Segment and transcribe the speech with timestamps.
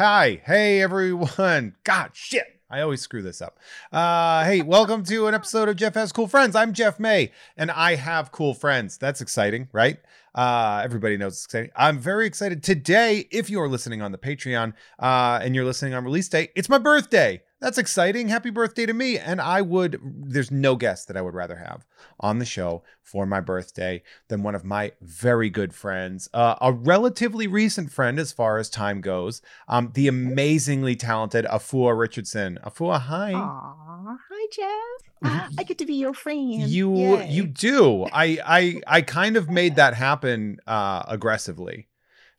[0.00, 1.76] hi, hey, everyone.
[1.84, 2.58] God, shit.
[2.70, 3.58] I always screw this up.
[3.92, 6.56] Uh, hey, welcome to an episode of Jeff Has Cool Friends.
[6.56, 8.96] I'm Jeff May, and I have cool friends.
[8.96, 9.98] That's exciting, right?
[10.34, 11.70] Uh, everybody knows it's exciting.
[11.76, 13.28] I'm very excited today.
[13.30, 16.78] If you're listening on the Patreon uh, and you're listening on release day, it's my
[16.78, 17.42] birthday.
[17.60, 18.28] That's exciting.
[18.28, 19.18] Happy birthday to me.
[19.18, 21.84] And I would, there's no guest that I would rather have
[22.18, 26.72] on the show for my birthday than one of my very good friends, uh, a
[26.72, 32.58] relatively recent friend as far as time goes, um, the amazingly talented Afua Richardson.
[32.64, 33.34] Afua, hi.
[33.34, 35.10] Aw, hi Jeff.
[35.58, 36.62] I get to be your friend.
[36.62, 37.30] You Yay.
[37.30, 38.04] you do.
[38.04, 41.88] I I I kind of made that happen uh aggressively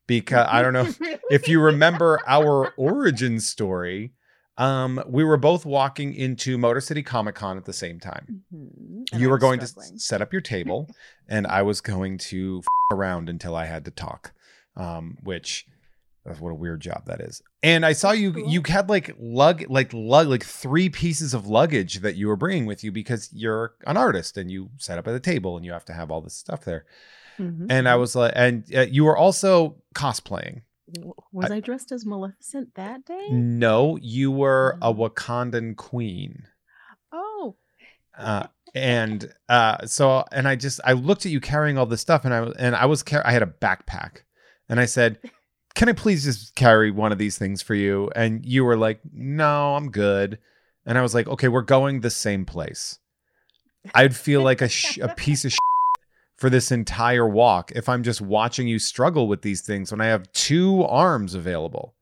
[0.07, 0.89] because I don't know
[1.29, 4.13] if you remember our origin story.
[4.57, 8.43] Um, we were both walking into Motor City Comic Con at the same time.
[8.53, 9.95] Mhm, you were going to struggling.
[9.95, 10.89] s- set up your table,
[11.29, 14.33] and I was going to f- around until I had to talk.
[14.77, 15.65] Um, which
[16.25, 17.41] that's what a weird job that is.
[17.63, 18.31] And I saw you.
[18.33, 18.47] Cool.
[18.49, 22.65] You had like lug, like lug, like three pieces of luggage that you were bringing
[22.65, 25.71] with you because you're an artist and you set up at a table and you
[25.73, 26.85] have to have all this stuff there.
[27.39, 27.67] Mhm.
[27.69, 30.61] And I was like, and uh, you were also cosplaying.
[31.31, 33.27] Was I, dressed as Maleficent that day?
[33.31, 34.93] No, you were a.
[34.93, 36.47] Wakandan queen.
[37.11, 37.55] Oh,
[38.17, 42.25] uh, and uh, so and I just I looked at you carrying all this stuff,
[42.25, 44.23] and I and I was car- I had a backpack,
[44.69, 45.19] and I said,
[45.75, 49.01] "Can I please just carry one of these things for you?" And you were like,
[49.13, 50.39] "No, I'm good."
[50.85, 52.99] And I was like, "Okay, we're going the same place."
[53.95, 55.59] I'd feel like a sh- a piece of shit
[56.41, 60.07] for this entire walk if I'm just watching you struggle with these things when I
[60.07, 61.93] have two arms available.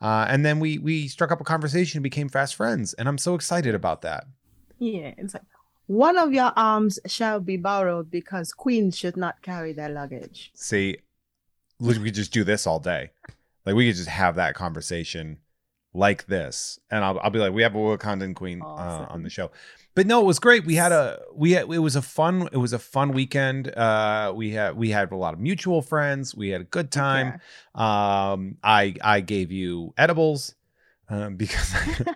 [0.00, 3.18] Uh, and then we we struck up a conversation and became fast friends, and I'm
[3.18, 4.26] so excited about that.
[4.78, 5.12] yeah.
[5.18, 5.42] It's like
[5.88, 10.52] one of your arms shall be borrowed because queens should not carry their luggage.
[10.54, 10.98] See,
[11.80, 13.10] we could just do this all day.
[13.66, 15.38] Like we could just have that conversation
[15.92, 19.30] like this, and I'll, I'll be like, we have a Wakandan queen uh, on the
[19.30, 19.50] show.
[20.00, 20.64] But no, it was great.
[20.64, 23.68] We had a we had, it was a fun it was a fun weekend.
[23.68, 26.34] Uh, we had we had a lot of mutual friends.
[26.34, 27.38] We had a good time.
[27.74, 30.54] Um, I I gave you edibles
[31.10, 32.14] um, because Yeah.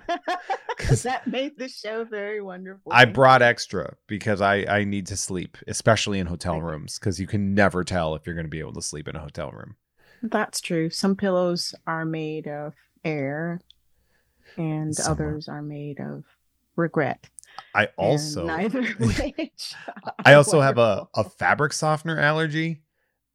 [0.78, 2.90] 'Cause- that made the show very wonderful.
[2.90, 7.26] I brought extra because I I need to sleep, especially in hotel rooms, because you
[7.26, 9.76] can never tell if you're going to be able to sleep in a hotel room.
[10.22, 10.88] That's true.
[10.88, 12.72] Some pillows are made of
[13.04, 13.60] air,
[14.56, 16.24] and Some are- others are made of
[16.76, 17.28] regret.
[17.84, 19.74] I also neither which.
[20.24, 22.82] I also have a, a fabric softener allergy,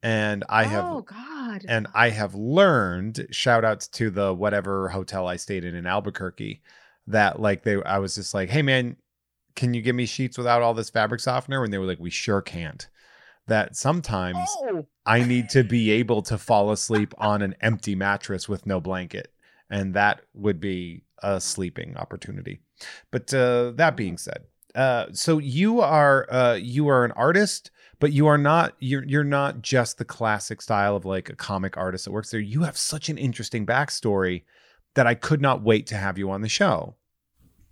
[0.02, 1.66] and I have Oh God.
[1.68, 3.28] and I have learned.
[3.32, 6.62] Shout outs to the whatever hotel I stayed in in Albuquerque,
[7.08, 8.96] that like they I was just like, hey man,
[9.56, 11.64] can you give me sheets without all this fabric softener?
[11.64, 12.88] And they were like, we sure can't.
[13.48, 14.86] That sometimes Oh.
[15.06, 19.34] I need to be able to fall asleep on an empty mattress with no blanket,
[19.72, 22.62] and that would be a sleeping opportunity.
[23.12, 24.44] But uh, that being said,
[24.76, 29.24] uh, so you are uh, you are an artist, but you are not you're you're
[29.24, 32.40] not just the classic style of like a comic artist that works there.
[32.40, 34.44] You have such an interesting backstory
[34.96, 36.96] that I could not wait to have you on the show.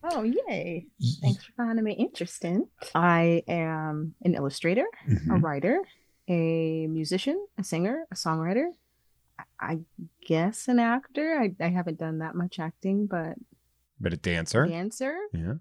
[0.04, 0.86] Oh yay!
[1.22, 2.68] Thanks for finding me interesting.
[2.96, 5.42] I am an illustrator, a Mhm.
[5.44, 5.80] writer,
[6.30, 8.68] a musician, a singer, a songwriter.
[9.40, 9.80] I- I
[10.26, 11.40] guess an actor.
[11.40, 13.36] I, I haven't done that much acting, but
[14.00, 14.66] But a dancer.
[14.68, 15.54] dancer, Yeah.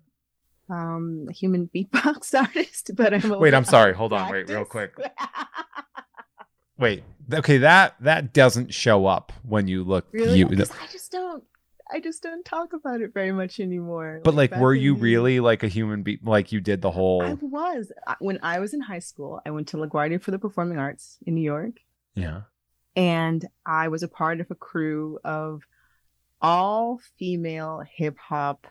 [0.68, 2.90] um, a human beatbox artist.
[2.94, 3.94] But I'm Wait, I'm sorry.
[3.94, 4.30] Hold on.
[4.30, 4.92] Wait, real quick.
[6.78, 7.02] Wait.
[7.32, 10.38] Okay, that that doesn't show up when you look really?
[10.38, 11.42] you I just don't.
[11.90, 14.20] I just don't talk about it very much anymore.
[14.24, 17.22] But like back were you really like a human being like you did the whole
[17.22, 19.40] I was when I was in high school.
[19.46, 21.74] I went to LaGuardia for the Performing Arts in New York,
[22.14, 22.42] Yeah.
[22.96, 25.62] and I was a part of a crew of
[26.40, 28.66] all female hip hop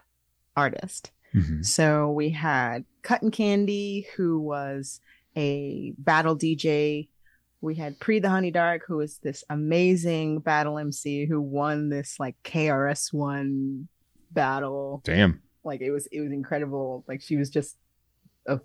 [0.55, 1.11] artists.
[1.33, 1.65] Mhm.
[1.65, 5.01] So we had Cotton Candy, who was
[5.35, 7.09] a battle DJ.
[7.61, 12.19] We had Pre the Honey Dark, who was this amazing battle MC who won this
[12.19, 13.87] like KRS One
[14.31, 15.01] battle.
[15.03, 15.41] Damn.
[15.63, 17.03] Like it was it was incredible.
[17.07, 17.77] Like she was just
[18.47, 18.59] a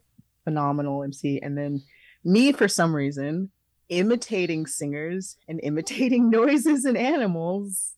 [0.45, 1.41] phenomenal MC.
[1.41, 1.83] And then
[2.25, 3.51] me for some reason
[3.89, 7.95] imitating singers and imitating noises and animals.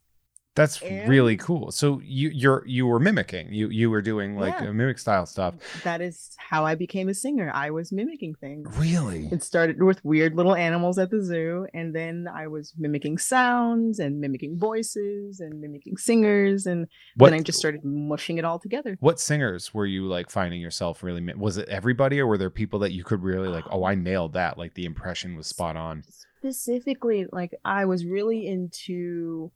[0.54, 1.70] That's And- really cool.
[1.70, 3.50] So you you're you were mimicking.
[3.54, 4.68] You you were doing like Yeah.
[4.68, 5.54] uh, mimic style stuff.
[5.82, 7.50] That is how I became a singer.
[7.54, 8.68] I was mimicking things.
[8.76, 9.28] Really?
[9.32, 13.98] It started with weird little animals at the zoo, and then I was mimicking sounds
[13.98, 18.58] and mimicking voices and mimicking singers, and What then I just started mushing it all
[18.58, 18.98] together.
[19.00, 22.50] what singers were you like finding yourself really mi- was it everybody or were there
[22.50, 25.76] people that you could really like oh I nailed that like the impression was spot
[25.76, 26.02] on.
[26.40, 29.50] Specifically, like I was really into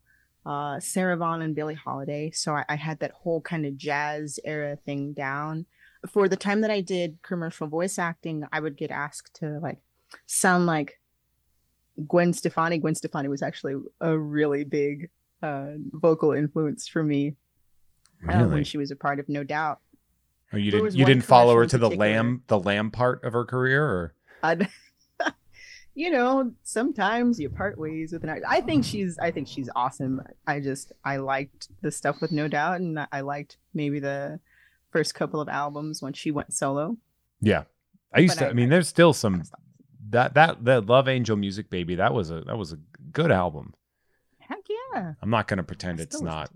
[0.47, 2.31] uh, Sarah Vaughan and Billie Holiday.
[2.31, 5.65] So I, I had that whole kind of jazz era thing down.
[6.09, 9.79] For the time that I did commercial voice acting, I would get asked to like
[10.25, 10.99] sound like
[12.07, 12.77] Gwen Stefani.
[12.77, 15.09] Gwen Stefani was actually a really big
[15.43, 17.35] uh, vocal influence for me
[18.29, 19.79] uh, when she was a part of No Doubt.
[20.53, 23.43] Oh, you didn't you didn't follow her to the lamb the lamb part of her
[23.43, 24.13] career or
[24.43, 24.69] I'd,
[25.97, 28.45] you know, sometimes you part ways with an artist.
[28.47, 30.21] I think she's I think she's awesome.
[30.45, 34.39] I just I liked the stuff with No Doubt, and I liked maybe the
[34.91, 36.97] first couple of albums when she went solo.
[37.41, 37.63] yeah.
[38.13, 39.43] I used But to I, I- mean I there's still some
[40.09, 42.77] that that that Love Angel Music Baby that was a that was a
[43.11, 43.73] good album.
[44.39, 44.59] Heck
[44.93, 45.13] yeah!
[45.21, 46.49] I'm not going to I pretend it's not.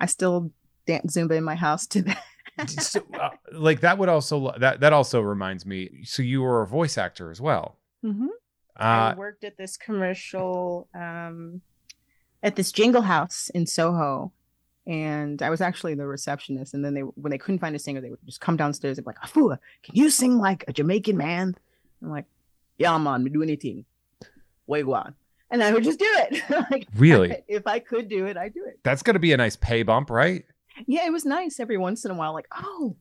[0.00, 0.50] I still
[0.86, 2.22] dance Zumba in my house to that.
[2.70, 6.66] so, uh, like that would also that that also reminds me so you were a
[6.66, 7.78] voice actor as well.
[8.04, 8.28] Mhm.
[8.78, 11.60] Uh I worked at this commercial um,
[12.42, 14.32] at this Jingle House in Soho,
[14.86, 16.74] and I was actually the receptionist.
[16.74, 19.04] And then they, when they couldn't find a singer, they would just come downstairs and
[19.04, 21.54] be like, "Afua, can you sing like a Jamaican man?"
[22.02, 22.26] I'm like,
[22.78, 23.84] "Yeah, man, me do anything.
[24.68, 25.14] Wagwan."
[25.50, 26.42] And I would just do it.
[26.70, 27.44] like, Really?
[27.46, 28.80] if I could do it, I'd do it.
[28.82, 30.44] that's going to be a nice pay bump, right?
[30.86, 32.32] Yeah, it was nice every once in a while.
[32.32, 32.96] Like, oh,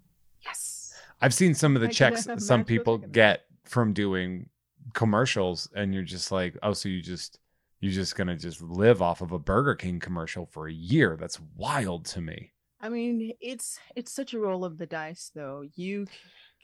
[0.45, 0.93] yes.
[1.19, 4.49] I've seen some of the I checks some people get from doing
[4.93, 7.39] commercials and you're just like, "Oh, so you just
[7.79, 11.39] you're just to just live off of a Burger King commercial for a year." That's
[11.55, 12.51] wild to me.
[12.81, 15.63] I mean, it's it's such a roll of the dice, though.
[15.75, 16.05] You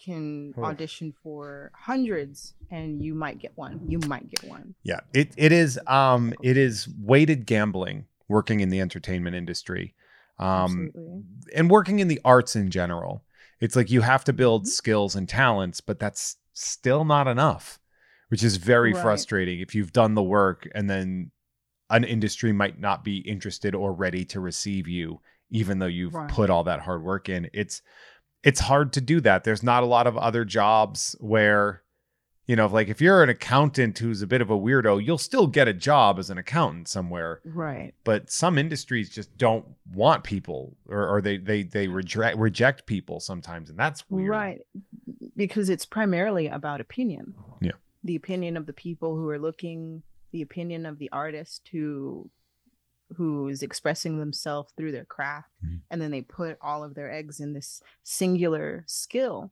[0.03, 0.63] can Oh.
[0.65, 3.81] audition for hundreds, and you might get one.
[3.87, 4.75] You might get one.
[4.83, 9.95] Yeah, it it is um it is weighted gambling working in the entertainment industry.
[10.37, 11.23] Um Absolutely.
[11.55, 13.23] and working in the arts in general.
[13.59, 14.67] It's like you have to build Mhm.
[14.67, 17.77] skills and talents, but that's still not enough,
[18.29, 19.01] which is very Right.
[19.01, 21.31] frustrating if you've done the work and then
[21.89, 25.19] an industry might not be interested or ready to receive you
[25.51, 26.29] even though you've Right.
[26.29, 27.49] put all that hard work in.
[27.53, 27.81] It's
[28.43, 29.43] it's hard to do that.
[29.43, 31.83] There's not a lot of other jobs where
[32.45, 35.45] you know, like if you're an accountant who's a bit of a weirdo, you'll still
[35.45, 37.93] get a job as an accountant somewhere Right.
[38.03, 43.19] but some industries just don't want people or, or they they they reject reject people
[43.19, 44.61] sometimes and that's weird Right.
[45.35, 47.33] Because it's primarily about opinion.
[47.61, 47.73] Yeah.
[48.03, 52.29] The opinion of the people who are looking, the opinion of the artist who
[53.15, 55.81] who is expressing themselves through their craft Mhm.
[55.89, 59.51] and then they put all of their eggs in this singular skill.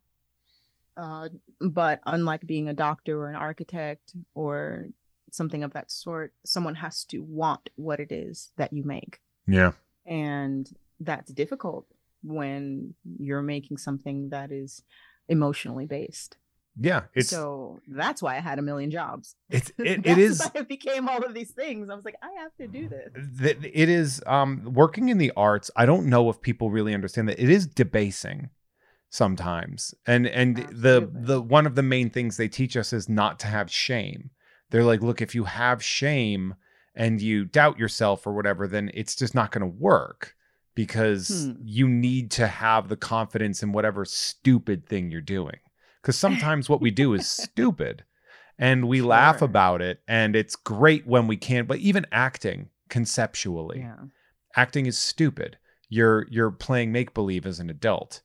[0.96, 1.30] Uh,
[1.60, 4.90] but unlike being a doctor or an architect or
[5.32, 9.22] something of that sort someone has to want what it is that you make.
[9.48, 9.72] Yeah.
[10.06, 11.88] And that's difficult
[12.22, 14.84] when you're making something that is
[15.28, 16.38] emotionally based
[16.80, 19.36] yeah it's so that's why i had a million jobs.
[19.50, 21.90] It's it, it is why it became all of these things.
[21.90, 23.12] I was like i have to do this.
[23.40, 27.28] Th- it is um working in the arts i don't know if people really understand
[27.30, 28.50] that it is debasing
[29.10, 33.40] sometimes and and the the one of the main things they teach us is not
[33.40, 34.30] to have shame.
[34.70, 36.56] They're like look if you have shame
[36.94, 40.36] and you doubt yourself or whatever then it's just not going to work
[40.76, 41.62] because Hmm.
[41.64, 45.58] you need to have the confidence in whatever stupid thing you're doing
[46.02, 48.04] because sometimes what we do is stupid
[48.60, 53.80] and we laugh about it and it's great when we can but even acting conceptually
[53.80, 53.96] yeah.
[54.56, 55.58] acting is stupid.
[55.90, 58.22] You're you're playing make believe as an adult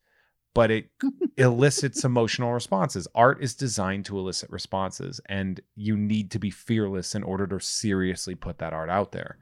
[0.55, 0.91] but it
[1.39, 3.09] elicits emotional responses.
[3.15, 7.59] Art is designed to elicit responses and you need to be fearless in order to
[7.61, 9.39] seriously put that art out there.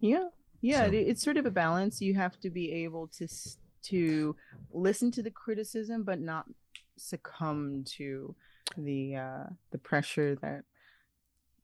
[0.00, 0.28] Yeah.
[0.60, 2.00] Yeah So- it- it's sort of a balance.
[2.00, 3.28] You have to be able to
[3.90, 4.34] to
[4.72, 6.46] listen to the criticism but not
[6.96, 8.34] succumb to
[8.76, 10.62] the uh the pressure that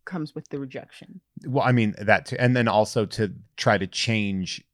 [0.05, 3.87] comes with the rejection well i mean that too and then also to try to
[3.87, 4.65] change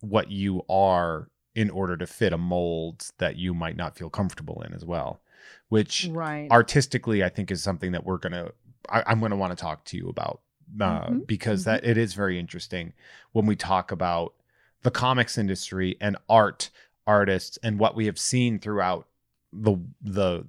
[0.00, 4.62] what you are in order to fit a mold that you might not feel comfortable
[4.62, 5.20] in as well
[5.68, 8.50] which right artistically i think is something that we're gonna
[8.88, 10.40] I, i'm gonna want to talk to you about
[10.80, 11.64] uh, Mhm, because mhm.
[11.64, 12.92] that it is very interesting
[13.32, 14.34] when we talk about
[14.82, 16.70] the comics industry and art
[17.06, 19.08] artists and what we have seen throughout
[19.52, 20.44] the the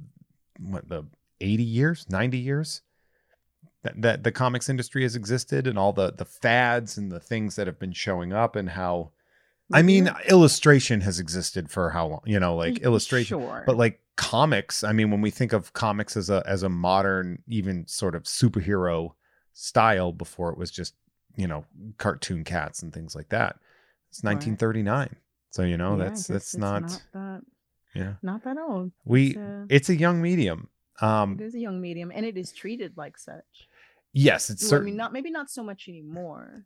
[0.60, 1.05] what the
[1.39, 2.81] 80 years 90 years
[3.84, 7.55] that, that the comics industry has existed and all the the fads and the things
[7.55, 9.12] that have been showing up and how
[9.74, 9.88] i mm-hmm.
[9.88, 13.63] mean illustration has existed for how long you know like mm, illustration sure.
[13.65, 17.41] but like comics i mean when we think of comics as a as a modern
[17.48, 19.13] even sort of superhero
[19.53, 20.93] style before it was just
[21.36, 21.65] you know
[21.98, 23.58] cartoon cats and things like that
[24.10, 24.36] it's Right.
[24.36, 25.15] 1939
[25.50, 27.41] so you know Yeah, that's that's it's not, that
[27.94, 30.70] yeah not that old we It's, it's a young medium
[31.02, 33.68] um it is a young medium and it is treated like such
[34.14, 36.66] yes it's Well, I mean, not maybe not so much anymore,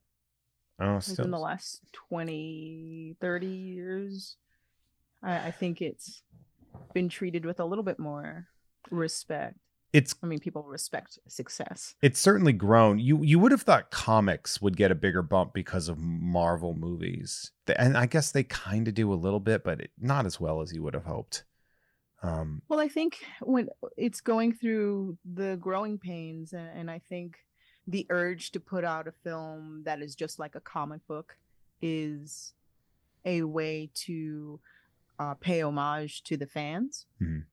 [0.79, 1.25] Oh, still.
[1.25, 4.35] in the last 20, 30 years.
[5.23, 6.21] I, I think it's
[6.93, 8.47] been treated with a little bit more
[8.91, 9.57] respect.
[9.95, 11.95] It's I mean, people respect success.
[12.01, 12.99] it's certainly grown.
[12.99, 17.51] You you would have thought comics would get a bigger bump because of Marvel movies,
[17.77, 20.73] and I guess they kind of do a little bit, but not as well as
[20.73, 21.45] you would have hoped.
[22.23, 27.37] Um, Well, I think when it's going through the growing pains, and, and I think
[27.87, 31.37] the urge to put out a film that is just like a comic book
[31.81, 32.53] is
[33.23, 34.59] a way to
[35.19, 37.45] uh, pay homage to the fans Mhm.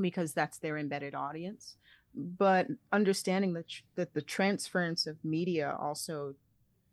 [0.00, 1.76] Because that's their embedded audience.
[2.14, 6.34] But understanding that tr- that the transference of media also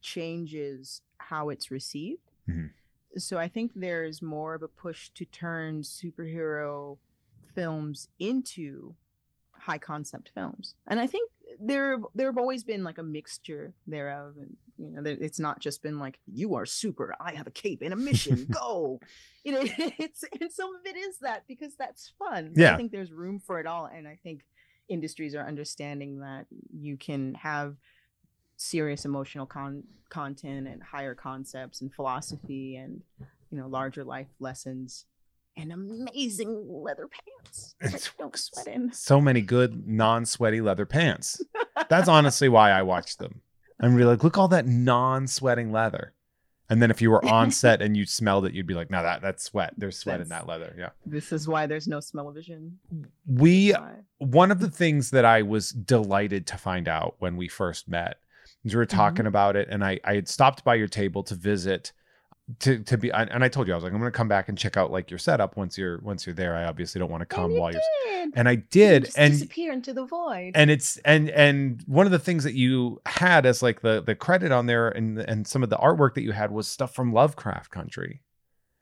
[0.01, 2.31] changes how it's received.
[2.47, 2.71] Mhm.
[3.17, 6.97] So I think there's more of a push to turn superhero
[7.53, 8.95] films into
[9.51, 11.29] high concept films, and I think
[11.59, 15.83] there there have always been like a mixture thereof, and you know it's not just
[15.83, 18.99] been like you are super, I have a cape and a mission, go.
[19.43, 22.53] You know, it's and some of it is that because that's fun.
[22.55, 22.73] Yeah.
[22.73, 24.41] I think there's room for it all, and I think
[24.87, 26.45] industries are understanding that
[26.75, 27.75] you can have
[28.57, 33.01] serious emotional con- content and higher concepts and philosophy and
[33.51, 35.05] you know larger life lessons
[35.55, 38.91] and amazing leather pants It's- don't sweat in.
[38.93, 41.41] so many good non-sweaty leather pants.
[41.89, 43.41] That's honestly why I watched them.
[43.79, 46.13] I'm really like, look all that non-sweating leather.
[46.69, 49.01] And then if you were on set and you smelled it, you'd be like, no,
[49.01, 49.73] that that's sweat.
[49.77, 50.75] There's sweat in that leather.
[50.77, 50.89] Yeah.
[51.05, 52.77] This is why there's no smell-o-vision.
[53.25, 53.73] We
[54.19, 58.19] one of the things that I was delighted to find out when we first met
[58.63, 58.97] is we were mm-hmm.
[58.97, 61.91] talking about it, and I I had stopped by your table to visit
[62.59, 64.57] to to be and I told you I was like I'm gonna come back and
[64.57, 66.55] check out like your setup once you're once you're there.
[66.55, 67.81] I obviously don't want to come you while you're
[68.35, 70.51] and I You did just and disappear into the void.
[70.55, 74.15] and it's and and one of the things that you had as like the the
[74.15, 77.13] credit on there and and some of the artwork that you had was stuff from
[77.13, 78.21] Lovecraft Country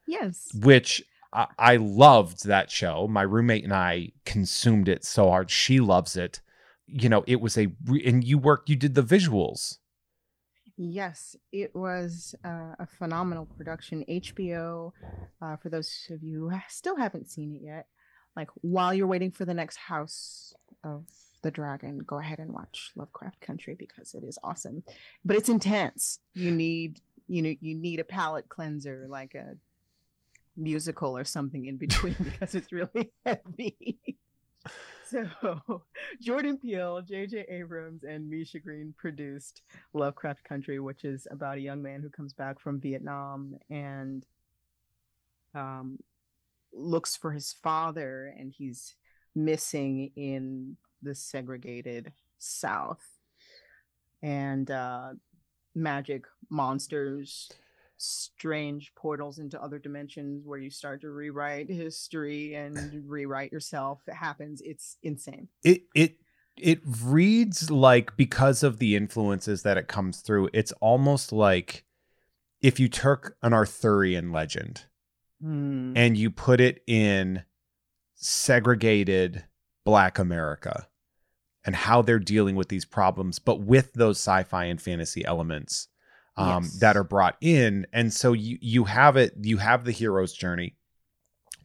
[0.08, 0.48] yes.
[0.64, 3.08] which I, I loved that show.
[3.08, 5.52] My roommate and I consumed it so hard.
[5.52, 6.40] She loves it.
[6.86, 8.70] You know, it was a re- and you worked.
[8.70, 9.78] You did the visuals.
[10.78, 14.06] Yes, it was uh, a phenomenal production.
[14.08, 14.92] HBO,
[15.42, 17.88] uh, for those of you who still haven't seen it yet,
[18.36, 20.54] like while you're waiting for the next House
[20.84, 21.06] of
[21.42, 24.84] the Dragon, go ahead and watch Lovecraft Country because it is awesome.
[25.26, 26.20] But it's intense.
[26.36, 29.56] You need you know you need a palate cleanser like a
[30.56, 33.98] musical or something in between because it's really heavy.
[35.10, 35.84] So
[36.22, 37.46] Jordan Peele, J.J.
[37.50, 39.62] Abrams, and Misha Green produced
[39.94, 44.26] Lovecraft Country, which is about a young man who comes back from Vietnam and
[45.56, 45.98] um,
[46.74, 48.96] looks for his father, and he's
[49.36, 53.06] missing in the segregated South.
[54.22, 55.12] And uh,
[55.76, 57.52] magic monsters,
[57.98, 64.02] strange portals into other dimensions where you start to rewrite history and rewrite yourself.
[64.08, 64.62] It happens.
[64.62, 65.48] It's insane.
[65.64, 66.18] It it
[66.58, 70.50] it reads like because of the influences that it comes through.
[70.54, 71.86] It's almost like
[72.62, 74.86] if you took an Arthurian legend
[75.40, 75.94] Hmm.
[75.96, 77.44] and you put it in
[78.16, 79.46] segregated
[79.86, 80.88] Black America
[81.64, 85.90] and how they're dealing with these problems, but with those sci-fi and fantasy elements
[86.38, 86.80] um, Yes.
[86.80, 87.86] that are brought in.
[87.94, 90.76] And so you you have it, you have the hero's journey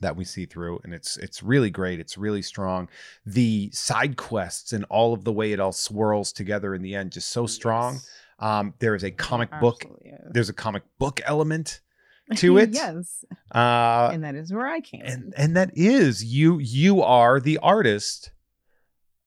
[0.01, 2.01] that we see through, and it's it's really great.
[2.01, 2.89] It's really strong.
[3.25, 7.13] The side quests and all of the way it all swirls together in the end,
[7.13, 7.95] just so strong.
[7.95, 8.11] Yes.
[8.39, 9.83] Um, there is a comic book.
[9.85, 10.33] absolutely is.
[10.33, 11.81] There's a comic book element
[12.37, 12.71] to it.
[12.73, 13.25] yes,
[13.55, 15.03] Uh, and that is where I came.
[15.05, 18.33] and and that is you you are the artist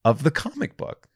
[0.03, 1.07] of the comic book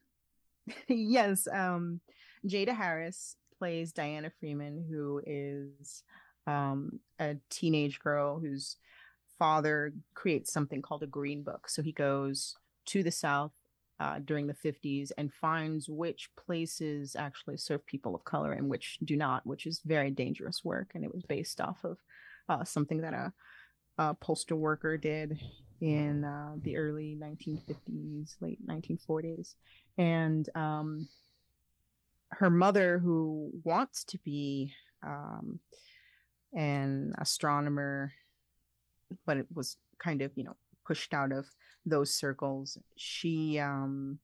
[0.88, 2.00] yes, um,
[2.48, 6.04] Jada Harris plays Diana Freeman, who is
[6.48, 8.78] um, a teenage girl whose
[9.38, 11.70] father creates something called a green book.
[11.70, 12.56] So he goes
[12.88, 13.52] to the South
[14.00, 18.98] uh, during the 50s and finds which places actually serve people of color and which
[19.04, 20.92] do not, which is very dangerous work.
[20.96, 21.98] And it was based off of
[22.48, 23.34] uh, something that a,
[23.98, 25.40] a postal worker did
[25.82, 29.56] in uh, the early 1950s, late 1940s.
[29.98, 31.08] And um,
[32.32, 34.74] her mother, who wants to be
[35.06, 35.60] um,
[36.54, 38.14] an astronomer,
[39.26, 40.56] but it was kind of, you know,
[40.86, 41.48] pushed out of
[41.86, 42.78] those circles.
[42.96, 44.20] She um,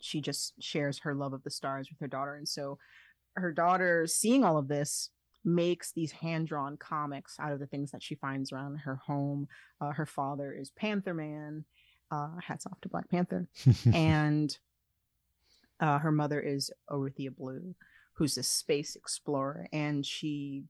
[0.00, 2.78] she just shares her love of the stars with her daughter, and so
[3.36, 5.10] her daughter, seeing all of this,
[5.44, 9.48] makes these hand-drawn comics out of the things that she finds around her home.
[9.80, 11.64] Uh, her father is Panther Man.
[12.10, 13.48] Uh, hats off to Black Panther
[13.92, 14.56] and
[15.80, 17.74] uh, her mother is Orithyia Blue,
[18.14, 20.64] who's a space explorer, and she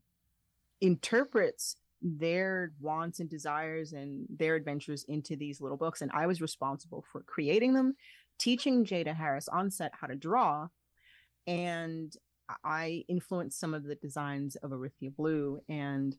[0.81, 6.03] interprets their wants and desires and their adventures into these little books.
[6.03, 7.97] And I was responsible for creating them,
[8.39, 10.69] teaching Jada Harris on set how to draw,
[11.47, 12.15] and
[12.63, 15.61] I influenced some of the designs of Orithyia Blue.
[15.69, 16.17] And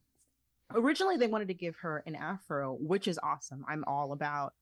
[0.74, 3.64] originally, they wanted to give her an afro, which is awesome.
[3.68, 4.54] I'm all about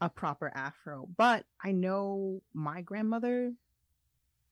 [0.00, 3.52] a proper afro, but I know my grandmother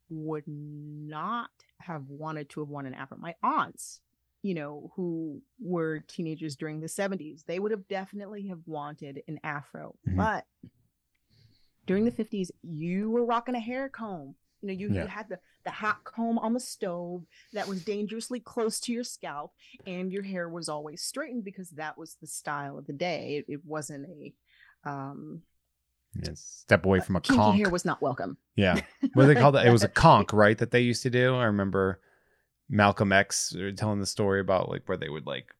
[0.08, 3.18] would not have wanted to have worn an afro.
[3.18, 4.00] My aunts,
[4.42, 9.40] you know, who were teenagers during the 70s, they would have definitely have wanted an
[9.44, 9.94] afro.
[10.08, 10.18] Mm-hmm.
[10.18, 10.44] But
[11.86, 14.34] during the 50s, you were rocking a hair comb.
[14.62, 15.02] You know, you, yeah.
[15.02, 19.04] you had the, the hot comb on the stove that was dangerously close to your
[19.04, 19.52] scalp,
[19.86, 23.44] and your hair was always straightened because that was the style of the day.
[23.46, 24.32] It, it wasn't a
[24.84, 25.42] um
[26.22, 26.40] Yes.
[26.40, 27.58] Step away from a Kinky conk.
[27.58, 28.36] hair was not welcome.
[28.56, 28.80] Yeah.
[29.14, 29.66] What they called that?
[29.66, 30.56] It was a conk, right?
[30.56, 31.34] That they used to do.
[31.34, 32.00] I remember
[32.68, 35.54] Malcolm X uh, telling the story about like where they would like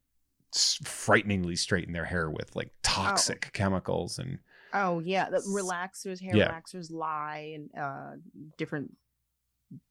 [0.84, 3.50] frighteningly straighten their hair with like toxic oh.
[3.52, 4.38] chemicals and.
[4.72, 6.50] Oh yeah, the relaxers, hair yeah.
[6.50, 8.16] relaxers, lie and uh,
[8.58, 8.92] different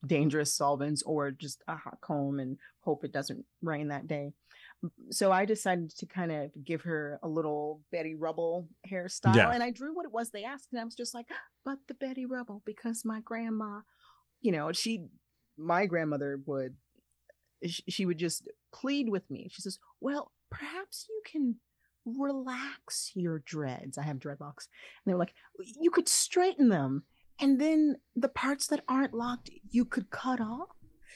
[0.06, 4.34] dangerous solvents, or just a hot comb and hope it doesn't rain that day
[5.12, 9.36] so I decided to kind of give her a little Betty Rubble hairstyle.
[9.36, 9.52] Yeah.
[9.52, 10.70] And I drew what it was they asked.
[10.72, 11.28] And I was just like,
[11.66, 13.82] but the Betty Rubble, because my grandma,
[14.42, 15.06] you know, she,
[15.58, 16.76] my grandmother would,
[17.66, 19.48] she would just plead with me.
[19.52, 21.56] She says, well, perhaps you can
[22.06, 23.98] relax your dreads.
[23.98, 24.68] I have dreadlocks.
[24.68, 25.34] And they were like,
[25.80, 27.04] you could straighten them.
[27.40, 30.70] And then the parts that aren't locked, you could cut off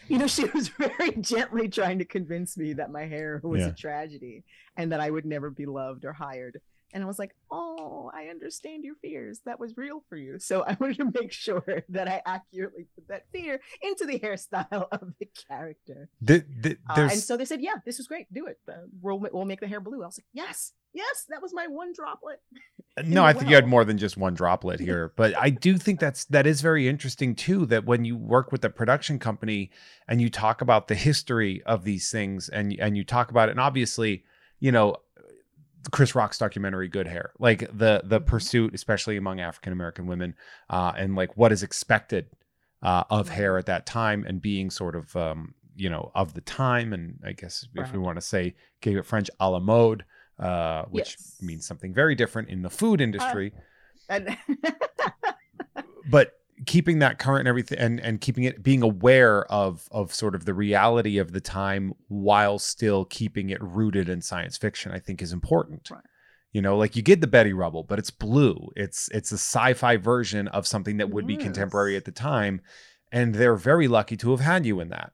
[0.09, 3.67] you know, she was very gently trying to convince me that my hair was yeah.
[3.67, 4.43] a tragedy
[4.77, 6.61] and that I would never be loved or hired.
[6.93, 9.41] And I was like, oh, I understand your fears.
[9.45, 10.39] That was real for you.
[10.39, 14.87] So I wanted to make sure that I accurately put that fear into the hairstyle
[14.91, 16.09] of the character.
[16.21, 18.31] The, the, uh, and so they said, yeah, this was great.
[18.33, 18.59] Do it.
[18.67, 20.03] Uh, we'll, we'll make the hair blue.
[20.03, 22.41] I was like, yes, yes, that was my one droplet.
[22.97, 23.39] Uh, no, I well.
[23.39, 26.47] think you had more than just one droplet here, but I do think that's that
[26.47, 27.65] is very interesting too.
[27.67, 29.71] That when you work with a production company
[30.07, 33.51] and you talk about the history of these things and and you talk about it,
[33.51, 34.23] and obviously,
[34.59, 34.97] you know,
[35.91, 38.25] Chris Rock's documentary Good Hair, like the the mm-hmm.
[38.25, 40.35] pursuit, especially among African American women,
[40.69, 42.27] uh, and like what is expected
[42.81, 46.41] uh, of hair at that time, and being sort of um, you know of the
[46.41, 47.85] time, and I guess right.
[47.85, 50.03] if we want to say gave it French a la mode,
[50.39, 51.37] uh, which yes.
[51.41, 53.53] means something very different in the food industry.
[54.09, 54.19] Uh,
[56.09, 56.33] but
[56.65, 60.45] keeping that current and everything and and keeping it being aware of of sort of
[60.45, 65.21] the reality of the time while still keeping it rooted in science fiction i think
[65.21, 66.01] is important right.
[66.53, 69.97] you know like you get the betty rubble but it's blue it's it's a sci-fi
[69.97, 71.37] version of something that would yes.
[71.37, 72.59] be contemporary at the time
[73.11, 75.11] and they're very lucky to have had you in that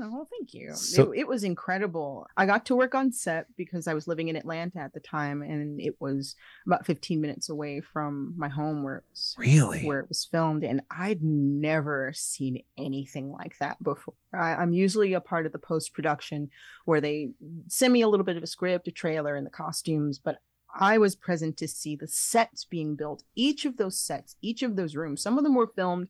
[0.00, 0.74] Oh, no, thank you.
[0.74, 2.26] So, it, it, was incredible.
[2.36, 5.42] I got to work on set because I was living in Atlanta at the time,
[5.42, 10.00] and it was about 15 minutes away from my home where it was really where
[10.00, 10.64] it was filmed.
[10.64, 14.14] And I'd never seen anything like that before.
[14.32, 16.50] I, I'm usually a part of the post production
[16.84, 17.30] where they
[17.68, 20.38] send me a little bit of a script, a trailer, and the costumes, but
[20.78, 23.22] I was present to see the sets being built.
[23.34, 25.22] Each of those sets, each of those rooms.
[25.22, 26.08] Some of them were filmed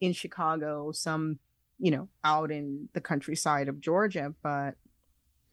[0.00, 1.38] in Chicago, some
[1.80, 4.74] you know, out in the countryside of Georgia, but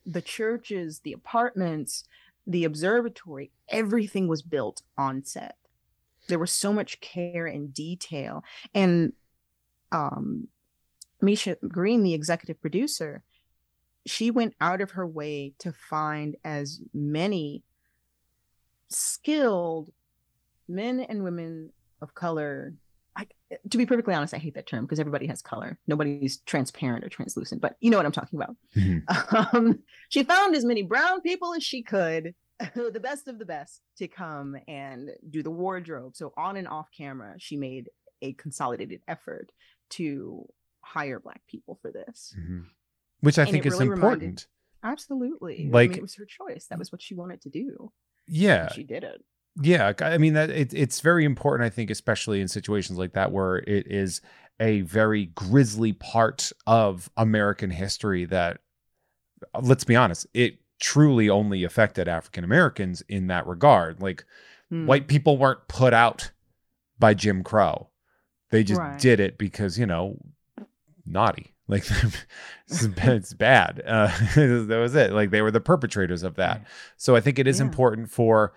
[0.05, 2.03] the churches, the apartments,
[2.45, 5.55] the observatory, everything was built on set.
[6.27, 8.43] There was so much care and detail.
[8.73, 9.13] And
[9.91, 10.47] um,
[11.21, 13.23] Misha Green, the executive producer,
[14.05, 17.63] she went out of her way to find as many
[18.89, 19.91] skilled
[20.67, 22.73] men and women of color
[23.17, 23.25] I,
[23.71, 25.79] to be perfectly honest, I hate that term because everybody has color.
[25.87, 28.55] Nobody's transparent or translucent, but you know what I'm talking about.
[28.75, 28.99] Mm-hmm.
[29.57, 32.33] Um, she found as many brown people as she could,
[32.75, 36.15] the best of the best, to come and do the wardrobe.
[36.15, 37.89] So on and off camera, she made
[38.21, 39.51] a consolidated effort
[39.91, 40.47] to
[40.81, 42.61] hire black people for this, mm-hmm.
[43.21, 44.21] which I and think is really important.
[44.21, 44.45] Reminded,
[44.83, 46.67] absolutely, like I mean, it was her choice.
[46.69, 47.91] That was what she wanted to do.
[48.27, 49.23] Yeah, she did it
[49.61, 53.31] yeah i mean that it, it's very important i think especially in situations like that
[53.31, 54.21] where it is
[54.59, 58.59] a very grisly part of american history that
[59.61, 64.01] let's be honest it truly only affected african americans in that regard.
[64.01, 64.25] Like
[64.71, 64.85] mm.
[64.85, 66.31] white people weren't put out
[66.99, 67.89] by jim crow.
[68.49, 68.99] They just right.
[68.99, 70.17] did it because you know
[71.05, 71.53] naughty.
[71.69, 71.83] Like
[72.69, 73.83] it's bad.
[73.85, 75.11] Uh, that was it.
[75.11, 76.65] Like they were the perpetrators of that.
[76.95, 77.65] So i think it is yeah.
[77.65, 78.53] important for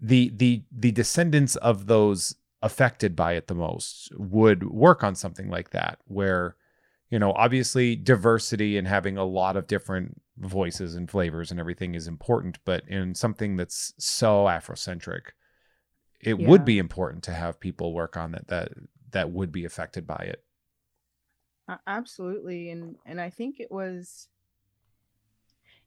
[0.00, 5.48] the the the descendants of those affected by it the most would work on something
[5.50, 6.56] like that where
[7.08, 11.94] you know, obviously diversity and having a lot of different voices and flavors and everything
[11.94, 15.26] is important, but in something that's so Afrocentric,
[16.20, 16.48] it Yeah.
[16.48, 18.72] would be important to have people work on that that
[19.12, 20.42] that would be affected by it.
[21.86, 24.28] Absolutely and and i think it was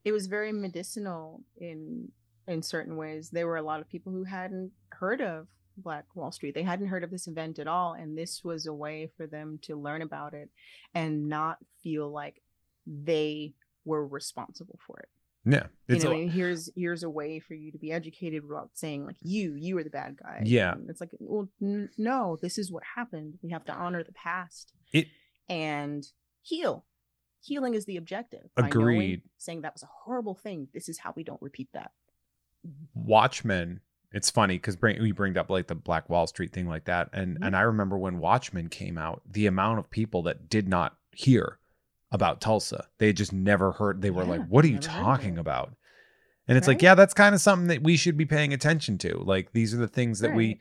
[0.04, 2.12] it was very medicinal in
[2.50, 6.32] in certain ways there were a lot of people who hadn't heard of black wall
[6.32, 6.54] street.
[6.56, 9.60] They hadn't heard of this event at all and this was a way for them
[9.64, 10.50] to learn about it
[10.94, 12.42] and not feel like
[12.86, 13.54] they
[13.86, 15.10] were responsible for it.
[15.46, 18.44] Yeah, you it's know a- and here's here's a way for you to be educated
[18.46, 20.42] without saying like you you are the bad guy.
[20.44, 20.74] Yeah.
[20.74, 23.36] And it's like well n- no this is what happened.
[23.42, 25.08] We have to honor the past It-
[25.48, 26.06] and
[26.42, 26.86] heal.
[27.42, 28.50] Healing is the objective.
[28.56, 29.22] By knowing, Agreed.
[29.38, 31.92] saying that was a horrible thing this is how we don't repeat that
[32.94, 33.82] Watchmen.
[34.12, 37.10] It's funny because bring, we bring up like the Black Wall Street thing like that,
[37.14, 37.46] and Mhm.
[37.48, 41.60] and I remember when Watchmen came out, the amount of people that did not hear
[42.12, 44.02] about Tulsa, they had just never heard.
[44.02, 45.76] They were Yeah, like, "What are you never heard of talking about?"
[46.48, 49.20] And it's like, yeah, that's kind of something that we should be paying attention to.
[49.20, 50.60] Like these are the things that we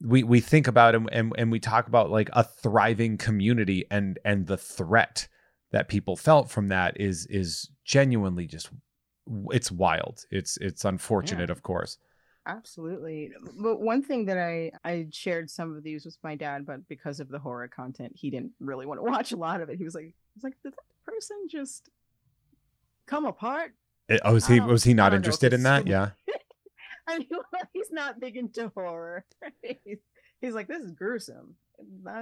[0.00, 4.18] we we think about and, and and we talk about like a thriving community and
[4.24, 5.28] and the threat
[5.72, 8.70] that people felt from that is is genuinely just
[9.50, 10.24] it's wild.
[10.30, 11.52] It's it's unfortunate, Yeah.
[11.52, 11.98] of course.
[12.48, 16.78] absolutely but one thing that i i shared some of these with my dad but
[16.88, 19.76] because of the horror content he didn't really want to watch a lot of it
[19.78, 21.88] he was like he's like did that person just
[23.06, 23.72] come apart
[24.08, 25.86] eh, oh, It- oh, was he was he not don't know if interested in that?
[25.94, 26.10] Yeah.
[27.08, 27.28] I mean,
[27.72, 29.24] he's not big into horror.
[29.84, 29.98] he's,
[30.40, 31.54] he's like, this is gruesome.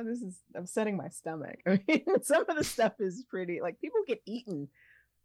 [0.04, 1.56] This is upsetting my stomach.
[1.66, 4.68] I mean, some of the stuff is pretty like people get eaten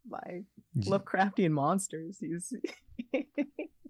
[0.10, 0.42] by
[0.78, 2.18] Lovecraftian monsters.
[2.20, 2.54] He's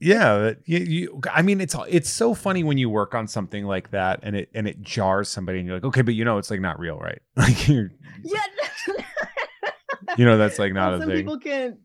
[0.01, 3.91] Yeah, you, you I mean it's it's so funny when you work on something like
[3.91, 6.49] that and it and it jars somebody and you're like, "Okay, but you know it's
[6.49, 7.91] like not real, right?" Like you're
[8.23, 8.39] yeah.
[10.17, 11.17] you know that's like not Well, a some thing.
[11.17, 11.77] people can.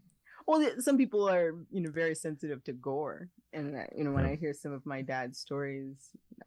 [0.47, 4.25] Well, some people are, you know, very sensitive to gore, and uh, you know, when
[4.27, 4.33] Yeah.
[4.33, 5.97] I hear some of my dad's stories,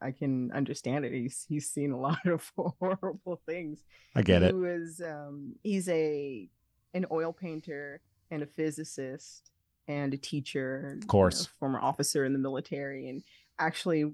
[0.00, 1.12] I can understand it.
[1.12, 3.82] He's he's seen a lot of horrible things.
[4.14, 4.54] I get he it.
[4.54, 6.48] was um he's a
[6.94, 9.50] an oil painter and a physicist
[9.86, 11.46] and a teacher of course.
[11.58, 13.22] former officer in the military and
[13.58, 14.10] actually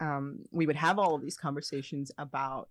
[0.00, 2.68] um we would have all of these conversations about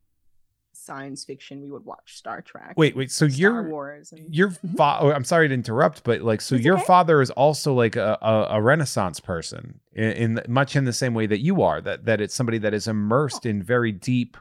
[0.74, 3.10] science fiction we would watch star trek Wait, wait.
[3.12, 6.54] So Star you're wars and your fa- oh, I'm sorry to interrupt, but like, so
[6.56, 6.86] It's your okay.
[6.86, 11.16] father is also like a, a, a Renaissance person in, in much in the same
[11.16, 11.82] way that you are.
[11.82, 13.50] That that it's somebody that is immersed Oh.
[13.50, 14.38] in very deep,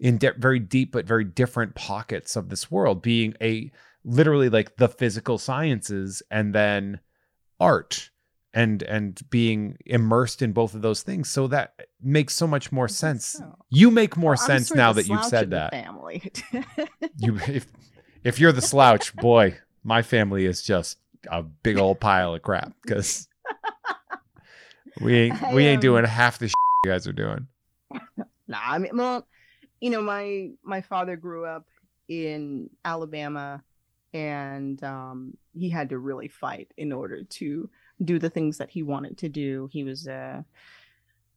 [0.00, 3.70] in de- very deep but very different pockets of this world, being a
[4.04, 7.00] literally like the physical sciences and then
[7.60, 8.10] art
[8.54, 11.28] and and being immersed in both of those things.
[11.30, 13.26] So that makes so much more sense.
[13.26, 13.56] so.
[13.68, 15.70] You make more Well, sense now that you've said that.
[15.70, 16.32] family
[17.18, 17.66] You if
[18.24, 20.98] if you're the slouch, boy, my family is just
[21.30, 23.28] a big old pile of crap because
[25.00, 27.46] we ain't I, we ain't um, doing half the shit you guys are doing.
[28.46, 29.26] Nah, I mean, well,
[29.80, 31.66] you know, my my father grew up
[32.08, 33.62] in Alabama,
[34.14, 37.68] and um, he had to really fight in order to
[38.02, 39.68] do the things that he wanted to do.
[39.72, 40.44] He was a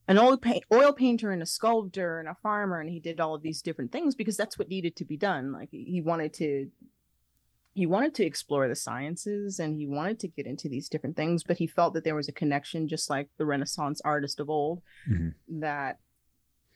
[0.08, 3.34] an oil paint, oil painter and a sculptor and a farmer, and he did all
[3.34, 5.52] of these different things because that's what needed to be done.
[5.52, 6.70] Like he wanted to.
[7.74, 11.42] He wanted to explore the sciences and he wanted to get into these different things,
[11.42, 14.82] but he felt that there was a connection, just like the Renaissance artist of old,
[15.08, 15.32] Mhm.
[15.48, 15.98] that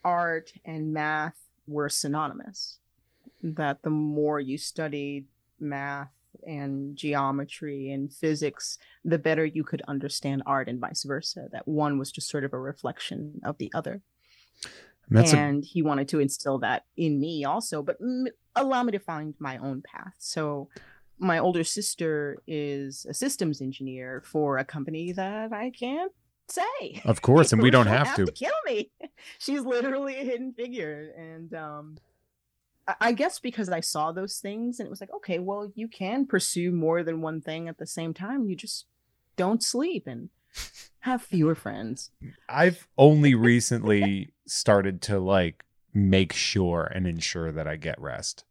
[0.03, 2.79] art and math were synonymous.
[3.43, 5.27] That the more you studied
[5.61, 6.11] math
[6.47, 11.49] and geometry and physics, the better you could understand art and vice versa.
[11.53, 14.03] That one was just sort of a reflection of the other.
[15.09, 18.93] That's a, and he wanted to instill that in me also, but m- allow me
[18.93, 20.15] to find my own path.
[20.19, 20.69] So
[21.19, 26.13] my older sister is a systems engineer for a company that I can't
[26.49, 27.03] say.
[27.05, 28.27] of course, and we don't have to.
[28.27, 28.91] kill me.
[29.39, 31.99] She's literally a hidden figure, and um,
[32.89, 35.89] I- I guess because I saw those things, and it was like, okay, well, you
[35.89, 38.49] can pursue more than one thing at the same time.
[38.49, 38.87] You just
[39.37, 40.31] don't sleep and
[41.01, 42.11] have fewer friends.
[42.49, 48.45] I've only recently started to like make sure and ensure that I get rest.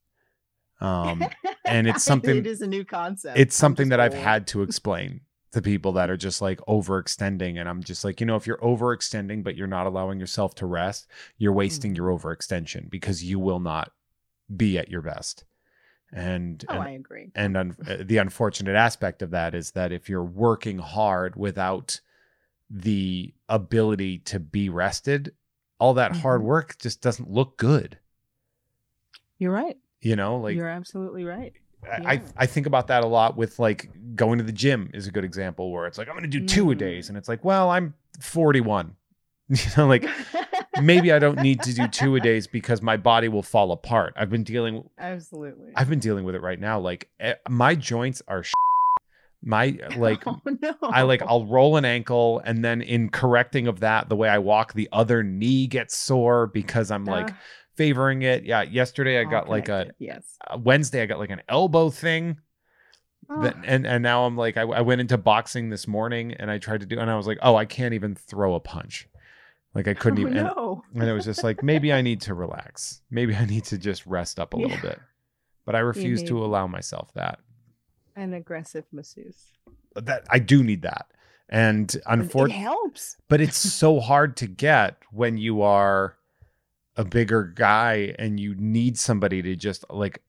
[0.81, 1.23] Um,
[1.63, 3.37] and it's something- it is a new concept.
[3.37, 5.21] it's something just that I've had to explain
[5.53, 7.57] to people that are just like overextending.
[7.59, 10.65] And I'm just like, you know, if you're overextending, but you're not allowing yourself to
[10.65, 11.97] rest, you're wasting Mhm.
[11.97, 13.93] your overextension because you will not
[14.53, 15.45] be at your best.
[16.13, 17.31] And, Oh, and I agree.
[17.35, 21.99] and un- uh, the unfortunate aspect of that is that if you're working hard without
[22.69, 25.33] the ability to be rested,
[25.79, 26.45] all that hard Mhm.
[26.45, 27.97] work just doesn't look good.
[29.37, 29.77] You're right.
[30.01, 31.53] You know, like You're absolutely right.
[31.83, 32.21] I, yeah.
[32.37, 35.23] I think about that a lot with like going to the gym is a good
[35.23, 36.79] example where it's like I'm going to do two a Mm.
[36.79, 38.95] days and it's like well I'm 41
[39.49, 40.03] you know like
[40.81, 44.13] maybe I don't need to do two a days because my body will fall apart
[44.17, 45.73] I've been dealing absolutely.
[45.75, 48.43] I've been dealing with it right now like eh, my joints are
[49.43, 50.75] my like oh, no.
[50.83, 54.39] I like I'll roll an ankle and then in correcting of that the way I
[54.39, 57.33] walk the other knee gets sore because I'm like Uh,
[57.75, 60.37] favoring it yeah yesterday I all got like a yes.
[60.47, 62.37] uh, Wednesday I got like an elbow thing
[63.41, 66.49] that, Oh, and and now I'm like I, I went into boxing this morning and
[66.49, 69.07] I tried to do and I was like oh I can't even throw a punch
[69.75, 70.83] like I oh, couldn't oh, even and, no.
[70.95, 73.01] and it was just like maybe I need to relax.
[73.11, 74.99] Maybe I need to just rest up a little bit.
[75.65, 77.39] But I refuse to allow myself that.
[78.15, 79.51] An aggressive masseuse.
[79.95, 81.07] that I do need that.
[81.49, 83.17] And It unfortunately helps.
[83.27, 86.17] but it's so hard to get when you are
[86.95, 90.21] a bigger guy and you need somebody to just like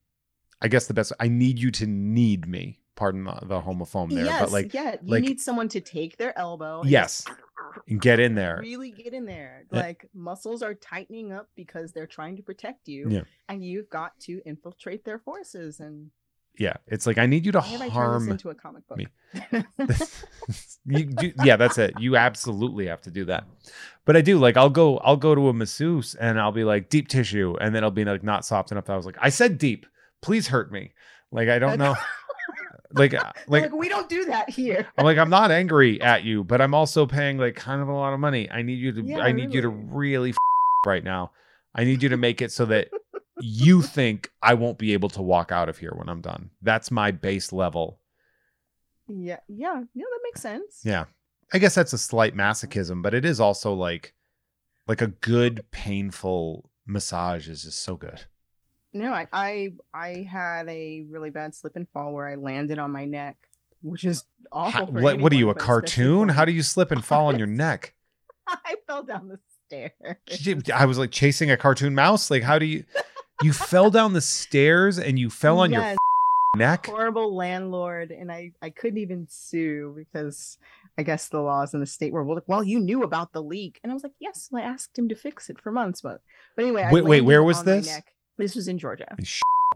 [0.61, 4.25] I guess the best I need you to need me pardon the, the homophone there
[4.25, 6.81] yes, but like yeah, you like- need someone to take their elbow.
[6.81, 7.39] and yes just
[7.87, 9.65] and get in there Really get in there.
[9.71, 9.79] Yeah.
[9.79, 13.07] Like muscles are tightening up because they're trying to protect you.
[13.09, 13.21] Yeah.
[13.49, 15.79] And you've got to infiltrate their forces.
[15.79, 16.11] And
[16.57, 18.87] yeah it's like I need you to why I turned this harm into a comic
[18.87, 18.97] book?
[18.97, 19.07] me.
[20.85, 23.45] you do, yeah that's it you absolutely have to do that
[24.05, 26.89] but i do like i'll go i'll go to a masseuse and i'll be like
[26.89, 29.57] deep tissue and then it'll be like not soft enough i was like i said
[29.57, 29.85] deep
[30.21, 30.93] please hurt me
[31.31, 31.95] like i don't know
[32.93, 34.87] like uh, like, like we don't do that here.
[34.97, 37.93] i'm like i'm not angry at you but i'm also paying like kind of a
[37.93, 39.87] lot of money i need you to Yeah, i need you to really.
[39.91, 40.37] really f-
[40.85, 41.31] right now
[41.75, 42.89] i need you to make it so that
[43.41, 46.89] you think i won't be able to walk out of here when i'm done that's
[46.91, 47.99] my base level
[49.07, 50.81] Yeah, yeah, yeah, that makes sense.
[50.83, 51.05] Yeah.
[51.53, 54.13] I guess that's a slight masochism, but it is also like
[54.85, 58.25] like a good painful massage is just so good.
[58.97, 62.91] No, I, I I had a really bad slip and fall where I landed on
[62.91, 63.37] my neck,
[63.81, 64.85] which is awful.
[64.87, 66.29] How- what, what are you, a anyone, but especially cartoon?
[66.29, 67.93] How do you slip and fall on your neck?
[68.47, 70.71] I fell down the stairs.
[70.73, 72.31] I was like chasing a cartoon mouse.
[72.31, 72.85] Like, how do you
[73.43, 75.97] you fell down the stairs and you fell on your f-
[76.55, 76.87] neck?
[76.87, 80.57] horrible landlord, and I I couldn't even sue because
[80.97, 83.79] I guess the laws in the state were well, well, you knew about the leak,
[83.83, 86.21] and I was like, yes, I asked him to fix it for months, but
[86.55, 87.99] but anyway, I Wait, wait, where was this?
[88.37, 89.07] This was in Georgia.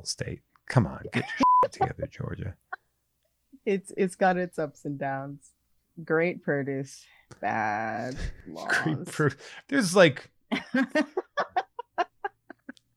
[0.04, 0.42] State.
[0.68, 2.56] Come on, get your together, Georgia.
[3.66, 5.52] It's it's got its ups and downs.
[6.04, 7.04] Great produce,
[7.42, 8.56] bad Great
[8.98, 9.08] laws.
[9.12, 9.30] pro-
[9.68, 10.30] There's like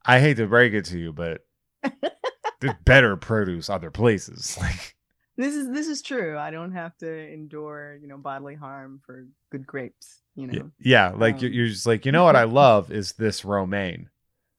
[0.05, 1.45] I hate to break it to you, but
[2.61, 4.57] there's better produce other places.
[4.59, 4.95] Like
[5.37, 6.37] this is this is true.
[6.37, 10.21] I don't have to endure, you know, bodily harm for good grapes.
[10.35, 13.45] You know, Yeah, like Um, you're just like, you know what I love is this
[13.45, 14.09] romaine,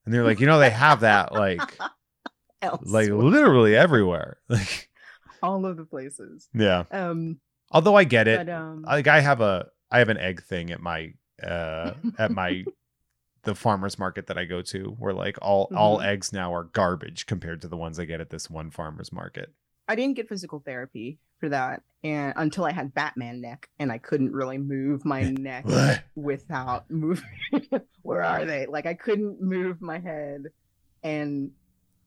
[0.07, 1.79] and they're like, you know, they have that like
[2.83, 4.39] like literally everywhere.
[4.49, 4.89] Like,
[5.43, 6.49] all of the places.
[6.55, 6.85] yeah.
[6.91, 7.39] Um,
[7.71, 10.71] Although I get it, but um, like I have a I have an egg thing
[10.71, 12.65] at my uh at my
[13.43, 16.07] the farmers market that I go to, where like all all Mhm.
[16.07, 19.53] eggs now are garbage compared to the ones I get at this one farmers market.
[19.89, 23.99] I didn't get physical therapy for that, and until I had Batman neck, and I
[23.99, 25.67] couldn't really move my neck
[26.15, 27.25] without moving.
[28.03, 28.67] Where are they?
[28.67, 30.45] Like I couldn't move my head,
[31.03, 31.51] and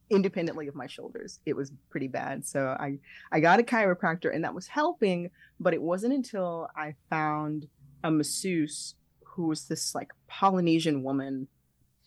[0.10, 2.46] independently of my shoulders, it was pretty bad.
[2.46, 2.98] So I
[3.32, 5.30] I got a chiropractor, and that was helping.
[5.60, 7.68] But it wasn't until I found
[8.04, 11.48] a masseuse who was this like Polynesian woman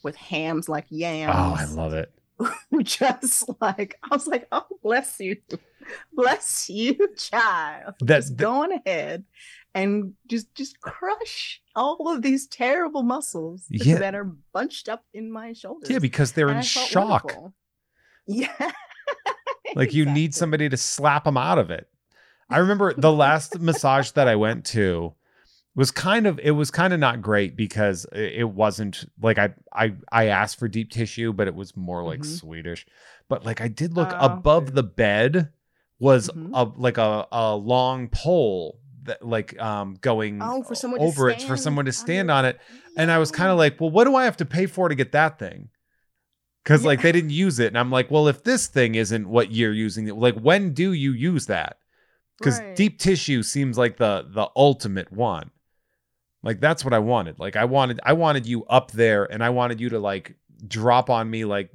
[0.02, 2.12] with hams like yams Oh, I love it.
[2.70, 5.36] Who just like I was like, oh bless you,
[6.12, 7.94] bless you, child.
[8.00, 9.24] That- just that- go ahead
[9.74, 13.96] and just just crush all of these terrible muscles Yeah.
[13.98, 15.88] that are bunched up in my shoulders.
[15.90, 17.24] Yeah, because they're And in shock.
[17.24, 17.54] wonderful.
[18.26, 18.72] Yeah.
[19.74, 21.88] Like you need somebody to slap them out of it.
[22.50, 25.14] I remember the last massage that I went to
[25.74, 29.94] was kind of it was kind of not great because it wasn't like I I
[30.10, 32.38] I asked for deep tissue, but it was more like Mhm.
[32.40, 32.86] Swedish.
[33.28, 35.50] But like I did look Oh, above the bed
[35.98, 36.50] was Mhm.
[36.52, 41.40] a like a, a long pole that like um going Oh, for someone over it
[41.42, 42.60] for someone to stand on it.
[42.96, 44.94] And I was kind of like, well, what do I have to pay for to
[44.94, 45.70] get that thing?
[46.62, 46.88] Because Yeah.
[46.88, 49.72] like they didn't use it, and I'm like, well, if this thing isn't what you're
[49.72, 51.78] using, like when do you use that?
[52.38, 52.76] Because Right.
[52.76, 55.50] deep tissue seems like the the ultimate one.
[56.42, 57.38] Like that's what I wanted.
[57.38, 61.10] Like I wanted I wanted you up there, and I wanted you to like drop
[61.10, 61.70] on me like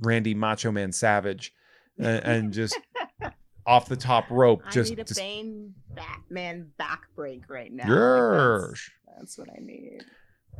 [0.00, 1.52] Randy Macho Man Savage,
[1.98, 2.78] and, and just
[3.66, 7.88] off the top rope, I just, need a just Bane Batman back break right now.
[7.88, 10.04] Like, that's, that's what I need.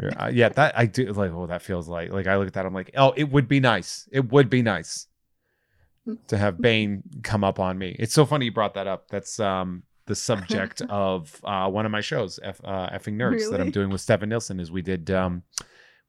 [0.03, 1.33] Yeah, uh, yeah, that I do like.
[1.33, 2.67] Oh, that feels like like I look at that.
[2.67, 4.09] I'm like, oh, it would be nice.
[4.13, 5.07] It would be nice.
[6.29, 7.97] to have Bane come up on me.
[7.99, 9.09] It's so funny you brought that up.
[9.09, 13.61] That's um the subject of uh, one of my shows, F, uh, effing nerds, that
[13.61, 14.61] I'm doing with Stefan Nilsson.
[14.61, 15.42] Is we did um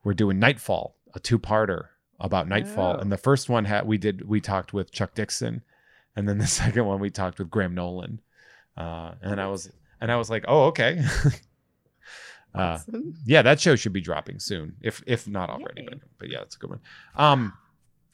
[0.04, 1.88] we're doing Nightfall, a two parter
[2.20, 3.00] about Nightfall, Oh.
[3.00, 5.64] and the first one had we did we talked with Chuck Dixon,
[6.16, 8.22] and then the second one we talked with Graham Nolan,
[8.78, 9.70] uh, and I was
[10.02, 11.04] and I was like, oh okay.
[12.56, 13.14] Uh, Awesome.
[13.26, 15.84] yeah, that show should be dropping soon, if if not already.
[15.88, 16.80] But, but yeah, that's a good one.
[17.16, 17.54] Um,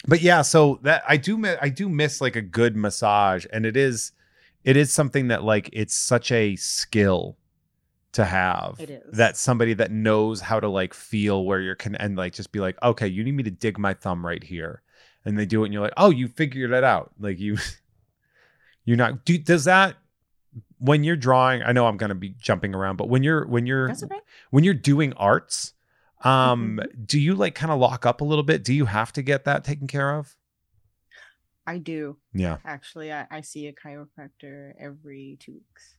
[0.08, 3.78] but yeah, so that I do I do miss like a good massage, and it
[3.78, 4.12] is
[4.64, 7.38] it is something that like it's such a skill
[8.14, 8.76] to have.
[8.80, 9.18] It is.
[9.18, 12.60] that somebody that knows how to like feel where you're can and like just be
[12.60, 14.82] like, okay, you need me to dig my thumb right here,
[15.26, 17.12] and they do it, and you're like, oh, you figured it out.
[17.20, 17.58] Like you,
[18.86, 19.26] you're not.
[19.26, 19.96] Do, does that
[20.78, 21.64] when you're drawing?
[21.64, 24.20] I know I'm gonna be jumping around, but when you're when you're okay.
[24.52, 25.74] when you're doing arts
[26.26, 27.04] um Mm-hmm.
[27.04, 29.44] do you like kind of lock up a little bit do you have to get
[29.44, 30.38] that taken care of
[31.66, 33.12] I do yeah actually.
[33.14, 35.96] I, I see a chiropractor every two weeks.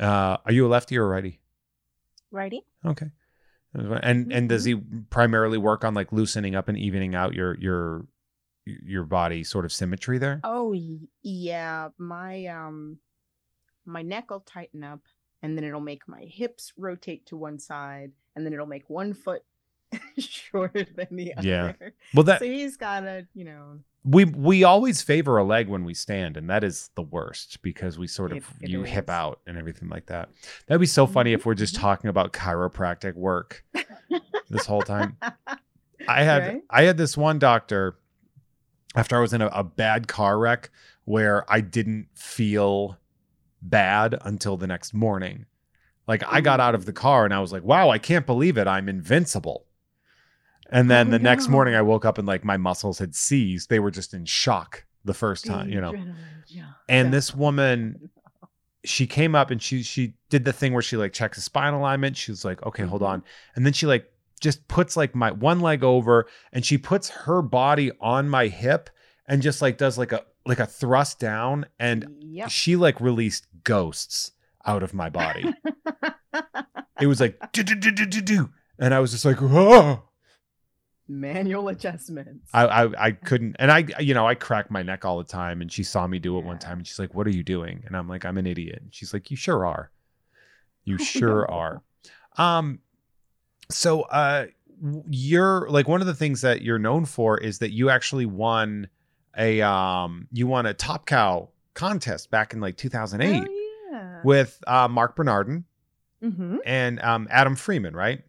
[0.00, 1.40] uh are you a lefty or a righty
[2.30, 2.64] Righty.
[2.84, 3.10] okay
[3.74, 5.00] and and does he Mm-hmm.
[5.10, 8.06] primarily work on like loosening up and evening out your your
[8.64, 10.74] your body sort of symmetry there Oh
[11.22, 12.98] yeah, my um,
[13.86, 15.00] my neck will tighten up,
[15.42, 19.14] and then it'll make my hips rotate to one side, and then it'll make one
[19.14, 19.42] foot
[20.18, 21.48] shorter than the other.
[21.48, 21.72] Yeah.
[22.14, 25.84] well that so he's got a you know, we we always favor a leg when
[25.84, 29.08] we stand and that is the worst because we sort of It- it you hip
[29.10, 30.28] out and everything like that
[30.66, 31.80] that'd be so funny if we're just Mhm.
[31.80, 33.64] talking about chiropractic work
[34.50, 35.16] this whole time
[36.08, 36.62] I had Right?
[36.70, 37.96] I had this one doctor
[38.94, 40.70] after I was in a, a bad car wreck
[41.04, 42.98] where I didn't feel
[43.62, 45.46] bad until the next morning.
[46.06, 48.56] Like I got out of the car and I was like, "Wow, I can't believe
[48.56, 48.66] it!
[48.66, 49.66] I'm invincible."
[50.70, 53.70] And then Oh, the next morning, I woke up and like my muscles had seized.
[53.70, 55.92] They were just in shock the first time, you know.
[56.46, 56.68] Jump.
[56.88, 58.10] And this woman,
[58.84, 61.72] she came up and she she did the thing where she like checks the spine
[61.74, 62.16] alignment.
[62.16, 63.08] She was like, okay, hold Mhm.
[63.08, 63.22] on.
[63.54, 67.42] And then she like just puts like my one leg over and she puts her
[67.42, 68.88] body on my hip
[69.26, 72.48] and just like does like a like a thrust down and yep.
[72.50, 74.32] she like released ghosts
[74.64, 75.52] out of my body.
[77.00, 78.50] it was like do do do do do do.
[78.78, 80.02] And I was just like, oh
[81.08, 82.50] manual adjustments.
[82.52, 85.60] I, I I couldn't and I you know I crack my neck all the time
[85.62, 87.82] and she saw me do it one time and she's like what are you doing
[87.86, 89.90] and I'm like I'm an idiot and she's like you sure are
[90.84, 91.82] you sure are
[92.36, 92.80] um
[93.70, 94.46] so uh
[95.10, 98.88] you're like one of the things that you're known for is that you actually won
[99.36, 103.52] a um you won a top cow contest back in like 2008 Oh,
[103.92, 104.20] yeah.
[104.24, 105.64] with uh Marc Bernardin
[106.22, 106.58] mm-hmm.
[106.66, 108.22] and um Adam Freeman right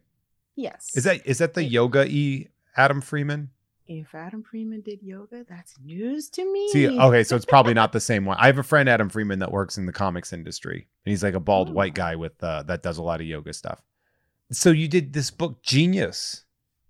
[0.56, 0.90] Yes.
[0.94, 3.50] is that is that the yoga e Adam Freeman
[3.92, 6.68] if Adam Freeman did yoga, that's news to me.
[6.68, 8.36] See, okay, so it's probably not the same one.
[8.38, 11.34] I have a friend, Adam Freeman, that works in the comics industry, and he's like
[11.34, 11.72] a bald Oh.
[11.72, 13.82] white guy with uh, that does a lot of yoga stuff.
[14.52, 16.44] So you did this book, Genius.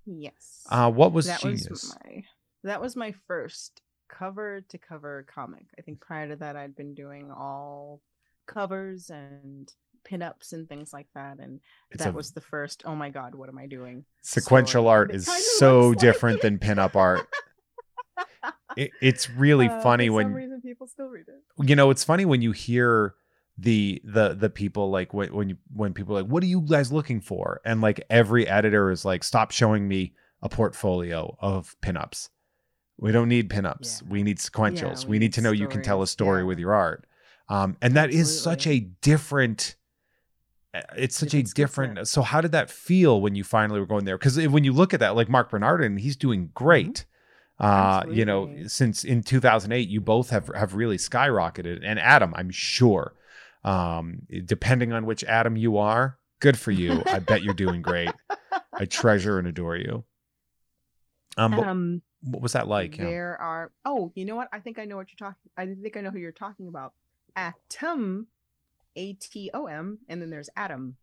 [0.05, 0.67] Yes.
[0.69, 1.71] Uh, what was that Genius?
[1.71, 2.23] was my
[2.65, 5.65] that was my first cover to cover comic.
[5.79, 8.03] I think prior to that I'd been doing all
[8.47, 9.73] covers and
[10.09, 11.61] pinups and things like that and
[11.91, 14.89] it's that a was the first oh my god what am i doing sequential story.
[14.91, 15.27] art is
[15.59, 16.43] so like different it.
[16.43, 17.27] than pinup art.
[18.77, 22.25] It, it's really Uh, funny when reason people still read it you know it's funny
[22.25, 23.15] when you hear
[23.59, 26.61] the the the people like when when you when people are like what are you
[26.61, 31.75] guys looking for and like every editor is like stop showing me a portfolio of
[31.83, 32.29] pinups
[32.97, 34.09] we don't need pinups Yeah.
[34.09, 36.47] we need sequentials we we, need need to know you can tell a story Yeah.
[36.47, 37.07] with your art
[37.49, 39.75] um and that is such a different
[40.97, 44.17] it's such a Different so how did that feel when you finally were going there?
[44.17, 47.05] Because when you look at that like marc bernardin he's doing great
[47.59, 48.67] uh you know Mm-hmm.
[48.67, 51.81] Since in 2008 you both have have really skyrocketed.
[51.83, 53.15] And adam i'm sure
[53.65, 57.03] um depending on which adam you are good for you.
[57.07, 58.11] I bet you're doing great.
[58.73, 60.05] I treasure and adore you.
[61.37, 63.05] Um what, um what was that like yeah.
[63.05, 64.49] there are oh you know what?
[64.53, 66.93] I think i know what you're talking i think i know who you're talking about.
[67.37, 68.27] Atom
[68.97, 70.97] a-t-o-m and then there's adam.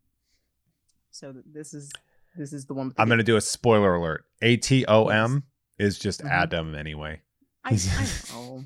[1.12, 1.92] So this is
[2.36, 4.26] this is the one the i'm gonna do a spoiler alert.
[4.42, 5.44] Atom
[5.80, 6.30] is just Mhm.
[6.30, 7.22] adam anyway.
[7.64, 8.64] I, I know.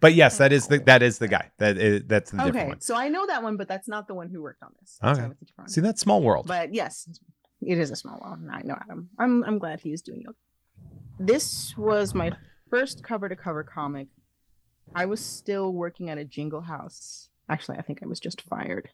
[0.00, 1.50] but yes that is the that is the guy.
[1.58, 2.80] That is that's the different okay one.
[2.80, 4.98] so i know that one but that's not the one who worked on this.
[5.00, 5.26] That's Okay.
[5.28, 5.72] why it's a different one.
[5.72, 6.46] see that small world.
[6.46, 7.08] But yes
[7.60, 8.38] it is a small world.
[8.50, 9.10] i know adam.
[9.18, 10.36] I'm i'm glad he's doing yoga.
[11.18, 12.32] This was my
[12.70, 14.08] first cover to cover comic.
[14.94, 18.88] I was still working at a jingle house actually i think i was just fired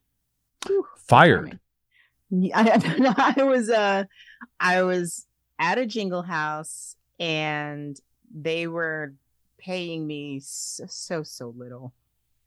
[0.67, 1.61] Whew, fired timing.
[2.31, 2.59] Yeah,
[3.17, 4.05] I, I was uh
[4.61, 5.27] I was
[5.59, 7.99] at a jingle house and
[8.35, 9.15] they were
[9.59, 11.95] paying me so so, so little,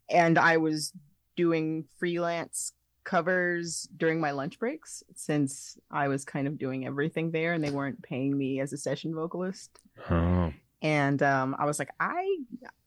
[0.09, 0.93] and I was
[1.35, 2.73] doing freelance
[3.03, 7.71] covers during my lunch breaks since I was kind of doing everything there, and they
[7.71, 9.79] weren't paying me as a session vocalist.
[10.09, 10.53] Oh.
[10.81, 12.37] And um, I was like, I,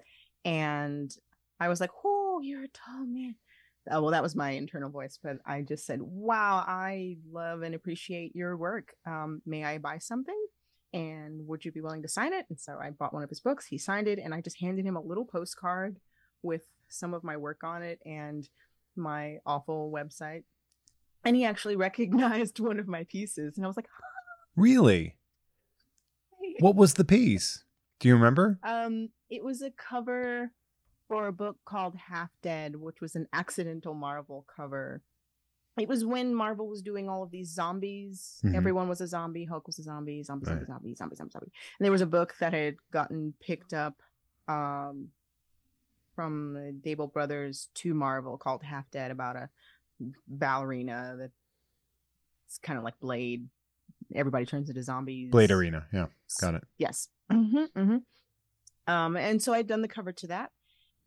[0.45, 1.15] And
[1.61, 3.37] I was like, oh, you're a tall man.
[3.91, 7.75] Oh, well, that was my internal voice, but I just said, wow, I love and
[7.75, 8.95] appreciate your work.
[9.07, 10.39] Um, may I buy something?
[10.93, 12.47] And would you be willing to sign it?
[12.49, 13.67] And so I bought one of his books.
[13.67, 15.97] He signed it, and I just handed him a little postcard
[16.43, 18.49] with some of my work on it and
[18.95, 20.45] my awful website.
[21.25, 23.57] And he actually recognized one of my pieces.
[23.57, 23.89] And I was like,
[24.57, 25.17] Really?
[26.61, 27.65] What was the piece?
[28.03, 28.59] Do you remember?
[28.65, 30.51] Um, it was a cover
[31.07, 35.03] for a book called Half Dead, which was an accidental Marvel cover.
[35.79, 38.41] It was when Marvel was doing all of these zombies.
[38.45, 38.57] Mhm.
[38.57, 39.45] Everyone was a zombie.
[39.45, 40.21] Hulk was a zombie.
[40.25, 40.67] Zombie, zombie, Right.
[40.67, 41.53] zombie, zombie, zombie, zombie.
[41.79, 44.03] And there was a book that had gotten picked up
[44.49, 45.13] um,
[46.17, 49.49] from the Dabel brothers to Marvel called Half Dead about a
[50.27, 51.31] ballerina that
[52.49, 53.49] it's kind of like Blade.
[54.13, 55.31] Everybody turns into zombies.
[55.31, 55.87] Blade Arena.
[55.93, 56.07] Yeah,
[56.41, 56.65] got it.
[56.77, 57.09] Yes.
[57.33, 57.97] Hmm hmm
[58.87, 60.51] Um, and so I'd done the cover to that,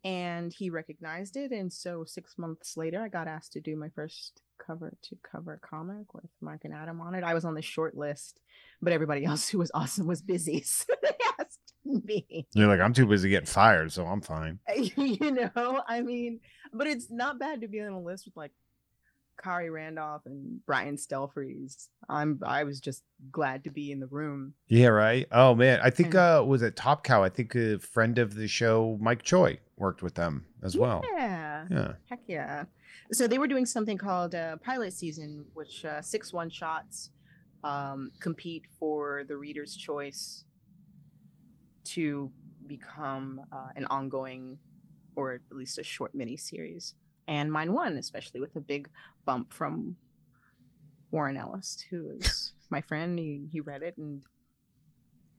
[0.04, 1.52] and he recognized it.
[1.52, 5.60] And so six months later, I got asked to do my first cover to cover
[5.62, 7.24] comic with Marc and Adam on it.
[7.24, 8.40] I was on the short list,
[8.80, 12.46] but everybody else who was awesome was busy, so they asked me.
[12.54, 14.58] You're like, I'm too busy getting fired, so I'm fine.
[14.96, 16.40] you know, I mean,
[16.72, 18.52] but it's not bad to be on a list with like
[19.36, 21.88] Khary Randolph and Brian Stelfreeze.
[22.08, 24.54] I'm I was just glad to be in the room.
[24.68, 25.26] Yeah, right.
[25.32, 27.22] Oh man, I think uh was it Top Cow?
[27.22, 31.02] I think a friend of the show, Mike Choi, worked with them as well.
[31.12, 31.66] Yeah.
[31.70, 31.92] Yeah.
[32.08, 32.64] Heck yeah.
[33.12, 37.10] So they were doing something called uh, pilot season, which uh, six one shots
[37.62, 40.44] um, compete for the reader's choice
[41.84, 42.30] to
[42.66, 44.58] become uh, an ongoing
[45.14, 46.94] or at least a short mini series.
[47.28, 48.88] And mine won, especially with a big
[49.24, 49.96] bump from
[51.10, 53.18] Warren Ellis, who is my friend.
[53.18, 54.22] He, he read it and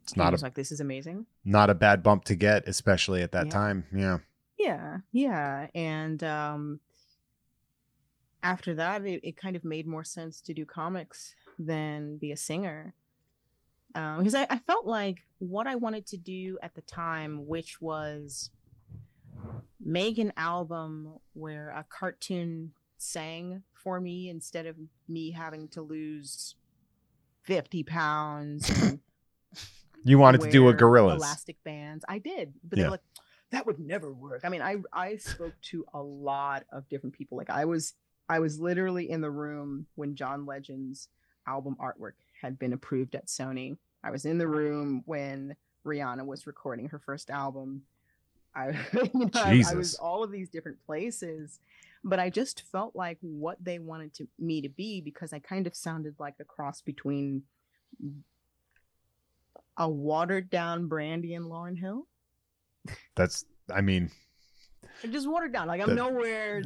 [0.03, 2.67] It's he not was a like, "This is amazing." not a bad bump to get,
[2.67, 3.51] especially at that Yeah.
[3.53, 3.85] time.
[3.95, 4.17] Yeah.
[4.57, 5.67] Yeah, yeah.
[5.75, 6.79] And um
[8.43, 12.37] after that it, it kind of made more sense to do comics than be a
[12.37, 12.93] singer.
[13.95, 17.81] Um, because I, I felt like what I wanted to do at the time, which
[17.81, 18.51] was
[19.87, 24.75] make an album where a cartoon sang for me instead of
[25.07, 26.55] me having to lose
[27.43, 28.69] 50 pounds
[30.03, 31.15] You wanted to do a wear Gorillaz.
[31.17, 32.05] elastic bands.
[32.07, 32.83] I did, but Yeah.
[32.83, 33.01] they're like,
[33.51, 34.41] that would never work.
[34.43, 37.37] I mean, I I spoke to a lot of different people.
[37.37, 37.93] Like I was
[38.29, 41.07] I was literally in the room when John Legend's
[41.47, 43.77] album artwork had been approved at Sony.
[44.03, 47.83] I was in the room when Rihanna was recording her first album.
[48.57, 51.59] I, you know, I- I, was all of these different places,
[52.03, 55.67] but I just felt like what they wanted to me to be because I kind
[55.67, 57.43] of sounded like a cross between
[59.77, 62.07] a watered down Brandy and Lauryn Hill.
[63.15, 64.11] That's I mean,
[65.09, 65.67] Just watered down.
[65.67, 66.61] Like I'm That- nowhere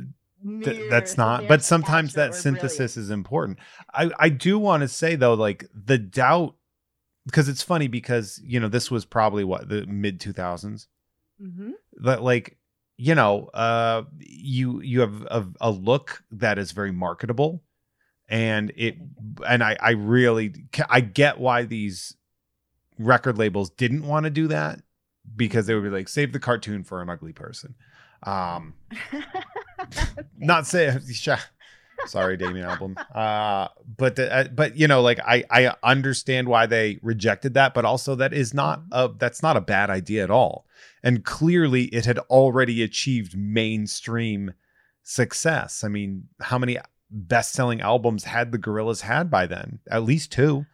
[0.63, 3.59] th- that's not but sometimes that synthesis is important.
[3.93, 6.55] I I do want to say though like the doubt
[7.25, 10.87] because it's funny because you know this was probably what the mid 2000s
[11.41, 11.71] Mhm.
[12.01, 12.57] that like
[12.97, 17.63] you know, uh, you you have a, a look that is very marketable,
[18.29, 18.97] and it
[19.47, 20.53] and I I really
[20.89, 22.15] I get why these
[22.99, 24.81] record labels didn't want to do that
[25.35, 27.75] because they would be like save the cartoon for an ugly person.
[28.23, 28.75] Um,
[30.37, 30.87] not say
[32.07, 36.65] sorry Damon Albarn uh but the, uh, but you know like i i understand why
[36.65, 39.13] they rejected that but also that is not Mm-hmm.
[39.13, 40.65] a that's not a bad idea at all.
[41.03, 44.53] And clearly it had already achieved mainstream
[45.03, 45.83] success.
[45.83, 46.77] I mean how many
[47.09, 49.79] best-selling albums had the Gorillaz had by then?
[49.89, 50.65] At least two.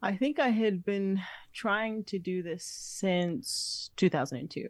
[0.00, 1.20] I think I had been
[1.52, 4.68] trying to do this since 2002.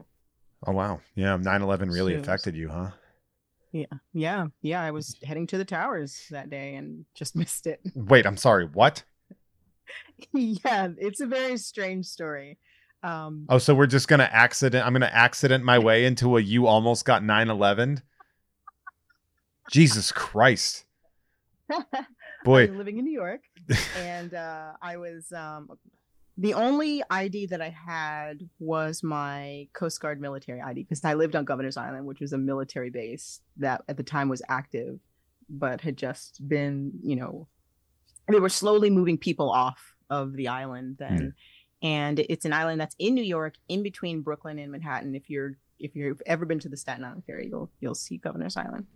[0.67, 1.01] oh wow.
[1.15, 2.91] Yeah 9-11 really So- affected you huh
[3.73, 4.47] Yeah, yeah.
[4.63, 4.83] Yeah.
[4.83, 7.81] I was heading to the towers that day and just missed it.
[7.95, 9.05] wait i'm sorry what
[10.33, 12.59] yeah, it's a very strange story.
[13.03, 16.67] Um, oh so we're just gonna accident i'm gonna accident my way into a you
[16.67, 18.03] almost got 9-11
[19.71, 20.85] jesus christ
[22.45, 23.43] boy living in New York,
[23.99, 25.69] and uh, I was um,
[26.41, 31.35] the only ID that I had was my Coast Guard military ID because I lived
[31.35, 35.01] on Governor's Island, which was a military base that at the time was active,
[35.51, 37.49] but had just been, you know,
[38.29, 39.81] they were slowly moving people off
[40.11, 41.35] of the island then.
[41.83, 45.17] And it's an island that's in New York, in between Brooklyn and Manhattan.
[45.17, 48.57] If you're if you've ever been to the Staten Island ferry, you'll you'll see Governor's
[48.57, 48.87] Island.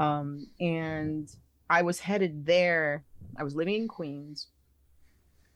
[0.00, 1.30] Um, and
[1.68, 3.04] I was headed there.
[3.38, 4.48] I was living in Queens,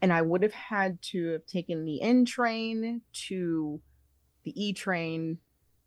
[0.01, 3.81] and I would have had to have taken the N train to
[4.45, 5.39] the E train,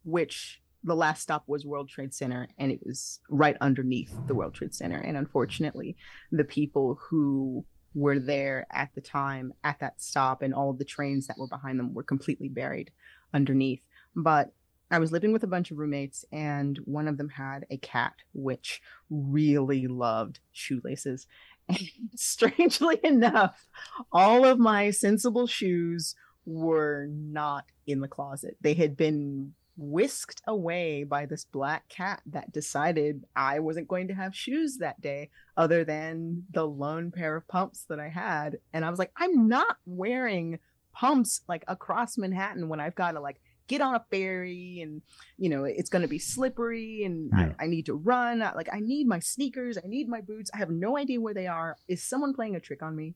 [0.04, 4.54] which the last stop was World Trade Center, and it was right underneath the World
[4.54, 4.98] Trade Center.
[4.98, 5.96] And unfortunately,
[6.32, 11.28] the people who were there at the time at that stop and all the trains
[11.28, 12.92] that were behind them were completely buried
[13.34, 13.82] underneath.
[14.16, 14.54] But
[14.90, 18.14] I was living with a bunch of roommates, and one of them had a cat
[18.34, 21.28] which really loved shoelaces.
[22.16, 23.66] Strangely enough,
[24.12, 26.16] all of my sensible shoes
[26.46, 28.58] were not in the closet.
[28.62, 34.14] They had been whisked away by this black cat that decided I wasn't going to
[34.14, 38.58] have shoes that day other than the lone pair of pumps that I had.
[38.74, 40.60] And I was like, I'm not wearing
[40.94, 43.42] pumps like across Manhattan when I've got to like
[43.72, 45.02] get on a ferry and
[45.38, 47.54] you know it's going to be slippery and Yeah.
[47.60, 48.42] I, I need to run.
[48.42, 49.78] I- like i need my sneakers.
[49.78, 50.52] I need my boots.
[50.54, 51.78] I have no idea where they are.
[51.88, 53.16] Is someone playing a trick on me?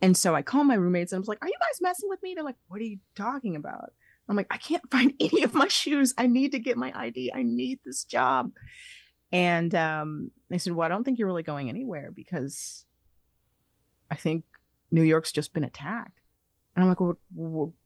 [0.00, 2.22] And so i call my roommates and i was like are you guys messing with
[2.22, 2.34] me?
[2.34, 3.90] They're like what are you talking about?
[4.28, 6.14] I'm like i can't find any of my shoes.
[6.16, 8.52] I need to get my id i need this job.
[9.32, 12.84] And um, they said well i don't think you're really going anywhere because
[14.10, 14.44] i think
[14.90, 16.18] new york's just been attacked.
[16.74, 17.16] And i'm like what,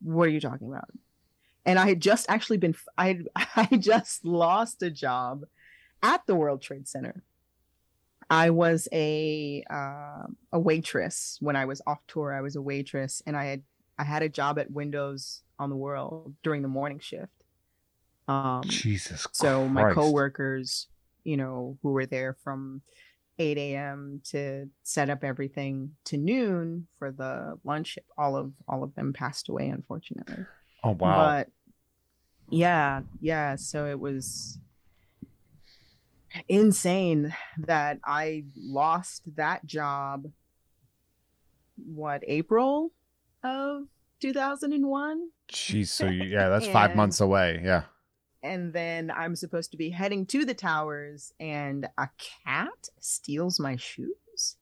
[0.02, 0.88] what are you talking about
[1.66, 5.44] and I had just actually been I had, I just lost a job
[6.02, 7.22] at the World Trade Center.
[8.30, 12.32] I was a uh, a waitress when I was off tour.
[12.32, 13.62] I was a waitress, and I had
[13.98, 17.32] I had a job at Windows on the World during the morning shift.
[18.28, 20.88] Um, jesus so my coworkers,
[21.22, 22.82] you know, who were there from
[23.38, 24.20] 8 a.m.
[24.30, 29.48] to set up everything to noon for the lunch all of all of them passed
[29.48, 30.44] away, unfortunately.
[30.82, 31.48] oh wow But
[32.51, 33.57] yeah, yeah.
[33.57, 34.59] So it was
[36.49, 40.26] insane that I lost that job.
[41.76, 42.92] What April
[43.42, 43.82] of
[44.20, 45.28] 2001?
[45.53, 47.61] Jeez, so you, yeah, that's five months away.
[47.62, 47.82] Yeah.
[48.42, 52.09] And then I'm supposed to be heading to the towers, and a
[52.44, 54.57] cat steals my shoes.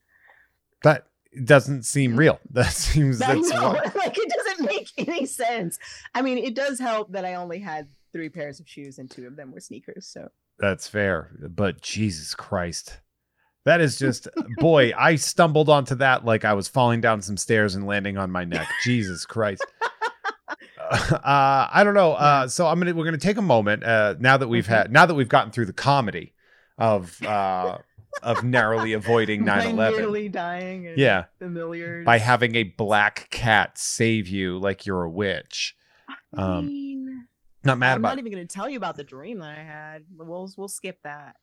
[0.83, 1.07] That
[1.43, 2.39] doesn't seem real.
[2.51, 5.79] That seems that's what- like it doesn't make any sense.
[6.13, 9.27] I mean, it does help that I only had three pairs of shoes, and two
[9.27, 10.07] of them were sneakers.
[10.07, 10.29] So
[10.59, 11.31] that's fair.
[11.49, 12.99] But Jesus Christ.
[13.65, 14.27] That is just
[14.59, 18.31] boy, I stumbled onto that like I was falling down some stairs and landing on
[18.31, 18.67] my neck.
[18.83, 19.65] Jesus Christ.
[20.79, 22.13] Uh, I don't know.
[22.13, 25.07] Uh, so I'm gonna we're gonna take a moment uh, now that we've had now
[25.07, 26.33] that we've gotten through the comedy
[26.77, 27.79] of uh,
[28.23, 29.97] of narrowly avoiding by 9/11.
[29.97, 30.87] nearly dying.
[30.87, 35.75] And Yeah, familiar by having a black cat save you like you're a witch.
[36.37, 37.27] um, mean,
[37.63, 39.63] Not mad I'm about not even going to tell you about the dream that I
[39.63, 40.03] had.
[40.15, 41.35] We'll we'll skip that.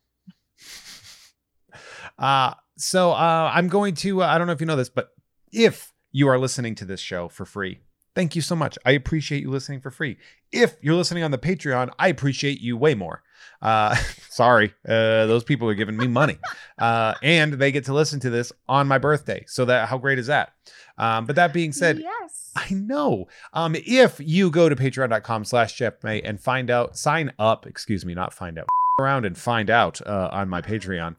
[2.19, 5.11] Uh, so uh, I'm going to, uh, I don't know if you know this, but
[5.53, 7.81] if you are listening to this show for free,
[8.15, 8.79] thank you so much.
[8.85, 10.19] I appreciate you listening for free.
[10.51, 13.23] If you're listening on the Patreon, I appreciate you way more.
[13.61, 13.95] Uh,
[14.31, 16.39] sorry, uh, those people are giving me money,
[16.79, 19.45] uh, and they get to listen to this on my birthday.
[19.47, 20.53] So that how great is that?
[20.99, 22.53] Um, but that being said, yes.
[22.55, 23.29] I know.
[23.55, 28.05] Um, if you go to patreon.com slash Jeff May and find out, sign up, excuse
[28.05, 28.67] me, not find out,
[28.99, 31.17] around and find out uh, on my Patreon.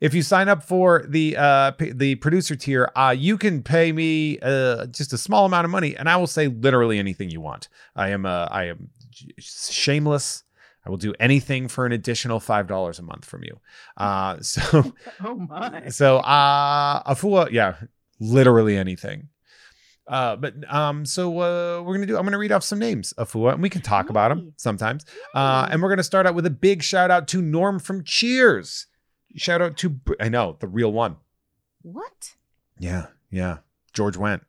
[0.00, 3.92] If you sign up for the uh, p- the producer tier, uh, you can pay
[3.92, 7.40] me uh, just a small amount of money, and I will say literally anything you
[7.40, 7.68] want.
[7.94, 8.88] I am uh, I am
[9.38, 10.44] shameless.
[10.84, 13.60] I will do anything for an additional five dollars a month from you.
[13.96, 14.92] Uh, so
[15.24, 15.88] Oh my.
[15.88, 17.76] so uh Afua, yeah,
[18.18, 19.28] literally anything.
[20.06, 22.16] Uh, but um, so uh, we're gonna do.
[22.18, 25.04] I'm gonna read off some names, Afua, and we can talk about them sometimes.
[25.36, 28.86] Uh, and we're gonna start out with a big shout out to Norm from Cheers.
[29.36, 31.16] Shout out to I know the real one.
[31.82, 32.34] What?
[32.80, 33.58] Yeah, yeah.
[33.92, 34.42] George went.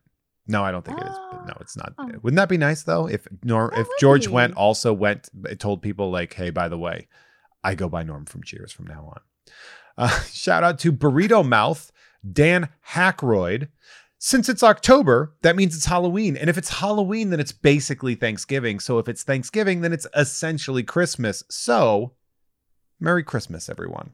[0.46, 1.16] No, I don't think it is.
[1.30, 1.92] But no, it's not.
[1.98, 2.10] Oh.
[2.22, 3.06] Wouldn't that be nice though?
[3.08, 4.32] If Norm, That if George be.
[4.32, 5.28] went also went,
[5.58, 7.06] told people like, hey, by the way,
[7.62, 9.20] I go by Norm from Cheers from now on.
[9.96, 11.92] Uh, shout out to Burrito Mouth,
[12.30, 13.68] Dan Hackroyd.
[14.18, 16.36] Since it's October, that means it's Halloween.
[16.36, 18.78] And if it's Halloween, then it's basically Thanksgiving.
[18.78, 21.42] So if it's Thanksgiving, then it's essentially Christmas.
[21.50, 22.12] So,
[23.00, 24.12] Merry Christmas, everyone.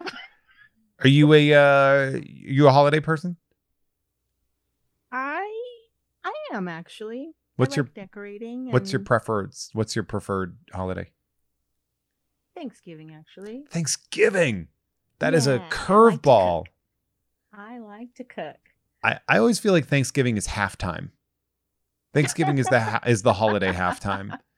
[1.00, 3.36] Are you a uh you a holiday person?
[5.12, 5.46] I
[6.24, 7.32] I am actually.
[7.56, 8.70] What's I your like decorating?
[8.72, 11.10] what's your preferred what's your preferred holiday?
[12.56, 13.14] Thanksgiving?
[13.14, 14.68] Actually, Thanksgiving.
[15.18, 16.64] That is Yeah, I a like to curveball.
[17.52, 18.56] I like to cook.
[19.02, 21.10] I, I always feel like Thanksgiving is halftime.
[22.12, 24.38] Thanksgiving is the ha- is the holiday halftime.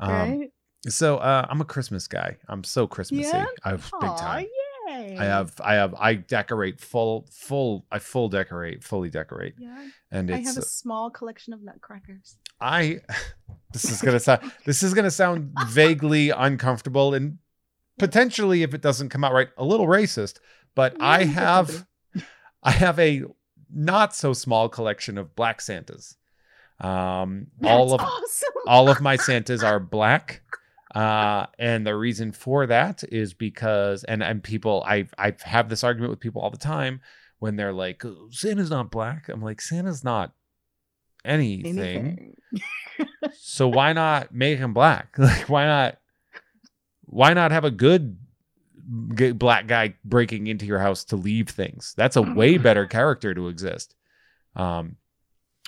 [0.00, 0.50] Um, right?
[0.86, 2.36] So uh, I'm a Christmas guy.
[2.48, 3.36] I'm so Christmassy.
[3.36, 3.46] Yeah?
[3.64, 4.42] I have big time.
[4.42, 4.48] yay!
[4.88, 10.30] I have I have I decorate full full I full decorate fully decorate Yeah, and
[10.30, 12.36] I have a small collection of nutcrackers.
[12.60, 13.00] I
[13.72, 17.38] this is gonna sound this is gonna sound vaguely uncomfortable and
[17.98, 20.38] potentially if it doesn't come out right a little racist
[20.74, 21.86] but I Mm, have.
[22.62, 23.24] I have a
[23.72, 26.16] not so small collection of black Santas.
[26.80, 28.48] Um, all of awesome.
[28.66, 30.42] all of my Santas are black.
[30.94, 35.84] Uh, and the reason for that is because and and people I I have this
[35.84, 37.00] argument with people all the time
[37.38, 39.28] when they're like "Oh, Santa's not black.
[39.28, 40.32] I'm like Santa's not
[41.24, 41.78] anything.
[41.78, 42.34] Anything.
[43.40, 45.14] So why not make him black?
[45.18, 45.98] Like why not
[47.04, 48.16] why not have a good
[49.34, 51.94] black guy breaking into your house to leave things?
[51.96, 53.94] That's a way better character to exist.
[54.56, 54.96] Um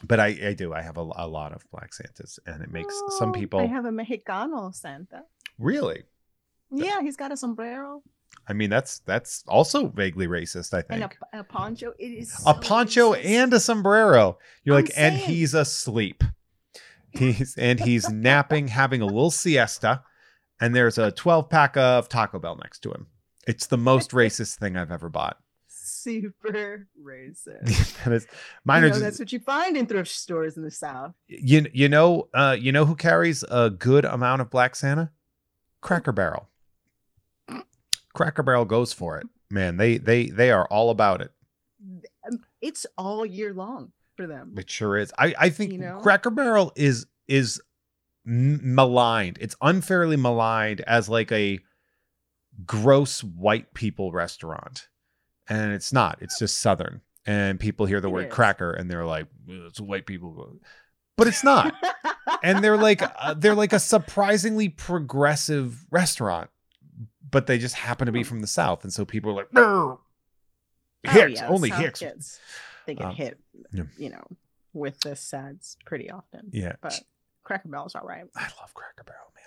[0.04, 0.72] but I, I do.
[0.72, 3.66] I have a, a lot of black Santas, and it makes some Oh, people I
[3.66, 5.22] have a Mexicano Santa.
[5.58, 6.04] really.
[6.72, 8.02] Yeah, he's got a sombrero
[8.46, 10.72] I mean, that's that's also vaguely racist.
[10.72, 11.92] I and think a, a poncho.
[11.98, 13.24] It is a so poncho racist.
[13.24, 14.38] and a sombrero.
[14.64, 16.22] You're I'm like, and he's asleep.
[17.10, 20.04] He's and he's napping, having a little siesta,
[20.60, 23.08] and there's a 12 pack of Taco Bell next to him.
[23.48, 25.38] It's the most racist thing I've ever bought.
[26.02, 28.02] Super racist.
[28.04, 28.26] that is,
[28.64, 31.14] mine you know, just, that's what you find in thrift stores in the South.
[31.28, 35.10] you you know uh you know who carries a good amount of Black Santa?
[35.80, 36.48] Cracker Barrel.
[38.14, 39.76] Cracker Barrel goes for it, man.
[39.76, 41.30] They they they are all about it.
[42.26, 44.54] Um, It's all year long for them.
[44.58, 45.12] It sure is.
[45.18, 45.98] I I think You know?
[46.02, 47.60] Cracker Barrel is is
[48.24, 49.38] maligned.
[49.40, 51.60] It's unfairly maligned as like a
[52.66, 54.88] gross white people restaurant,
[55.48, 56.18] and it's not.
[56.20, 58.32] It's just Southern, and people hear the It word is.
[58.32, 60.56] cracker and they're like, "It's white people,"
[61.16, 61.74] but it's not.
[62.42, 66.50] and they're like uh, they're like a surprisingly progressive restaurant,
[67.30, 69.62] but they just happen to be from the South, and so people are like, "Brr,
[69.64, 70.00] Oh,
[71.04, 72.40] Hicks, yeah, only South Hicks." kids,
[72.86, 73.38] they get Um, hit,
[73.72, 73.84] yeah.
[73.98, 74.24] you know,
[74.72, 76.50] with the sads pretty often.
[76.52, 77.00] Yeah, But
[77.42, 78.24] Cracker Barrel's all right.
[78.36, 79.44] I love Cracker Barrel, man.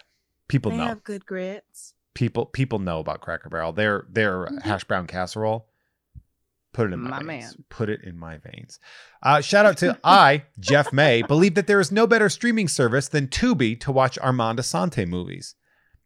[0.47, 0.85] People they know.
[0.87, 1.93] have good grits.
[2.15, 3.71] people people know about Cracker Barrel.
[3.71, 4.61] Their their Mhm.
[4.63, 5.67] hash brown casserole.
[6.74, 7.28] Put it in my, My veins.
[7.55, 7.65] man.
[7.69, 8.80] Put it in my veins.
[9.21, 13.07] Uh, shout out to I, Jeff May, believe that there is no better streaming service
[13.07, 15.55] than Tubi to watch Armand Assante movies.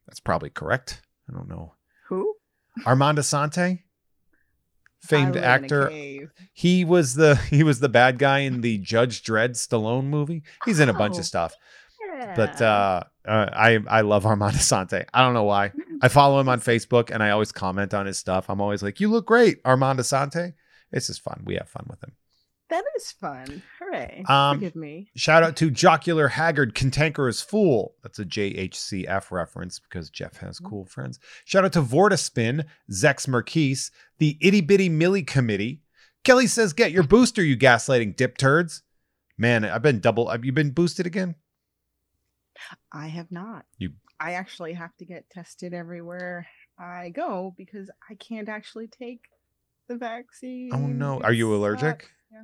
[0.07, 1.01] That's probably correct.
[1.29, 1.73] I don't know.
[2.09, 2.35] Who?
[2.85, 3.79] Armand Assante,
[5.01, 6.29] famed I live in a actor.
[6.53, 10.43] He was the he was the bad guy in the Judge Dredd Stallone movie.
[10.65, 11.19] He's in a bunch Oh.
[11.19, 11.53] of stuff.
[12.35, 15.05] But uh, uh, I I love Armand Assante.
[15.13, 15.71] I don't know why.
[16.01, 18.49] I follow him on Facebook and I always comment on his stuff.
[18.49, 20.53] I'm always like, "You look great, Armando Assante."
[20.91, 21.41] It's just fun.
[21.45, 22.13] We have fun with him.
[22.69, 23.61] that is fun.
[23.79, 24.23] Hooray.
[24.27, 25.09] Um, Forgive me.
[25.15, 27.95] Shout out to Jocular Haggard, Cantankerous Fool.
[28.03, 31.17] That's a JHCF reference because Jeff has cool friends.
[31.45, 35.81] Shout out to Vortaspin, Zex Merkis, the Itty Bitty Millie Committee.
[36.25, 38.83] Kelly says, "Get your booster, you gaslighting dip turds."
[39.37, 40.27] Man, I've been double.
[40.29, 41.35] Have you been boosted again?
[42.91, 43.65] I have not.
[43.77, 46.47] You- I actually have to get tested everywhere
[46.79, 49.21] I go because I can't actually take
[49.87, 50.69] the vaccine.
[50.73, 51.21] Oh no.
[51.21, 52.09] Are you allergic?
[52.31, 52.43] Yeah.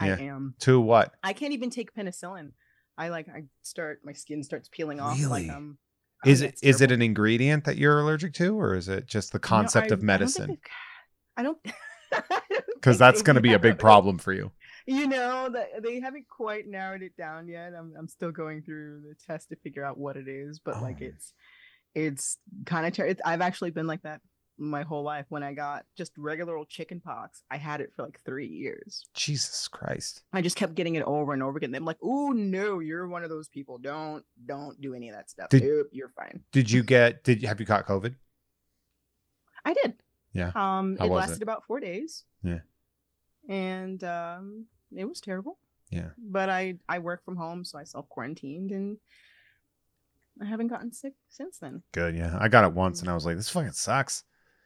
[0.00, 0.16] Yeah.
[0.16, 0.54] I am.
[0.60, 1.14] To what?
[1.22, 2.52] I can't even take penicillin.
[2.98, 5.46] I like I start my skin starts peeling off Really?
[5.48, 5.78] like um
[6.24, 9.32] Is oh, it is it an ingredient that you're allergic to, or is it just
[9.32, 10.58] the You know, concept I- of medicine?
[11.36, 11.58] I don't
[12.74, 14.52] Because that's going to be a big problem for you.
[14.86, 17.72] You know that they haven't quite narrowed it down yet.
[17.78, 20.98] I'm I'm still going through the test to figure out what it is, but like
[21.00, 21.06] Oh.
[21.06, 21.32] it's
[21.94, 24.20] it's kind of ter- it's, I've actually been like that
[24.58, 25.26] my whole life.
[25.28, 29.04] When I got just regular old chicken pox, I had it for like three years.
[29.14, 30.22] Jesus Christ.
[30.32, 31.74] I just kept getting it over and over again.
[31.74, 33.78] I'm like, oh no, you're one of those people.
[33.78, 35.48] Don't don't do any of that stuff.
[35.48, 36.40] Did- Nope, you're fine.
[36.52, 37.24] Did you get?
[37.24, 38.14] Did have you caught COVID?
[39.64, 39.94] I did.
[40.32, 40.48] Yeah.
[40.54, 41.42] Um, How it lasted it?
[41.42, 42.24] about four days.
[42.42, 42.60] Yeah.
[43.48, 44.66] And um,
[44.96, 45.58] it was terrible.
[45.90, 46.10] Yeah.
[46.18, 48.96] But I I work from home, so I self quarantined, and
[50.40, 51.82] I haven't gotten sick since then.
[51.92, 52.16] Good.
[52.16, 54.24] Yeah, I got it once, and I was like, this fucking sucks.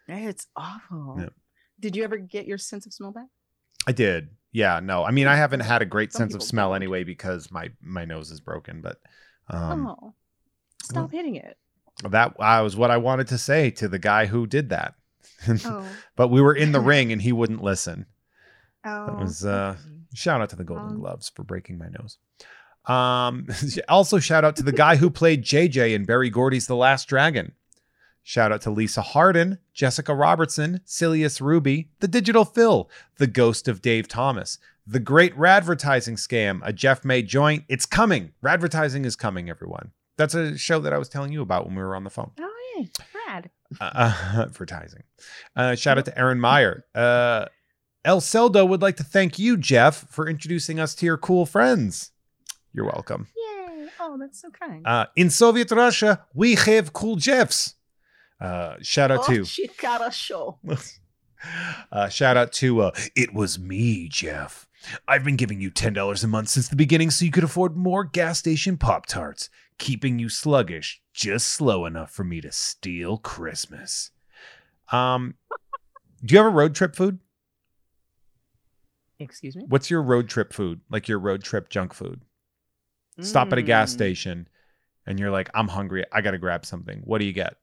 [0.08, 1.16] It's awful.
[1.18, 1.28] Yeah.
[1.80, 3.26] Did you ever get your sense of smell back?
[3.88, 4.28] I did.
[4.52, 4.80] Yeah.
[4.80, 5.04] No.
[5.04, 6.76] I mean, I haven't had a great Some sense of smell don't.
[6.76, 8.80] anyway because my my nose is broken.
[8.80, 8.98] But
[9.50, 10.14] um, oh,
[10.84, 11.56] stop hitting it.
[12.08, 14.94] that I was what I wanted to say to the guy who did that.
[15.64, 18.06] Oh, but we were in the ring, and he wouldn't listen.
[18.84, 19.16] oh.
[19.20, 19.76] was, uh.
[20.16, 22.18] Shout out to the Golden Um, Gloves for breaking my nose.
[22.86, 23.46] Um,
[23.88, 27.52] also shout out to the guy who played JJ in Berry Gordy's The Last Dragon.
[28.22, 33.80] Shout out to Lisa Harden, Jessica Robertson, Silius Ruby, the Digital Phil, the Ghost of
[33.82, 37.64] Dave Thomas, the Great Radvertising Scam, a Jeff May joint.
[37.68, 38.32] It's coming.
[38.42, 39.92] Radvertising is coming, everyone.
[40.16, 42.30] That's a show that I was telling you about when we were on the phone
[42.40, 43.50] Oh yeah, Brad.
[43.80, 44.14] uh,
[44.44, 45.02] advertising.
[45.54, 46.84] Uh, shout out to Aaron Meyer.
[46.94, 47.46] Uh,
[48.06, 52.12] El Celdo would like to thank you, Jeff, for introducing us to your cool friends.
[52.72, 53.26] You're welcome.
[53.36, 53.88] Yay!
[53.98, 54.86] Oh, that's so kind.
[54.86, 57.74] Uh, in Soviet Russia, we have cool Jeffs.
[58.40, 60.60] Uh, shout out oh, to Chikara show.
[61.92, 64.68] uh, shout out to uh, it was me, Jeff.
[65.08, 67.76] I've been giving you ten dollars a month since the beginning, so you could afford
[67.76, 73.18] more gas station pop tarts, keeping you sluggish, just slow enough for me to steal
[73.18, 74.12] Christmas.
[74.92, 75.34] Um,
[76.24, 77.18] do you have a road trip food?
[79.18, 79.64] Excuse me.
[79.68, 80.80] What's your road trip food?
[80.90, 82.20] Like your road trip junk food?
[83.20, 83.94] Stop at a gas Mm.
[83.94, 84.48] station,
[85.06, 86.04] and you're like, I'm hungry.
[86.12, 87.00] I got to grab something.
[87.04, 87.54] What do you get?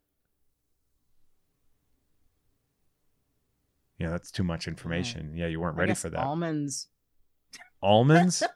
[3.99, 5.33] Yeah, that's too much information.
[5.35, 6.19] Yeah, you weren't I ready guess for that.
[6.19, 6.87] Almonds.
[7.81, 8.43] Almonds?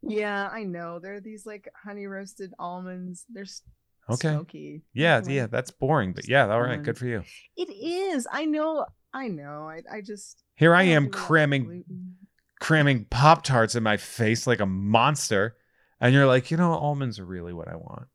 [0.00, 1.00] Yeah, I know.
[1.00, 3.24] There are these like honey roasted almonds.
[3.28, 3.62] They're s-
[4.08, 4.28] Okay.
[4.30, 4.82] smoky.
[4.94, 7.24] Yeah, Like, yeah, that's boring, but yeah, all right, good for you.
[7.56, 8.24] It is.
[8.30, 8.86] I know.
[9.12, 9.68] I know.
[9.68, 10.44] I, I just.
[10.54, 12.14] Here I don't am do cramming gluten.
[12.60, 15.56] Cramming Pop Tarts in my face like a monster,
[16.00, 18.06] and you're like, you know, almonds are really what I want.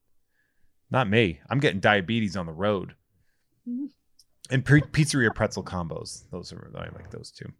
[0.91, 1.39] Not me.
[1.49, 2.95] I'm getting diabetes on the road.
[4.51, 6.29] And pre- pizzeria pretzel combos.
[6.31, 7.51] Those are I like those too.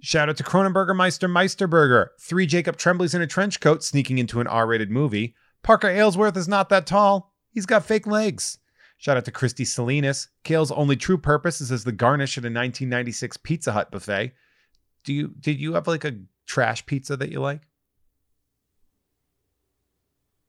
[0.00, 2.08] Shout out to Cronenberger Meister Meisterburger.
[2.20, 5.34] Three Jacob Tremblays in a trench coat sneaking into an R-rated movie.
[5.62, 7.34] Parker Aylesworth is not that tall.
[7.50, 8.58] He's got fake legs.
[8.96, 10.28] Shout out to Christy Salinas.
[10.44, 14.32] Kale's only true purpose is as the garnish at a 1996 Pizza Hut buffet.
[15.08, 17.62] Do you did you have like a trash pizza that you like?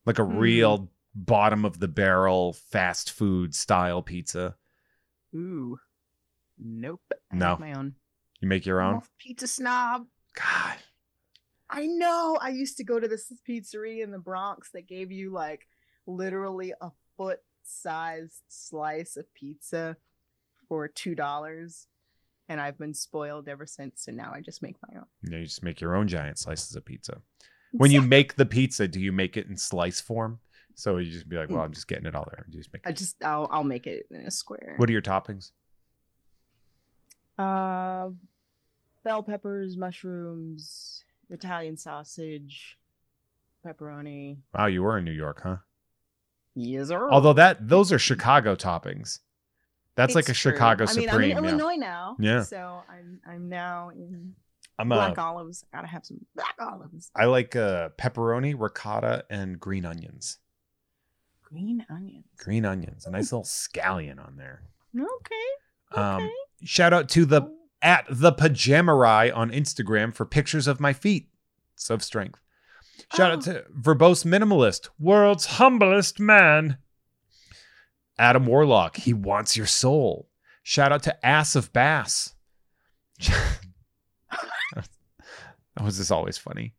[0.05, 0.35] Like a Hmm.
[0.37, 4.57] real bottom of the barrel fast food style pizza.
[5.33, 5.79] Ooh.
[6.57, 7.01] Nope.
[7.31, 7.55] I No.
[7.55, 7.95] my own.
[8.41, 9.01] You make your own?
[9.17, 10.07] pizza snob.
[10.33, 10.77] God.
[11.69, 12.37] I know.
[12.41, 15.69] I used to go to this pizzeria in the Bronx that gave you like
[16.05, 19.95] literally a foot sized slice of pizza
[20.67, 21.87] for two dollars.
[22.49, 25.05] And I've been spoiled ever since, and now I just make my own.
[25.21, 27.21] You, you just make your own giant slices of pizza.
[27.71, 30.39] When you make the pizza, do you make it in slice form?
[30.73, 32.45] So you just be like, well, I'm just getting it all there.
[32.49, 34.75] You just make I just I'll I'll make it in a square.
[34.77, 35.51] What are your toppings?
[37.37, 38.09] Uh,
[39.03, 42.77] bell peppers, mushrooms, Italian sausage,
[43.65, 44.37] pepperoni.
[44.57, 45.57] Wow, you were in New York, huh?
[46.55, 47.09] Yes, sir.
[47.09, 49.19] Although that those are Chicago toppings.
[49.95, 50.51] That's like a It's true.
[50.53, 51.37] Chicago I mean, Supreme.
[51.37, 51.49] I'm in yeah.
[51.59, 52.15] Illinois now.
[52.19, 52.43] Yeah.
[52.43, 54.33] So I'm I'm now in
[54.77, 55.65] I'm black a, olives.
[55.73, 57.11] Gotta have some black olives.
[57.15, 60.37] I like uh, pepperoni, ricotta, and green onions.
[61.43, 62.25] Green onions.
[62.37, 64.61] Green onions, a nice little scallion on there.
[64.95, 65.99] Okay.
[65.99, 66.29] Um, Okay.
[66.63, 67.41] shout out to the
[67.81, 71.29] at the pajamarai on Instagram for pictures of my feet.
[71.73, 72.39] It's of strength.
[73.15, 73.53] Shout out Oh.
[73.53, 76.77] to verbose minimalist, world's humblest man.
[78.19, 80.29] Adam Warlock, he wants your soul.
[80.61, 82.35] Shout out to Ass of Bass.
[85.81, 86.73] was this always funny?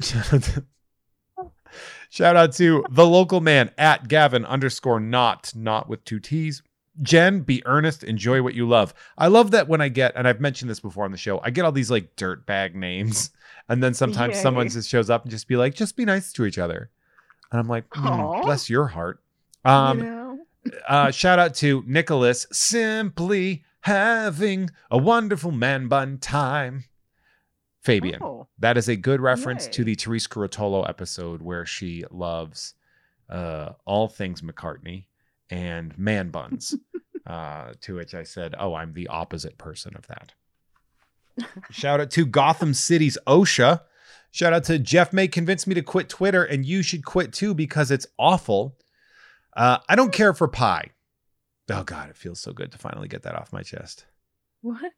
[0.00, 0.64] Shout out to,
[2.10, 6.62] Shout out to the local man at Gavin underscore not, not with two T's.
[7.02, 8.92] Jen, be earnest, enjoy what you love.
[9.16, 11.50] I love that when I get, and I've mentioned this before on the show, I
[11.50, 13.30] get all these like dirt bag names.
[13.68, 14.42] And then sometimes Yay.
[14.42, 16.90] someone just shows up and just be like, just be nice to each other.
[17.52, 19.20] And I'm like, "Mm, bless your heart.
[19.68, 20.40] Um,
[20.88, 26.84] uh, shout out to Nicholas, simply having a wonderful man bun time.
[27.80, 28.22] Fabian.
[28.22, 32.74] Oh, That is a good reference to the Therese Curotolo episode where she loves
[33.30, 35.04] uh, all things McCartney
[35.48, 36.74] and man buns.
[37.26, 40.32] uh, to which I said, "Oh, I'm the opposite person of that."
[41.70, 43.82] Shout out to Gotham City's OSHA.
[44.30, 47.54] Shout out to Jeff May convinced me to quit Twitter, and you should quit too
[47.54, 48.76] because it's awful.
[49.58, 50.90] Uh, I don't care for pie.
[51.70, 54.06] Oh God, it feels so good to finally get that off my chest.
[54.62, 54.92] what?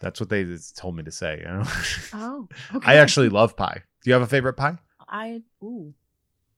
[0.00, 0.44] That's what they
[0.76, 1.38] told me to say.
[1.40, 1.64] You know?
[2.14, 2.48] Oh,
[2.84, 3.82] I actually love pie.
[4.02, 4.78] Do you have a favorite pie?
[5.08, 5.94] I ooh,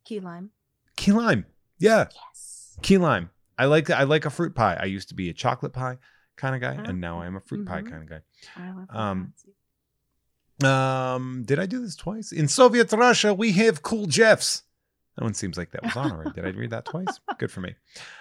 [0.05, 0.51] key lime.
[0.97, 1.47] Key lime.
[1.79, 2.79] Yeah, Yes.
[2.83, 3.31] key lime.
[3.59, 4.77] I like I like a fruit pie.
[4.81, 5.99] I used to be a chocolate pie
[6.37, 6.89] kind of guy, Oh.
[6.89, 7.91] and now I am a fruit pie Mhm.
[7.91, 8.21] kind of guy.
[8.57, 9.35] I love Um.
[10.63, 12.33] Um, did I do this twice?
[12.33, 14.63] In Soviet Russia, we have cool Jeffs.
[15.21, 16.31] That one seems like that was on already.
[16.31, 17.21] Did I read that twice?
[17.39, 17.75] Good for me.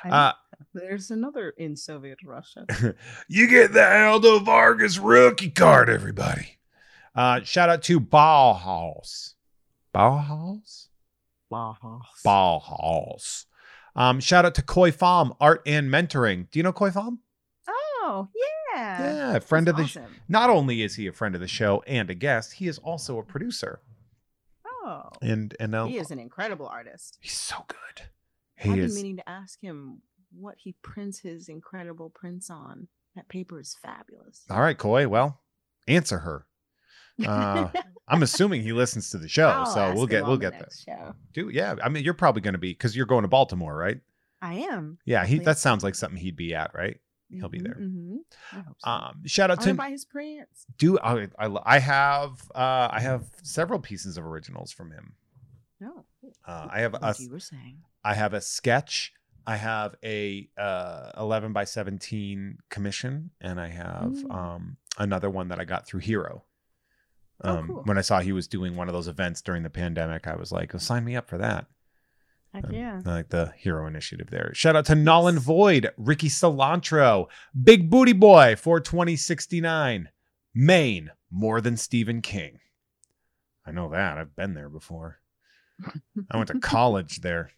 [0.04, 0.34] Uh,
[0.74, 2.66] There's another in Soviet Russia.
[3.30, 6.58] you get the Aldo Vargas rookie card, everybody.
[7.16, 9.36] Uh, shout out to Bauhaus.
[9.96, 10.88] Bauhaus?
[11.50, 12.02] Bauhaus.
[12.26, 13.46] Bauhaus.
[13.96, 16.52] Um, shout out to Khoi Pham, art and mentoring.
[16.52, 17.20] Do you know Khoi Pham?
[17.70, 18.28] Oh
[18.76, 19.34] yeah.
[19.34, 19.84] Yeah, friend of the.
[19.84, 22.68] That's sh- Not only is he a friend of the show and a guest, he
[22.68, 23.80] is also a producer.
[24.90, 27.18] Oh, And and now he is an incredible artist.
[27.22, 28.08] he's so good.
[28.60, 28.96] I've He been is.
[28.96, 32.88] meaning to ask him what he prints his incredible prints on.
[33.16, 34.46] That paper is fabulous.
[34.50, 35.08] All right, Khoi.
[35.08, 35.42] Well,
[35.88, 36.46] answer her.
[37.26, 37.70] Uh,
[38.08, 40.62] I'm assuming he listens to the show, I'll so we'll get we'll get that.
[40.62, 41.14] next show.
[41.34, 41.76] Do yeah.
[41.84, 44.00] I mean, you're probably going to be because you're going to Baltimore, right?
[44.42, 44.98] I am.
[45.06, 45.26] Yeah.
[45.26, 46.98] He that sounds like something he'd be at, right?
[47.32, 47.76] He'll be Mhm, there.
[47.76, 48.18] mhm.
[48.52, 48.90] So.
[48.90, 50.66] Um, shout out to to buy his prints.
[50.78, 55.14] do I, I I have uh I have several pieces of originals from him.
[55.80, 56.06] No,
[56.46, 57.84] Uh, I have a you were saying.
[58.04, 59.14] I have a sketch.
[59.48, 64.32] I have a uh, 11 by 17 commission, and I have Mm.
[64.34, 66.44] um, another one that I got through Hero.
[67.44, 67.84] Oh, Um, cool.
[67.84, 70.52] When I saw he was doing one of those events during the pandemic, I was
[70.52, 71.68] like, oh, sign me up for that.
[72.54, 73.02] Heck yeah.
[73.06, 74.52] I like the Hero Initiative there.
[74.56, 77.28] Shout out to Nolan Void, Ricky Cilantro,
[77.64, 80.10] Big Booty Boy for 2069,
[80.56, 82.60] Maine, more than Stephen King.
[83.66, 84.18] I know that.
[84.18, 85.20] I've been there before.
[86.32, 87.52] I went to college there.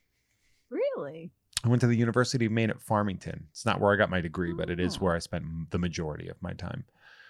[0.70, 1.32] really?
[1.64, 3.46] I went to the University of Maine at Farmington.
[3.52, 5.06] It's not where I got my degree, but it is Oh.
[5.06, 6.84] where I spent the majority of my time.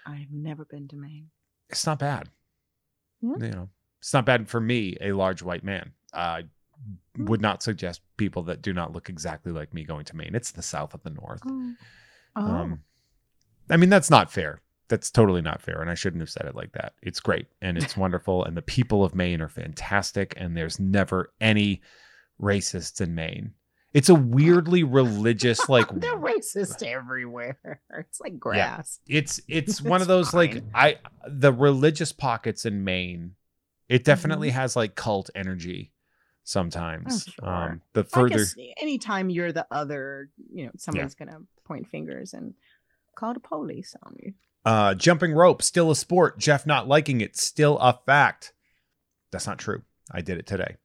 [0.06, 1.28] I've never been to Maine.
[1.70, 2.30] It's not bad.
[3.22, 3.36] Yeah.
[3.40, 5.92] You know, it's not bad for me, a large white man.
[6.14, 6.48] I Hmm.
[7.18, 10.36] Would not suggest people that do not look exactly like me going to Maine.
[10.36, 11.42] It's the south of the north.
[11.46, 11.74] Oh.
[12.36, 12.42] Oh.
[12.42, 12.84] Um,
[13.70, 14.62] I mean, that's not fair.
[14.88, 15.82] That's totally not fair.
[15.82, 16.94] And I shouldn't have said it like that.
[17.02, 18.44] It's great and it's wonderful.
[18.44, 20.34] And the people of Maine are fantastic.
[20.38, 21.82] And there's never any
[22.42, 23.54] racists in Maine.
[23.94, 27.82] It's a weirdly religious, like they're racist everywhere.
[27.98, 29.00] It's like grass.
[29.08, 30.64] it's it's It's one of those like.
[30.74, 33.36] I the religious pockets in Maine.
[33.90, 35.92] It definitely has like cult energy
[36.44, 37.26] sometimes.
[37.26, 37.46] Mm-hmm.
[37.46, 37.56] Oh, sure.
[37.72, 38.46] Um the further
[38.82, 42.54] anytime you're the other, you know, somebody's gonna point fingers and
[43.16, 44.34] call the police on you.
[44.66, 46.40] uh jumping rope still a sport.
[46.40, 48.54] Jeff not liking it still a fact.
[49.32, 49.84] That's not true.
[50.12, 50.76] I did it today.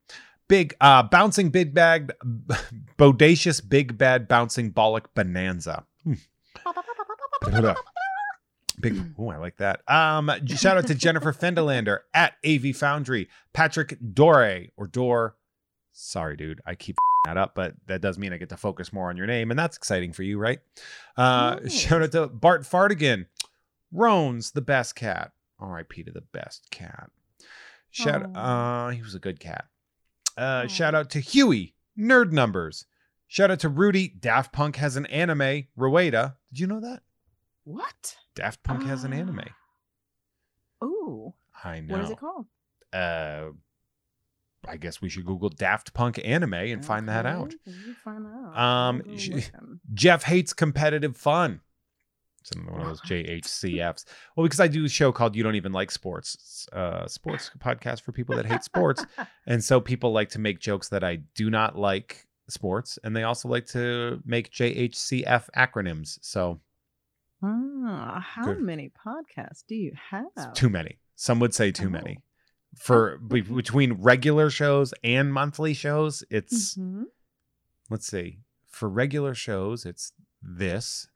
[0.48, 2.12] Big uh bouncing big bag
[2.98, 5.84] bodacious big bad bouncing bollock bonanza.
[6.04, 6.14] Hmm.
[8.80, 9.80] Big, oh, I like that.
[9.90, 15.36] Um, shout out to Jennifer Fendelander at AV Foundry, Patrick Dore or Dore.
[15.98, 19.08] Sorry, dude, I keep that up, but that does mean I get to focus more
[19.08, 20.60] on your name, and that's exciting for you, right?
[21.16, 21.72] Uh, Yes.
[21.80, 23.26] shout out to Bart Fardigan,
[23.92, 25.32] Roan's the best cat.
[25.58, 26.02] R.I.P.
[26.04, 27.08] to the best cat.
[27.90, 28.86] Shout, Aw.
[28.88, 29.64] uh, he was a good cat.
[30.36, 30.66] Uh, Aw.
[30.66, 32.84] shout out to Huey, Nerd Numbers.
[33.26, 34.08] Shout out to Rudy.
[34.08, 35.64] Daft Punk has an anime.
[35.76, 36.36] Rueda.
[36.52, 37.00] Did you know that?
[37.64, 38.16] What?
[38.34, 39.40] Daft Punk has an anime.
[40.84, 41.32] Ooh.
[41.64, 41.94] I know.
[41.96, 42.46] What is it called?
[42.92, 43.46] Uh,
[44.68, 47.54] I guess we should Google Daft Punk anime and find that out.
[47.64, 48.56] You find out.
[48.58, 49.80] Um, I'll go sh- with them.
[49.94, 51.60] Jeff hates competitive fun.
[52.40, 54.04] It's another one of those JHCFs.
[54.36, 57.50] Well, because I do a show called "You Don't Even Like Sports," It's a sports
[57.58, 59.04] podcast for people that hate sports,
[59.46, 63.24] and so people like to make jokes that I do not like sports, and they
[63.24, 66.18] also like to make JHCF acronyms.
[66.22, 66.60] So
[67.42, 68.60] Ah, how Good.
[68.60, 70.26] many podcasts do you have?
[70.36, 70.98] it's too many.
[71.16, 71.90] Some would say too Oh.
[71.90, 72.18] many.
[72.76, 77.04] For be- between regular shows and monthly shows, it's Mhm.
[77.90, 78.40] let's see.
[78.68, 80.12] For regular shows, it's
[80.42, 81.08] this.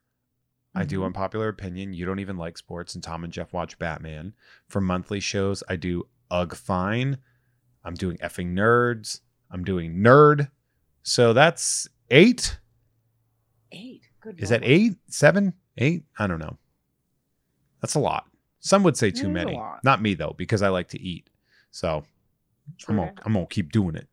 [0.74, 1.06] I do Mhm.
[1.06, 1.92] unpopular opinion.
[1.92, 4.34] You don't even like sports, and Tom and Jeff watch Batman.
[4.68, 7.18] For monthly shows, I do Ugh Fine.
[7.84, 9.20] I'm doing effing nerds.
[9.50, 10.50] I'm doing nerd.
[11.02, 12.58] So that's eight.
[13.72, 14.08] Eight.
[14.20, 14.40] Good.
[14.40, 14.96] Is that eight?
[15.08, 15.54] Seven?
[15.78, 16.04] Eight?
[16.18, 16.58] I don't know.
[17.80, 18.28] That's a lot.
[18.60, 19.62] Some would say too It is a many.
[19.82, 21.29] Not me though, because I like to eat.
[21.70, 22.04] So
[22.88, 24.08] I'm gonna, I'm gonna keep doing it.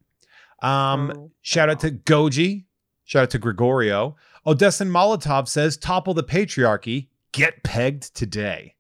[0.66, 1.32] Um, True.
[1.42, 2.66] shout out to Goji.
[3.06, 4.16] Shout out to Gregorio.
[4.46, 7.10] Odessin Molotov says, "Topple the patriarchy.
[7.32, 8.76] Get pegged today."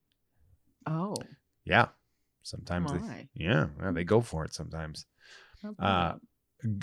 [0.85, 1.15] Oh.
[1.65, 1.87] Yeah,
[2.43, 5.05] sometimes they, yeah, yeah, they go for it sometimes.
[5.79, 6.13] Uh,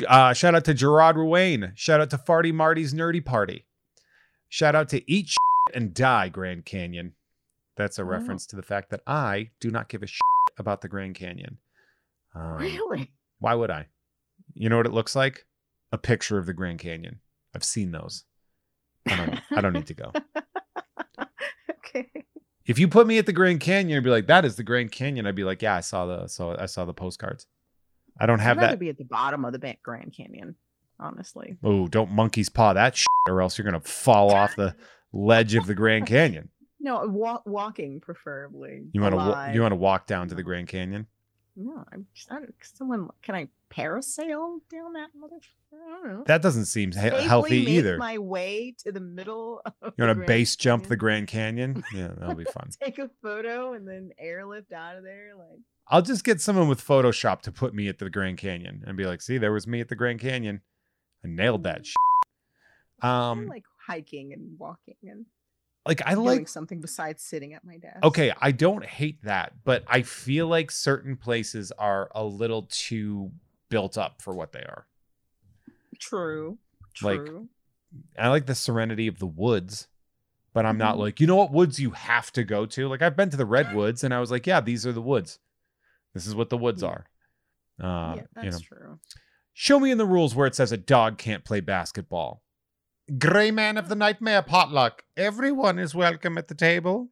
[0.06, 1.72] Uh, shout out to Gerard Ruane.
[1.74, 3.66] Shout out to Farty Marty's Nerdy Party.
[4.48, 5.34] Shout out to Eat
[5.74, 7.14] and Die Grand Canyon.
[7.76, 8.04] That's a Oh.
[8.04, 10.06] reference to the fact that I do not give a
[10.58, 11.58] about the Grand Canyon.
[12.34, 13.12] Um, really?
[13.38, 13.86] Why would I?
[14.54, 15.46] You know what it looks like?
[15.92, 17.20] A picture of the Grand Canyon.
[17.54, 18.24] I've seen those.
[19.08, 19.40] I don't.
[19.56, 20.12] I don't need to go.
[21.70, 22.10] okay.
[22.66, 24.90] If you put me at the Grand Canyon and be like, "That is the Grand
[24.90, 27.46] Canyon," I'd be like, "Yeah, I saw the so I saw the postcards."
[28.18, 28.80] I don't have I'd rather that.
[28.80, 30.54] be at the bottom of the Grand Canyon,
[30.98, 31.56] honestly.
[31.62, 34.74] Oh, don't monkey's paw that shit, or else you're gonna fall off the
[35.12, 36.48] ledge of the Grand Canyon.
[36.80, 38.84] No, walk, walking preferably.
[38.92, 41.06] You want to you want to walk down to the Grand Canyon?
[41.56, 42.30] No, I'm just.
[42.32, 45.36] I don't, someone can I parasail down that mother?
[45.72, 46.24] I don't know.
[46.26, 47.96] That doesn't seem he- healthy make either.
[47.98, 49.60] My way to the middle.
[49.64, 51.82] Of You want to base jump the Grand Canyon?
[51.94, 52.70] Yeah, that'll be fun.
[52.82, 55.32] Take a photo and then airlift out of there.
[55.36, 58.96] Like I'll just get someone with Photoshop to put me at the Grand Canyon and
[58.96, 60.60] be like, "See, there was me at the Grand Canyon.
[61.24, 61.94] I nailed that." Shit.
[63.00, 65.26] I Um, like hiking and walking and
[65.86, 68.02] like I doing like something besides sitting at my desk.
[68.04, 73.30] Okay, I don't hate that, but I feel like certain places are a little too
[73.68, 74.86] built up for what they are.
[75.98, 76.58] True.
[77.02, 77.48] Like, True.
[78.18, 79.88] I like the serenity of the woods,
[80.52, 81.00] but I'm not Mhm.
[81.00, 82.88] like, you know what woods you have to go to?
[82.88, 85.38] Like I've been to the redwoods and I was like, yeah, these are the woods.
[86.12, 86.88] This is what the woods Yeah.
[86.88, 87.06] are.
[87.80, 89.00] Uh, yeah, you that's know, true.
[89.52, 92.43] show me in the rules where it says a dog can't play basketball.
[93.18, 95.04] Gray man of the nightmare potluck.
[95.16, 97.10] Everyone is welcome at the table.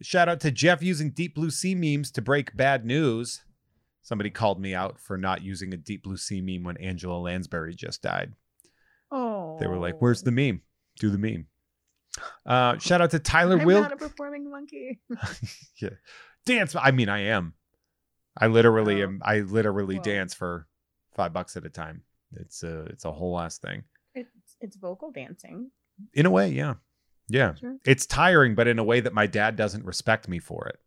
[0.00, 3.42] Shout out to Jeff using Deep Blue Sea memes to break bad news.
[4.00, 7.74] Somebody called me out for not using a Deep Blue Sea meme when Angela Lansbury
[7.74, 8.32] just died.
[9.10, 10.62] Oh, They were like, "Where's the meme?
[10.98, 11.46] Do the meme."
[12.46, 15.00] Uh, shout out to Tyler I'm Will not a performing monkey.
[15.80, 15.90] yeah.
[16.46, 16.74] dance.
[16.74, 17.54] I mean, I am.
[18.36, 19.06] I literally Oh.
[19.06, 19.20] am.
[19.22, 20.02] I literally Well.
[20.02, 20.66] dance for
[21.14, 22.02] five bucks at a time.
[22.36, 23.84] It's a it's a whole ass thing.
[24.62, 25.70] It's vocal dancing.
[26.14, 26.74] In a way, yeah,
[27.28, 27.54] yeah.
[27.54, 27.76] Sure.
[27.84, 30.78] It's tiring, but in a way that my dad doesn't respect me for it.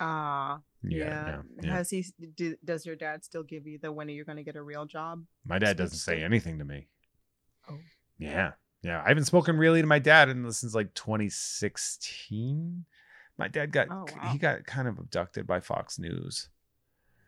[0.00, 1.26] Ah, Yeah, yeah.
[1.26, 1.42] yeah.
[1.62, 1.72] yeah.
[1.72, 2.06] Has he?
[2.36, 4.62] Do, does your dad still give you the when are you going to get a
[4.62, 5.24] real job?
[5.44, 6.86] My dad doesn't say anything to me.
[7.68, 7.78] Oh.
[8.18, 8.52] Yeah,
[8.82, 9.02] yeah.
[9.04, 12.84] I haven't spoken really to my dad in since like 2016.
[13.38, 14.28] My dad got Oh, wow.
[14.32, 16.48] he got kind of abducted by Fox News.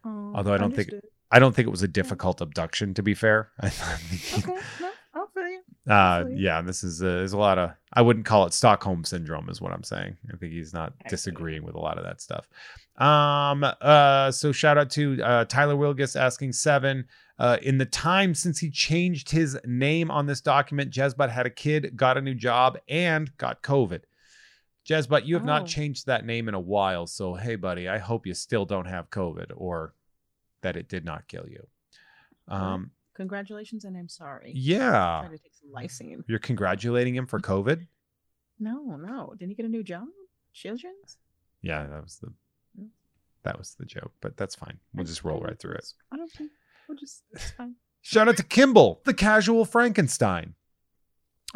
[0.05, 0.91] Oh, Although I don't think-
[1.33, 3.53] I don't think it was a difficult abduction, to be fair.
[3.61, 4.90] I think Okay, no, I'll feel you.
[5.89, 9.49] Uh, yeah, this is uh, there's a lot of I wouldn't call it Stockholm syndrome,
[9.49, 10.17] is what I'm saying.
[10.33, 12.47] I think he's not disagreeing with a lot of that stuff.
[12.97, 17.07] Um, uh, so shout out to uh, Tyler Wilgus asking seven.
[17.39, 21.51] Uh, in the time since he changed his name on this document, Jezbot had a
[21.51, 24.03] kid, got a new job, and got COVID.
[24.87, 25.47] Jezbot, you have Oh.
[25.47, 28.87] not changed that name in a while, so hey, buddy, I hope you still don't
[28.87, 29.95] have COVID or
[30.61, 31.67] that it did not kill you.
[32.49, 34.53] Um, Congratulations, and I'm sorry.
[34.57, 35.21] yeah.
[35.27, 36.23] Try to take some lysine.
[36.27, 37.87] You're congratulating him for COVID?
[38.59, 39.35] No, no.
[39.39, 40.05] Didn't he get a new job?
[40.55, 41.19] Children's?
[41.63, 42.33] Yeah, that was the
[42.81, 42.89] Mm.
[43.43, 44.79] that was the joke, but that's fine.
[44.95, 45.93] We'll just roll right through it.
[46.13, 46.51] I don't think
[46.89, 47.75] we'll just it's fine.
[48.01, 50.55] Shout out to Kimball, the casual Frankenstein.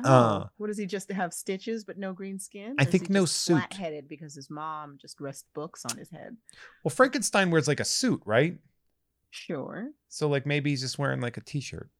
[0.04, 2.74] Oh, Uh, what does he just have stitches but no green skin?
[2.78, 3.54] I think no suit.
[3.58, 6.36] Flat-headed because his mom just rests books on his head.
[6.82, 8.58] Well, Frankenstein wears like a suit, right?
[9.34, 9.90] Sure.
[10.08, 11.90] So like maybe he's just wearing like a t-shirt.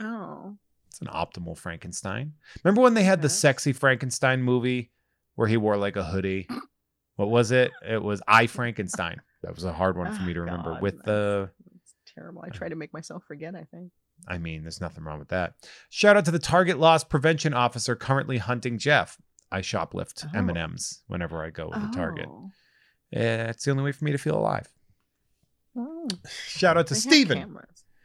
[0.00, 0.56] Oh,
[0.88, 2.32] It's an optimal Frankenstein.
[2.64, 4.90] Remember when they had the sexy Frankenstein movie
[5.36, 6.48] where he wore like a hoodie?
[7.16, 7.70] What was it?
[7.88, 9.20] It was I Frankenstein.
[9.44, 10.70] That was a hard one for me oh, to Oh, remember.
[10.72, 12.42] God, With the it's terrible.
[12.44, 13.54] I try to make myself forget.
[13.54, 13.92] I think.
[14.26, 15.54] I mean, there's nothing wrong with that.
[15.90, 19.16] Shout out to the Target Loss Prevention Officer currently hunting Jeff.
[19.52, 20.38] I shoplift Oh.
[20.38, 22.26] M&Ms whenever I go to Target.
[22.28, 22.50] Oh.
[23.12, 24.68] Yeah, it's the only way for me to feel alive.
[25.76, 26.08] Oh,
[26.46, 27.56] Shout out to they Steven.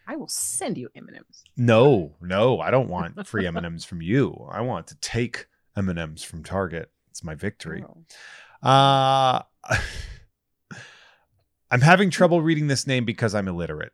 [0.08, 1.44] I will send you M&Ms.
[1.56, 4.48] No, no, I don't want free M&Ms from you.
[4.52, 5.46] I want to take
[5.78, 6.92] M&Ms from Target.
[7.12, 7.86] It's my victory.
[7.88, 8.68] Oh.
[8.68, 9.44] Uh
[11.72, 13.94] I'm having trouble reading this name because I'm illiterate.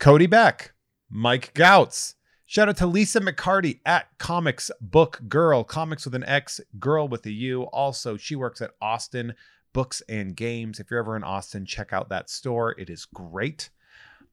[0.00, 0.72] Cody Beck,
[1.08, 2.16] Mike Gouts.
[2.46, 7.24] Shout out to Lisa McCarty at Comics Book Girl, comics with an X, girl with
[7.26, 7.62] a U.
[7.64, 9.34] Also, she works at Austin
[9.72, 10.80] Books and Games.
[10.80, 12.78] If you're ever in Austin, check out that store.
[12.78, 13.70] It is great.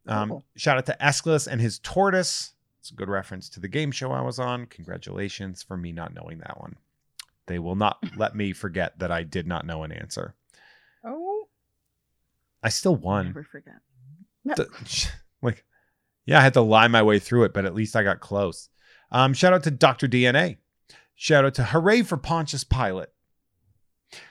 [0.08, 0.46] Um, Cool.
[0.56, 2.54] Shout out to Aeschylus and his tortoise.
[2.80, 4.66] It's a good reference to the game show I was on.
[4.68, 6.76] Congratulations for me not knowing that one.
[7.48, 10.36] They will not let me forget that I did not know an answer.
[11.06, 11.48] Oh,
[12.64, 13.28] I still won.
[13.28, 13.76] never forget.
[14.46, 15.10] The-
[15.42, 15.66] like,
[16.26, 18.70] yeah, I had to lie my way through it, but at least I got close.
[19.12, 20.08] Um, shout out to Dr.
[20.08, 20.58] DNA.
[21.16, 23.10] Shout out to Hooray for Pontius Pilate.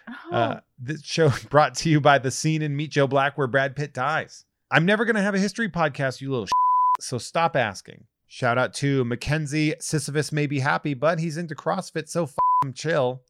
[0.09, 3.47] Oh, Uh, this show brought to you by the scene in Meet Joe Black where
[3.47, 4.45] Brad Pitt dies.
[4.70, 6.49] I'm never going to have a history podcast, you little
[7.01, 8.05] so stop asking.
[8.29, 13.22] Shout out to Mackenzie Sisyphus may be happy, but he's into CrossFit, so f- chill.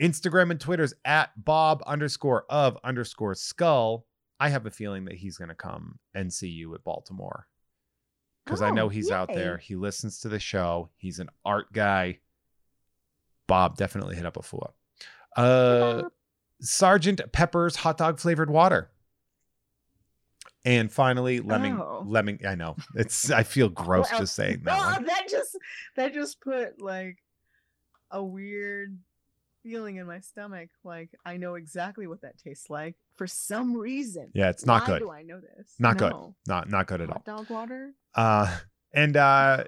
[0.00, 4.06] Instagram and Twitter's at Bob underscore of underscore skull.
[4.40, 7.46] I have a feeling that he's going to come and see you at Baltimore
[8.44, 9.58] because I know Oh, he's out there.
[9.58, 10.90] He listens to the show.
[10.96, 12.18] He's an art guy.
[13.48, 14.74] Bob definitely hit up a fool.
[15.38, 16.08] Uh,
[16.60, 18.90] Sergeant Pepper's hot dog flavored water.
[20.64, 21.78] And finally, Lemming.
[21.80, 22.04] Oh.
[22.06, 22.40] Lemming.
[22.46, 23.30] I know it's.
[23.30, 24.78] I feel gross just saying that.
[24.78, 25.56] oh, that just
[25.96, 27.18] that just put like
[28.10, 28.98] a weird
[29.62, 30.68] feeling in my stomach.
[30.84, 34.30] Like I know exactly what that tastes like for some reason.
[34.34, 34.98] Yeah, it's not Why good.
[35.00, 35.74] Do I know this?
[35.78, 36.12] Not good.
[36.46, 37.22] Not not good at all.
[37.24, 37.92] Hot dog water.
[38.14, 38.58] Uh,
[38.92, 39.64] and uh,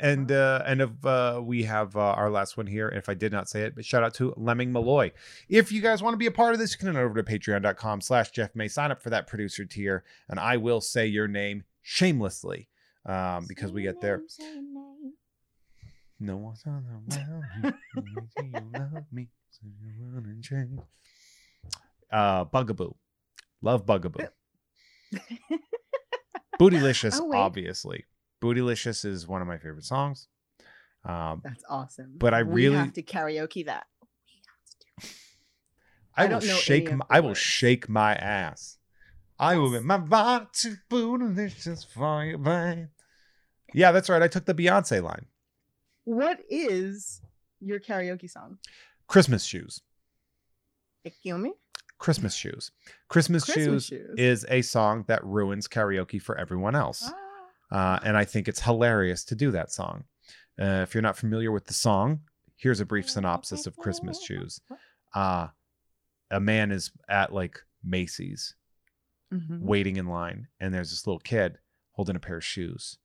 [0.00, 3.32] and uh, and if uh, we have uh, our last one here, if I did
[3.32, 5.12] not say it, but shout out to Lemming Malloy.
[5.48, 7.22] If you guys want to be a part of this, you can head over to
[7.22, 8.68] patreon.com slash Jeff May.
[8.68, 12.68] Sign up for that producer tier, and I will say your name shamelessly
[13.04, 14.22] um, because we get there.
[16.18, 16.84] No one's world.
[17.62, 19.28] you love me.
[19.50, 20.80] so you wanna change.
[22.10, 22.94] Uh, Bugaboo.
[23.60, 24.26] Love Bugaboo.
[26.60, 28.04] Bootylicious, Oh, obviously.
[28.42, 30.28] Bootylicious is one of my favorite songs.
[31.04, 32.14] Um, That's awesome.
[32.18, 33.86] But I We really- have to karaoke that.
[36.18, 36.92] I, I will don't know shake.
[36.92, 38.78] My, I will shake my ass.
[39.38, 39.82] I will Yes.
[39.82, 42.86] be my body to bootylicious for you, babe.
[43.74, 44.22] Yeah, that's right.
[44.22, 45.26] I took the Beyonce line.
[46.04, 47.20] What is
[47.60, 48.58] your karaoke song?
[49.08, 49.82] Christmas shoes.
[51.04, 51.52] Excuse me.
[51.98, 52.70] Christmas shoes.
[53.08, 54.14] Christmas, Christmas shoes, shoes.
[54.18, 57.02] is a song that ruins karaoke for everyone else.
[57.06, 57.14] Ah.
[57.70, 60.04] Uh, and I think it's hilarious to do that song.
[60.60, 62.20] Uh, if you're not familiar with the song,
[62.56, 64.60] here's a brief synopsis of Christmas Shoes.
[65.14, 65.48] Uh,
[66.30, 68.54] a man is at like Macy's
[69.32, 69.60] Mhm.
[69.60, 71.58] waiting in line, and there's this little kid
[71.92, 72.98] holding a pair of shoes.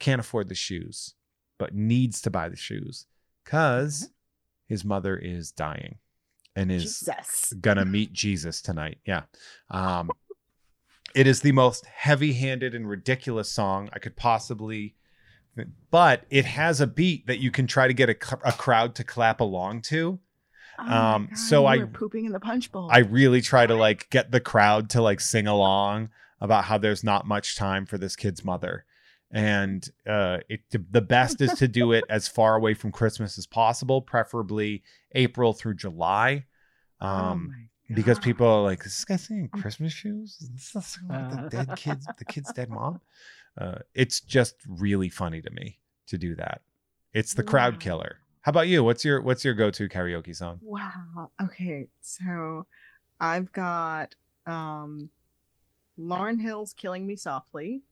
[0.00, 1.14] Can't afford the shoes,
[1.58, 3.06] but needs to buy the shoes
[3.44, 4.10] because
[4.66, 5.98] his mother is dying
[6.56, 7.52] and is Jesus.
[7.60, 8.98] gonna meet Jesus tonight.
[9.06, 9.24] Yeah.
[9.70, 10.10] Um
[11.14, 14.94] it is the most heavy-handed and ridiculous song I could possibly
[15.90, 18.16] but it has a beat that you can try to get a,
[18.48, 20.18] a crowd to clap along to.
[20.78, 22.88] Oh Um, God, so I- pooping in the punch bowl.
[22.90, 26.08] I really try to like get the crowd to like sing along
[26.40, 28.86] about how there's not much time for this kid's mother.
[29.30, 30.60] And uh it
[30.90, 34.82] the best is to do it as far away from Christmas as possible, preferably
[35.14, 36.46] April through July.
[37.00, 40.36] Oh Um because people are like, "Is this guy singing Christmas shoes?
[40.40, 41.42] Is this about Uh.
[41.42, 43.00] the dead kids, the kid's dead mom?"
[43.58, 46.62] Uh, it's just really funny to me to do that.
[47.12, 48.18] It's the crowd killer.
[48.42, 48.82] How about you?
[48.82, 50.58] What's your What's your go to karaoke song?
[50.62, 51.30] Wow.
[51.42, 51.88] Okay.
[52.00, 52.66] So
[53.20, 54.14] I've got
[54.46, 55.10] um
[55.98, 57.82] Lauryn Hill's Killing Me Softly.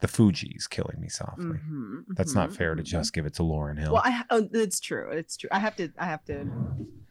[0.00, 1.46] The Fugees killing me softly.
[1.58, 3.94] Mhm, That's not mhm, fair to just give it to Lauryn Hill.
[3.94, 5.10] Well, I oh, it's true.
[5.10, 5.48] It's true.
[5.50, 5.90] I have to.
[5.98, 6.46] I have to.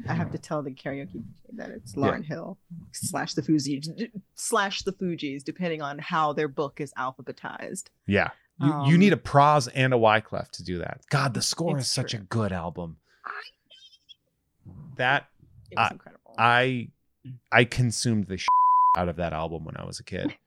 [0.07, 2.60] I have to tell the karaoke that it's Lauryn Hill
[2.91, 3.88] slash the Fugees
[4.36, 7.86] slash the Fugees, depending on how their book is alphabetized.
[8.06, 8.30] yeah,
[8.62, 11.02] you, you Um, need a Pras and a Wyclef to do that.
[11.10, 12.98] God, the score is such a good album.
[14.98, 15.28] That
[15.72, 16.36] It was I- incredible.
[16.38, 16.90] I
[17.52, 18.40] I consumed the
[18.95, 20.36] out of that album when I was a kid.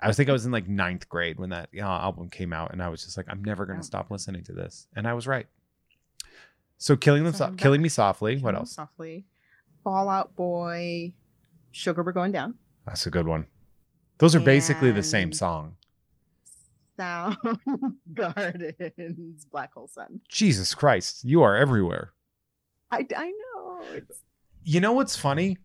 [0.00, 2.72] I was think I was in like ninth grade when that uh, album came out,
[2.72, 3.82] and I was just like, I'm never gonna Oh.
[3.82, 5.46] stop listening to this, and I was right.
[6.78, 8.34] So killing them, So so- killing me softly.
[8.36, 8.72] What Killing Me else?
[8.72, 9.24] Softly,
[9.84, 11.12] Fall Out Boy,
[11.72, 12.54] Sugar We're Going Down,
[12.86, 13.46] That's a good one.
[14.18, 15.76] Those are basically the same song.
[16.96, 17.36] Sound
[18.14, 20.20] Gardens, Black Hole Sun.
[20.28, 22.12] Jesus Christ, you are everywhere.
[22.90, 23.80] I I know.
[23.94, 24.20] It's
[24.64, 25.56] You know what's funny?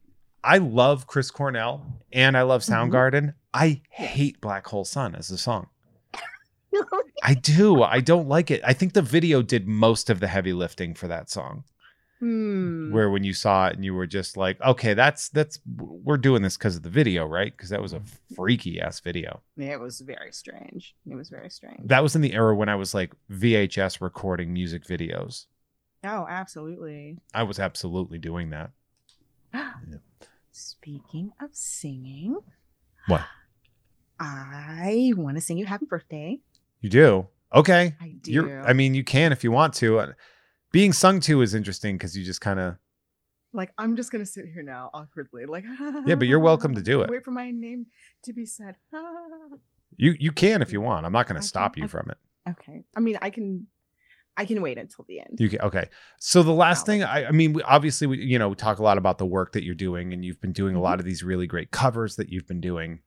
[0.44, 2.92] I love Chris Cornell and I love Mhm.
[2.92, 3.34] Soundgarden.
[3.56, 5.68] I hate Black Hole Sun as a song.
[7.24, 7.82] I do.
[7.84, 8.62] I don't like it.
[8.66, 11.64] I think the video did most of the heavy lifting for that song.
[12.22, 12.94] Hmm.
[12.94, 16.44] where when you saw it and you were just like, okay, that's that's we're doing
[16.44, 17.52] this because of the video, right?
[17.56, 18.02] Because that was a
[18.34, 19.42] freaky ass video.
[19.58, 20.96] it was very strange.
[21.10, 21.82] It was very strange.
[21.84, 25.46] That was in the era when I was like VHS recording music videos.
[26.06, 27.18] oh, absolutely.
[27.34, 28.72] I was absolutely doing that.
[30.52, 32.38] Speaking of singing,
[33.08, 33.26] What?
[34.20, 36.40] I want to sing you happy birthday.
[36.82, 37.28] You do?
[37.54, 37.96] Okay.
[38.02, 38.32] I do.
[38.32, 40.00] You're I mean, you can if you want to.
[40.00, 40.12] Uh,
[40.72, 42.76] Being sung to is interesting because you just kind of
[43.54, 45.64] like I'm just gonna sit here now awkwardly, like
[46.06, 47.10] Yeah, but you're welcome to do it.
[47.10, 47.86] Wait for my name
[48.24, 48.76] to be said.
[49.98, 51.06] you you can if you want.
[51.06, 52.18] I'm not going to stop can- you I- from it.
[52.52, 52.84] okay.
[52.96, 53.68] I mean, I can,
[54.38, 55.40] I can wait until the end.
[55.40, 55.90] You can okay.
[56.20, 56.86] So the last Wow.
[56.86, 59.26] thing I, I mean, we, obviously we you know we talk a lot about the
[59.26, 60.84] work that you're doing, and you've been doing a Mm-hmm.
[60.84, 63.00] lot of these really great covers that you've been doing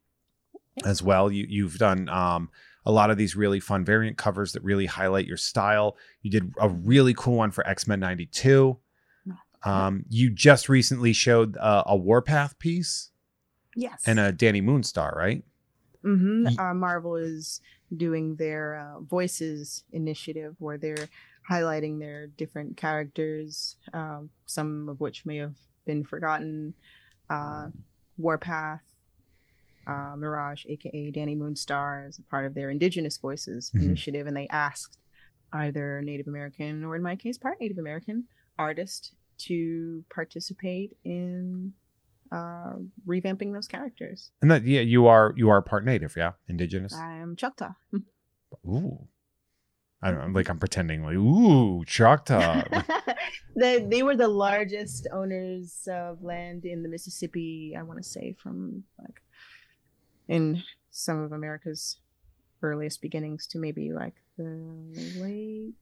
[0.85, 1.31] as well.
[1.31, 2.51] You you've done um
[2.87, 5.97] a lot of these really fun variant covers that really highlight your style.
[6.23, 8.79] You did a really cool one for X Men '92.
[9.65, 13.11] Um, you just recently showed uh, a Warpath piece
[13.75, 14.03] Yes.
[14.07, 15.43] and a Dani Moonstar, right?
[16.03, 17.61] hmm Ye- Uh, Marvel is
[17.97, 21.09] doing their uh, voices initiative where they're
[21.51, 25.57] highlighting their different characters, um, some of which may have
[25.87, 26.73] been forgotten.
[27.29, 27.69] Uh,
[28.17, 28.81] Warpath,
[29.89, 33.83] uh, Mirage, aka Dani Moonstar, as a part of their Indigenous Voices Mhm.
[33.83, 34.99] initiative, and they asked
[35.53, 38.25] either Native American or, in my case, part Native American
[38.59, 41.73] artist to participate in
[42.31, 42.75] uh,
[43.07, 44.33] revamping those characters.
[44.43, 46.95] And that yeah, you are you are part native, yeah, indigenous.
[47.11, 47.73] I'm Choctaw.
[48.67, 49.09] Ooh.
[50.03, 52.63] I don't know, like I'm pretending like ooh, Choctaw.
[53.57, 58.37] they, they were the largest owners of land in the Mississippi, I want to say,
[58.41, 59.23] from like
[60.29, 61.97] in some of America's
[62.63, 64.45] earliest beginnings to maybe like the
[65.21, 65.75] late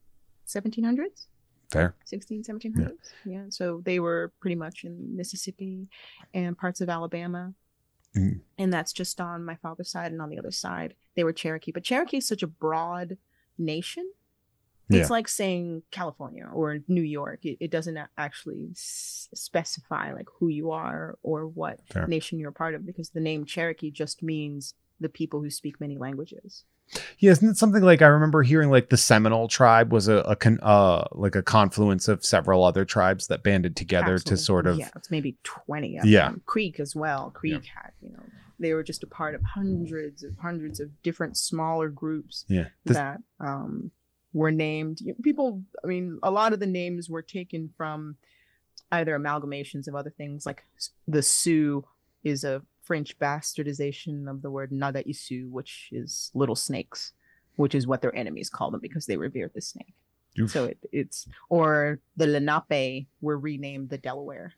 [0.47, 1.27] 1700s.
[1.73, 1.95] Fair.
[2.05, 2.93] 16 1700s
[3.25, 3.43] yeah.
[3.49, 5.89] so they were pretty much in mississippi
[6.33, 7.53] and parts of alabama
[8.17, 8.41] Mm.
[8.57, 11.71] and that's just on my father's side and on the other side they were cherokee
[11.73, 13.19] but cherokee is such a broad
[13.59, 14.11] nation
[14.89, 15.01] Yeah.
[15.01, 20.49] it's like saying california or new york it, it doesn't actually s- specify like who
[20.49, 22.07] you are or what Fair.
[22.07, 25.81] nation you're a part of because the name cherokee just means the people who speak
[25.81, 26.65] many languages
[27.19, 30.37] Yeah, isn't it something like I remember hearing like the Seminole tribe was a, a
[30.37, 34.79] con, uh like a confluence of several other tribes that banded together to sort of
[34.79, 36.29] yeah it's maybe 20 of Yeah.
[36.29, 36.43] them.
[36.47, 38.23] creek as well creek had you know
[38.59, 42.69] they were just a part of hundreds of hundreds of different smaller groups yeah.
[42.85, 43.91] This- that um
[44.37, 48.17] were named people i mean a lot of the names were taken from
[48.93, 50.63] either amalgamations of other things like
[51.09, 51.85] the sioux
[52.23, 57.13] is a french bastardization of the word nagaisu which is little snakes
[57.57, 59.95] which is what their enemies call them because they revered the snake
[60.39, 60.51] Oof.
[60.51, 64.53] so it, it's or the Lenape were renamed the Delaware.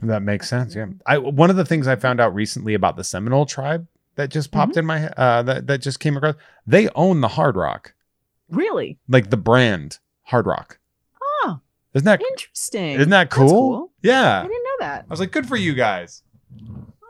[0.00, 0.74] that makes sense.
[0.74, 0.86] Yeah.
[1.06, 4.50] I one of the things I found out recently about the Seminole tribe that just
[4.50, 6.36] popped in my uh that, that just came across,
[6.66, 7.94] they own the Hard Rock.
[8.52, 8.98] Really?
[9.08, 10.78] Like the brand Hard Rock.
[11.44, 11.60] Oh,
[11.94, 12.92] Isn't that interesting.
[12.92, 13.90] isn't that That's cool?
[14.02, 14.40] Yeah.
[14.40, 15.04] I didn't know that.
[15.08, 16.22] I was like, good for you guys.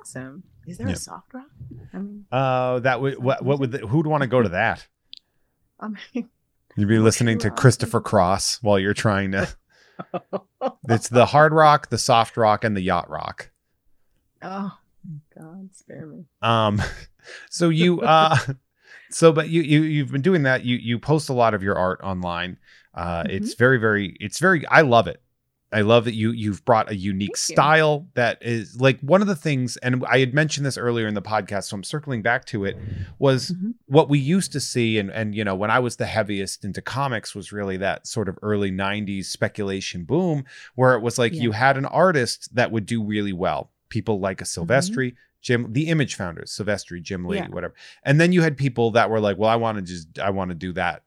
[0.00, 0.44] Awesome.
[0.66, 0.94] Is there Yeah.
[0.94, 1.46] a soft rock?
[1.92, 4.86] I mean, Uh that would what what would the, who'd want to go to that?
[5.80, 6.28] I mean
[6.76, 9.48] You'd be listening to Christopher Cross while you're trying to.
[10.88, 13.50] It's the hard rock, the soft rock, and the yacht rock.
[14.42, 14.78] oh
[15.36, 16.24] God, spare me.
[16.40, 16.80] Um,
[17.50, 18.36] so you, uh,
[19.12, 20.64] so but you you you've been doing that.
[20.64, 22.58] You you post a lot of your art online.
[22.94, 24.66] Uh, it's very very it's very.
[24.66, 25.22] I love it.
[25.74, 27.54] I love that you you've brought a unique Thank you.
[27.54, 31.14] style that is like one of the things, and I had mentioned this earlier in
[31.14, 32.76] the podcast, so I'm circling back to it.
[33.18, 33.72] Was Mhm.
[33.86, 36.82] what we used to see, and and you know when I was the heaviest into
[36.82, 40.44] comics was really that sort of early '90s speculation boom,
[40.74, 41.40] where it was like Yeah.
[41.44, 43.70] you had an artist that would do really well.
[43.88, 44.50] People like a Mm-hmm.
[45.42, 47.48] Jim, the image founders, Silvestri, Jim Lee, Yeah.
[47.48, 47.74] whatever.
[48.04, 50.50] And then you had people that were like, well, I want to just, I want
[50.50, 51.02] to do that.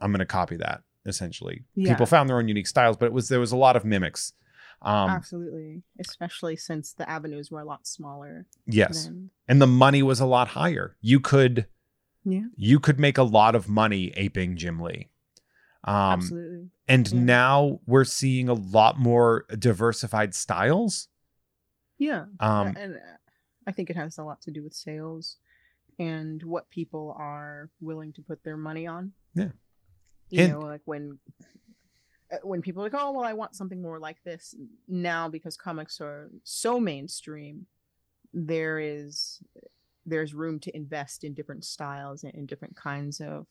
[0.00, 0.82] I'm going to copy that.
[1.06, 1.92] Essentially, Yeah.
[1.92, 4.34] people found their own unique styles, but it was there was a lot of mimics.
[4.82, 8.46] Um, Absolutely, especially since the avenues were a lot smaller.
[8.66, 10.96] yes, Than, and the money was a lot higher.
[11.00, 11.66] You could,
[12.24, 15.08] yeah, you could make a lot of money aping Jim Lee.
[15.84, 16.70] Um, absolutely.
[16.88, 17.18] and Yeah.
[17.20, 21.08] now we're seeing a lot more diversified styles.
[21.98, 22.98] Yeah, Um, and uh,
[23.66, 25.36] I think it has a lot to do with sales
[25.98, 29.12] and what people are willing to put their money on.
[29.34, 29.52] Yeah.
[30.30, 31.18] You And- know, like when
[32.32, 34.54] uh, when people are like, oh well, I want something more like this
[34.88, 37.66] now because comics are so mainstream.
[38.32, 39.42] There is
[40.06, 43.46] there's room to invest in different styles and in different kinds of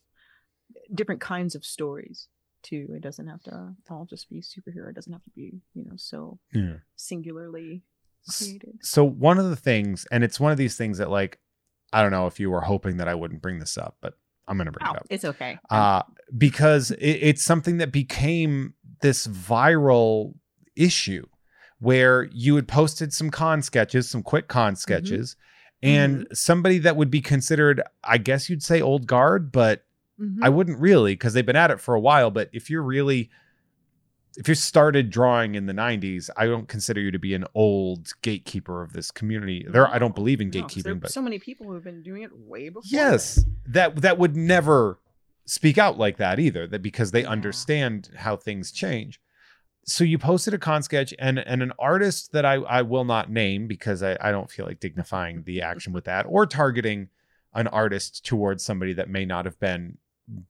[0.93, 2.27] different kinds of stories.
[2.61, 2.87] too.
[2.93, 4.89] It doesn't have to all just be superhero.
[4.89, 6.79] It doesn't have to be, you know, so Yeah.
[6.97, 7.83] singularly
[8.27, 8.79] created.
[8.81, 11.39] So one of the things, and it's one of these things that like,
[11.93, 14.13] I don't know if you were hoping that I wouldn't bring this up, but
[14.47, 15.07] I'm gonna bring Oh, it up.
[15.09, 15.57] it's okay.
[15.69, 16.03] uh,
[16.37, 20.33] because it, it's something that became this viral
[20.75, 21.25] issue
[21.79, 25.35] where you had posted some con sketches, some quick con sketches,
[25.81, 29.85] and somebody that would be considered, I guess you'd say old guard, but
[30.19, 30.39] Mhm.
[30.41, 32.29] I wouldn't really because they've been at it for a while.
[32.31, 33.29] But if you're really,
[34.39, 38.11] if you started drawing in the 90s, I don't consider you to be an old
[38.21, 39.65] gatekeeper of this community.
[39.69, 42.01] There, I don't believe in no, gatekeeping, are but so many people who have been
[42.01, 42.83] doing it way before.
[42.85, 44.97] yes that that would never
[45.45, 47.29] speak out like that either that because they Yeah.
[47.29, 49.19] understand how things change
[49.85, 53.29] so you posted a con sketch and and an artist that i i will not
[53.31, 57.09] name because i i don't feel like dignifying the action with that or targeting
[57.55, 59.97] an artist towards somebody that may not have been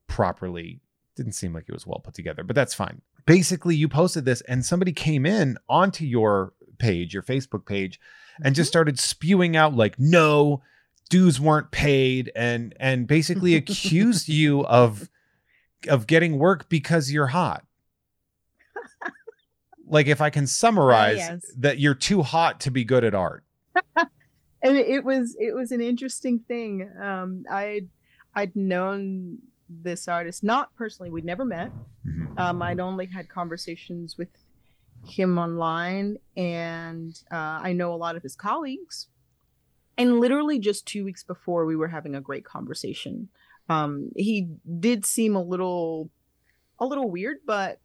[0.07, 0.81] properly
[1.15, 4.41] didn't seem like it was well put together but that's fine basically you posted this
[4.41, 7.99] and somebody came in onto your page your facebook page
[8.43, 10.63] and just started spewing out like no
[11.11, 15.11] dues weren't paid and and basically accused you of
[15.87, 17.63] of getting work because you're hot
[19.87, 21.45] like if i can summarize yes.
[21.55, 23.43] that you're too hot to be good at art
[23.95, 26.89] and it was it was an interesting thing.
[26.99, 27.89] Um, i'd
[28.33, 29.37] I'd known
[29.69, 31.09] this artist not personally.
[31.09, 31.71] We'd never met.
[32.37, 34.29] Um, I'd only had conversations with
[35.05, 39.07] him online, and uh, I know a lot of his colleagues.
[39.97, 43.29] And literally, just two weeks before, we were having a great conversation.
[43.67, 46.09] Um, he did seem a little,
[46.79, 47.79] a little weird, but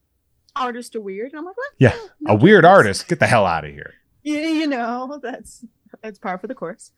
[0.57, 1.73] artists are weird, and I'm like, what?
[1.79, 5.65] Yeah, no a weird artist get the hell out of here Yeah, you know, that's
[6.03, 6.93] that's par for the course.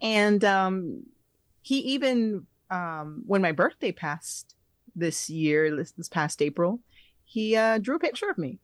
[0.00, 1.04] And um
[1.60, 4.54] he even um when my birthday passed
[4.96, 6.80] this year, this, this past April,
[7.24, 8.58] he uh drew a picture of me,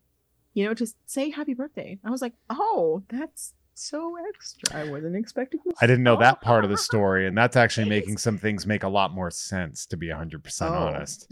[0.55, 1.99] you know, to say happy birthday.
[2.05, 4.77] I was like, oh, that's so extra.
[4.81, 5.77] I wasn't expecting this.
[5.81, 8.83] i didn't know that part of the story and that's actually making some things make
[8.83, 10.75] a lot more sense to be 100% Oh.
[10.75, 11.29] honest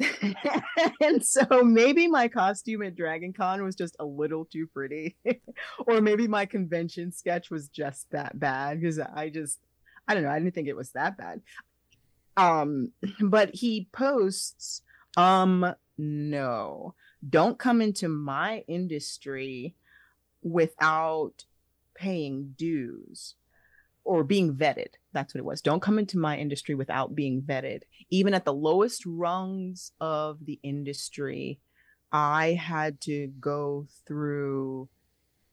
[1.01, 5.17] and so maybe my costume at Dragon Con was just a little too pretty.
[5.89, 9.59] or maybe my convention sketch was just that bad because I just
[10.09, 11.41] I don't know, I didn't think it was that bad.
[12.37, 14.83] Um but he posts
[15.17, 16.95] um no.
[17.29, 19.75] Don't come into my industry
[20.43, 21.45] without
[21.95, 23.35] paying dues
[24.05, 24.95] or being vetted.
[25.13, 25.61] That's what it was.
[25.61, 27.83] Don't come into my industry without being vetted.
[28.11, 31.59] Even at the lowest rungs of the industry,
[32.13, 34.89] I had to go through,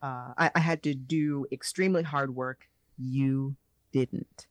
[0.02, 2.68] uh, I, I had to do extremely hard work.
[2.98, 3.56] You
[3.92, 4.46] didn't.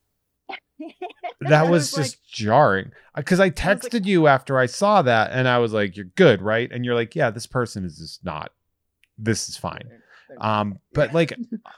[1.40, 5.02] that I was like, just jarring because I was like- texted you after I saw
[5.02, 7.98] that and I was like, "You're good, right?" And you're like, "Yeah, this person is
[7.98, 8.52] just not.
[9.18, 9.88] This is fine."
[10.40, 11.32] Um, but like,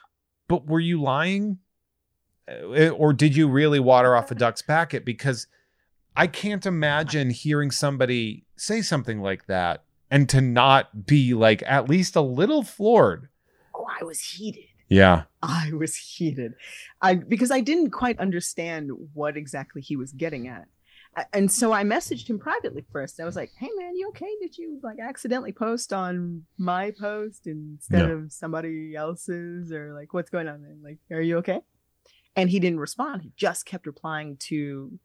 [0.48, 1.58] but were you lying,
[2.48, 5.04] Uh, or did you really water off a duck's packet?
[5.04, 5.46] Because
[6.16, 11.88] I can't imagine hearing somebody say something like that and to not be like at
[11.88, 13.28] least a little floored.
[13.74, 14.64] oh, I was heated.
[14.88, 15.22] Yeah.
[15.42, 16.54] I was heated.
[17.00, 20.66] I because I didn't quite understand what exactly he was getting at.
[21.32, 23.20] And so I messaged him privately first.
[23.20, 24.30] I was like, "Hey man, you okay?
[24.40, 28.16] Did you like accidentally post on my post instead No.
[28.16, 30.80] of somebody else's or like what's going on man?
[30.82, 31.60] Like, are you okay?"
[32.36, 33.22] And he didn't respond.
[33.22, 34.98] He just kept replying to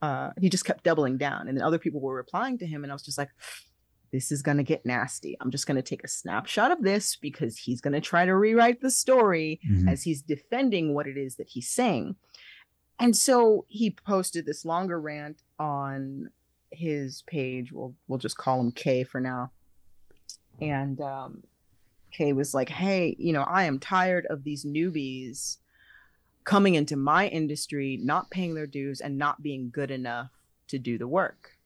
[0.00, 2.90] uh he just kept doubling down and then other people were replying to him and
[2.90, 3.30] I was just like
[4.12, 5.36] this is going to get nasty.
[5.40, 8.36] I'm just going to take a snapshot of this because he's going to try to
[8.36, 9.58] rewrite the story
[9.88, 12.16] as he's defending what it is that he's saying.
[13.00, 16.30] And so he posted this longer rant on
[16.70, 17.72] his page.
[17.72, 19.50] We'll we'll just call him K for now.
[20.60, 21.42] And um,
[22.12, 25.56] K was like, "Hey, you know, I am tired of these newbies
[26.44, 30.30] coming into my industry, not paying their dues, and not being good enough
[30.68, 31.56] to do the work."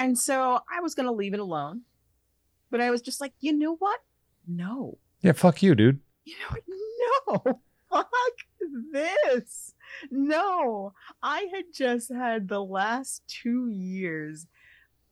[0.00, 1.82] And so I was gonna leave it alone,
[2.70, 4.00] but I was just like, you know what?
[4.48, 5.32] No, Yeah.
[5.32, 6.00] Fuck you, dude.
[6.24, 7.60] you know, no,
[7.90, 8.10] fuck
[8.92, 9.74] this.
[10.10, 14.46] No, I had just had the last two years.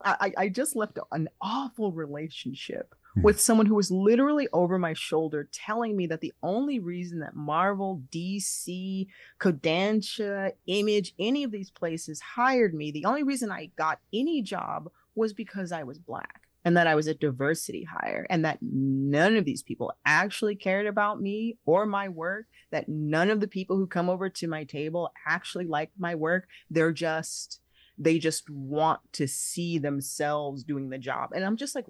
[0.02, 2.94] I, I just left an awful relationship.
[3.19, 3.23] Hmm.
[3.23, 7.35] with someone who was literally over my shoulder telling me that the only reason that
[7.35, 9.07] Marvel, DC,
[9.40, 14.90] Kodansha, Image, any of these places hired me, the only reason I got any job
[15.15, 19.36] was because I was black and that I was a diversity hire and that none
[19.36, 23.77] of these people actually cared about me or my work, that none of the people
[23.77, 26.47] who come over to my table actually like my work.
[26.70, 27.61] They're just
[28.01, 31.86] they just want to see themselves doing the job and i'm just like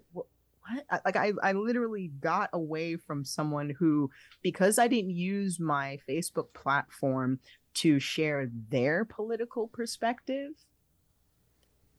[0.70, 4.10] what I, like I, I literally got away from someone who
[4.42, 7.38] because i didn't use my facebook platform
[7.74, 10.50] to share their political perspective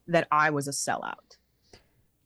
[0.07, 1.37] that i was a sellout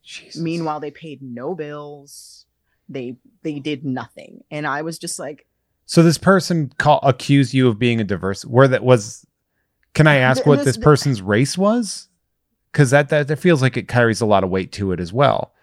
[0.03, 0.41] Jesus.
[0.41, 2.45] meanwhile they paid no bills
[2.89, 5.45] they they did nothing and i was just like
[5.85, 8.45] So this person call accused you of being a diverse.
[8.45, 9.25] Where that was?
[9.93, 12.07] Can I ask Th- what this- this th- person's race was?
[12.71, 15.11] Because that, that that feels like it carries a lot of weight to it as
[15.13, 15.53] well.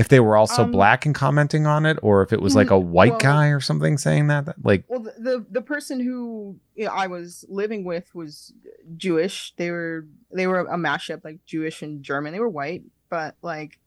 [0.00, 2.70] If they were also Um, black and commenting on it, or if it was like
[2.70, 6.00] a white well- guy or something saying that, that- like well the the, the person
[6.00, 8.54] who you know, i was living with was
[8.96, 9.52] jewish.
[9.56, 12.32] They were they were a mashup like jewish and german.
[12.32, 13.78] They were white but like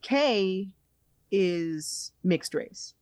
[0.00, 0.70] k
[1.30, 2.94] is mixed race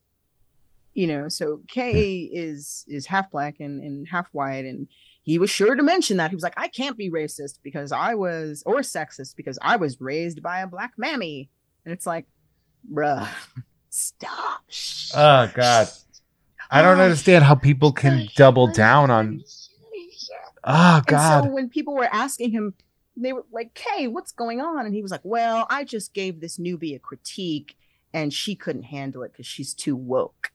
[0.95, 1.28] you know?
[1.28, 4.89] So k is is half black and, and half white and
[5.24, 8.14] he was sure to mention that he was like i can't be racist because i
[8.14, 11.51] was or sexist because i was raised by a black mammy
[11.84, 12.26] and it's like
[12.92, 13.28] bruh
[13.90, 14.62] stop
[15.16, 15.88] oh god,
[16.70, 19.44] I don't Oh, understand how people can double down on.
[20.64, 21.44] Oh God.
[21.44, 22.74] And so when people were asking him,
[23.16, 26.40] they were like, "Hey, what's going on?" And he was like, "Well, I just gave
[26.40, 27.76] this newbie a critique,
[28.12, 30.51] and she couldn't handle it because she's too woke."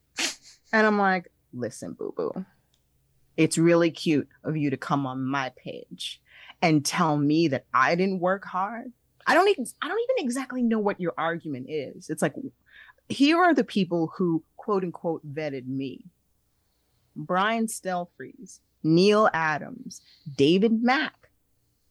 [0.73, 2.45] And I'm like, "Listen, boo boo,
[3.39, 6.21] it's really cute of you to come on my page
[6.61, 8.91] and tell me that I didn't work hard.
[9.25, 12.09] I don't even I don't even exactly know what your argument is.
[12.09, 12.35] It's like
[13.07, 16.03] here are the people who quote unquote vetted me.
[17.15, 20.01] Brian Stelfreeze, Neal Adams,
[20.35, 21.29] David Mack,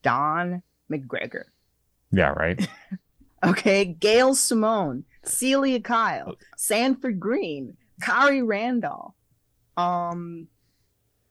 [0.03, 1.45] Don McGregor.
[2.11, 2.69] yeah, right.
[3.41, 9.13] Okay, Gail Simone, Celia Kyle, Sanford Greene, Khary Randolph,
[9.77, 10.49] um,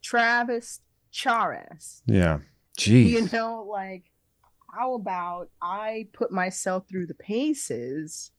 [0.02, 0.80] Travis
[1.12, 2.02] Charest.
[2.06, 2.38] Yeah,
[2.78, 3.10] jeez.
[3.10, 4.04] You know, like,
[4.72, 8.30] how about I put myself through the paces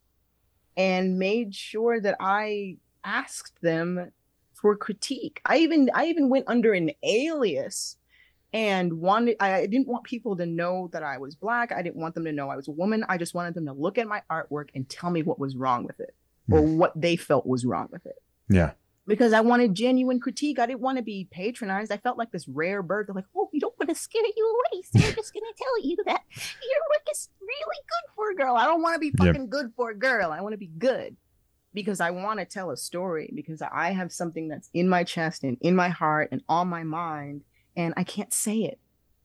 [0.77, 4.11] and made sure that I asked them
[4.53, 5.41] for critique.
[5.45, 7.97] I even I even went under an alias
[8.51, 11.71] and wanted I didn't want people to know that I was black.
[11.71, 13.05] I didn't want them to know I was a woman.
[13.07, 15.85] I just wanted them to look at my artwork and tell me what was wrong
[15.85, 16.13] with it
[16.51, 16.77] or hmm.
[16.77, 18.71] what they felt was wrong with it yeah,
[19.09, 20.59] because I wanted genuine critique.
[20.59, 21.91] I didn't want to be patronized.
[21.91, 23.07] I felt like this rare bird.
[23.07, 24.81] They're like, oh, we don't want to scare you away.
[24.83, 28.35] So we're just going to tell you that your work is really good for a
[28.35, 28.55] girl.
[28.55, 29.27] I don't want to be Yep.
[29.33, 30.31] fucking good for a girl.
[30.31, 31.17] I want to be good
[31.73, 35.43] because I want to tell a story because I have something that's in my chest
[35.43, 37.41] and in my heart and on my mind
[37.75, 38.79] and I can't say it.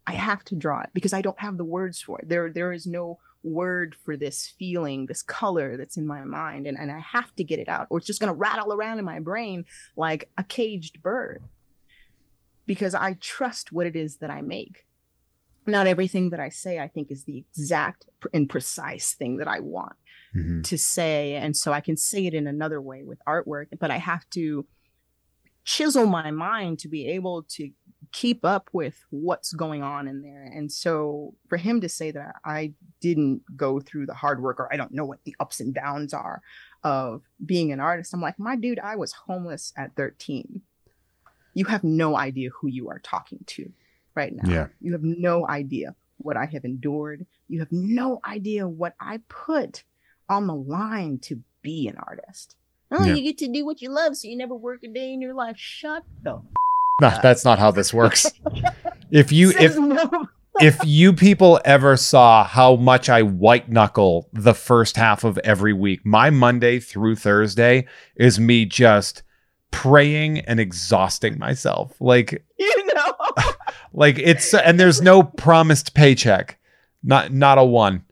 [0.06, 2.28] I have to draw it because I don't have the words for it.
[2.28, 6.76] There, there is no word for this feeling, this color that's in my mind, and,
[6.78, 9.20] and I have to get it out, or it's just gonna rattle around in my
[9.20, 9.64] brain
[9.96, 11.42] like a caged bird.
[12.66, 14.86] Because I trust what it is that I make.
[15.66, 19.60] Not everything that I say, I think, is the exact and precise thing that I
[19.60, 19.96] want
[20.34, 20.64] Mhm.
[20.64, 21.34] to say.
[21.36, 24.66] And so I can say it in another way with artwork, but I have to
[25.64, 27.70] chisel my mind to be able to
[28.12, 30.44] keep up with what's going on in there.
[30.44, 34.72] And so for him to say that I didn't go through the hard work or
[34.72, 36.40] I don't know what the ups and downs are
[36.84, 40.60] of being an artist, I'm like, my dude, I was homeless at 13.
[41.54, 43.72] You have no idea who you are talking to
[44.14, 44.48] right now.
[44.48, 44.66] Yeah.
[44.80, 47.26] You have no idea what I have endured.
[47.48, 49.82] You have no idea what I put
[50.28, 52.56] on the line to be an artist.
[52.96, 53.14] Oh, Yeah.
[53.14, 55.34] you get to do what you love, so you never work a day in your
[55.34, 55.56] life.
[55.58, 56.40] Shut the
[57.00, 58.30] No, that's not how this works.
[59.10, 59.76] If you if
[60.60, 65.72] if you people ever saw how much I white knuckle the first half of every
[65.72, 69.22] week, my Monday through Thursday is me just
[69.70, 71.94] praying and exhausting myself.
[72.00, 73.14] Like you know.
[73.92, 76.58] like it's and there's no promised paycheck.
[77.04, 78.04] Not not a one.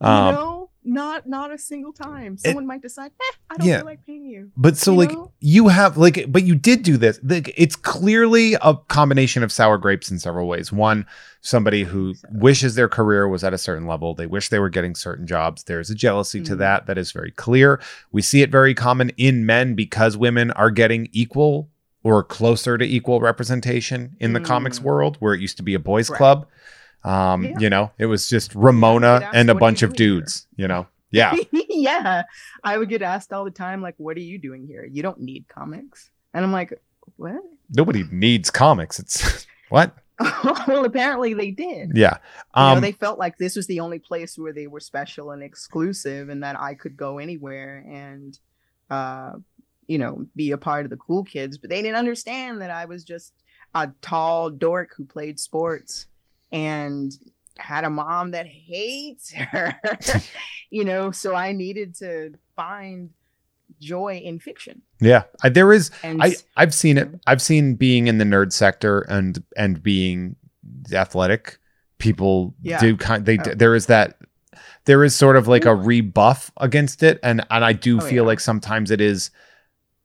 [0.00, 2.36] Um you know, not not a single time.
[2.38, 3.76] Someone might decide, eh, I don't Yeah.
[3.78, 4.50] feel like paying you.
[4.56, 5.32] But so You like know?
[5.40, 7.20] you have like but you did do this.
[7.22, 10.72] Like, it's clearly a combination of sour grapes in several ways.
[10.72, 11.04] One,
[11.42, 14.14] somebody who So- wishes their career was at a certain level.
[14.14, 15.64] They wish they were getting certain jobs.
[15.64, 16.58] There's a jealousy to Mhm.
[16.58, 17.78] that that is very clear.
[18.10, 21.68] We see it very common in men because women are getting equal
[22.02, 24.84] or closer to equal representation in the comics Mm.
[24.84, 26.16] world where it used to be a boys Right.
[26.16, 26.46] club.
[27.04, 27.58] Um, Yeah.
[27.58, 30.68] you know, it was just Ramona asked, and a bunch of doing here?" dudes, you
[30.68, 30.86] know.
[31.10, 31.34] Yeah.
[31.52, 32.22] yeah.
[32.62, 34.84] I would get asked all the time, like, what are you doing here?
[34.84, 36.10] You don't need comics.
[36.32, 36.80] And I'm like,
[37.16, 37.42] what?
[37.70, 38.98] Nobody needs comics.
[38.98, 39.96] It's what?
[40.68, 41.92] well, apparently they did.
[41.96, 42.18] Yeah.
[42.54, 45.30] you Um know, they felt like this was the only place where they were special
[45.30, 48.38] and exclusive and that I could go anywhere and
[48.90, 49.32] uh
[49.86, 52.84] you know, be a part of the cool kids, but they didn't understand that I
[52.84, 53.32] was just
[53.74, 56.06] a tall dork who played sports
[56.52, 57.12] and
[57.58, 59.74] had a mom that hates her.
[60.70, 63.10] you know, so I needed to find
[63.80, 64.82] joy in fiction.
[65.00, 65.90] Yeah, I, there is.
[66.02, 67.08] And I I've seen it.
[67.26, 70.36] I've seen being in the nerd sector and and being
[70.92, 71.58] athletic.
[71.98, 72.80] People Yeah.
[72.80, 73.24] do kind.
[73.26, 73.54] They Oh.
[73.54, 74.16] there is that.
[74.86, 78.24] There is sort of like a rebuff against it, and and I do Oh, feel
[78.24, 78.28] yeah.
[78.28, 79.30] like sometimes it is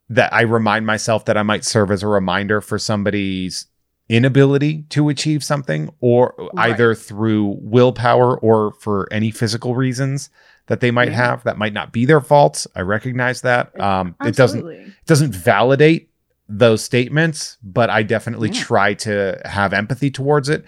[0.10, 3.66] that I remind myself that I might serve as a reminder for somebody's
[4.10, 6.72] inability to achieve something, or Right.
[6.72, 10.30] either through willpower or for any physical reasons
[10.68, 11.16] that they might Yeah.
[11.30, 11.44] have.
[11.44, 12.66] That might not be their fault.
[12.76, 13.80] I recognize that.
[13.80, 16.10] Um, it doesn't it doesn't validate
[16.48, 18.62] those statements, but I definitely Yeah.
[18.62, 20.64] try to have empathy towards it.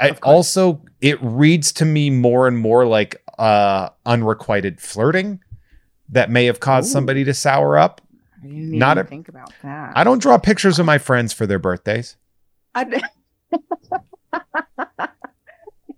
[0.00, 5.40] I also it reads to me more and more like uh unrequited flirting
[6.08, 6.92] that may have caused Ooh.
[6.92, 8.00] somebody to sour up.
[8.42, 9.92] I didn't Not a- think about that.
[9.94, 12.16] I don't draw pictures of my friends for their birthdays.
[12.74, 12.84] I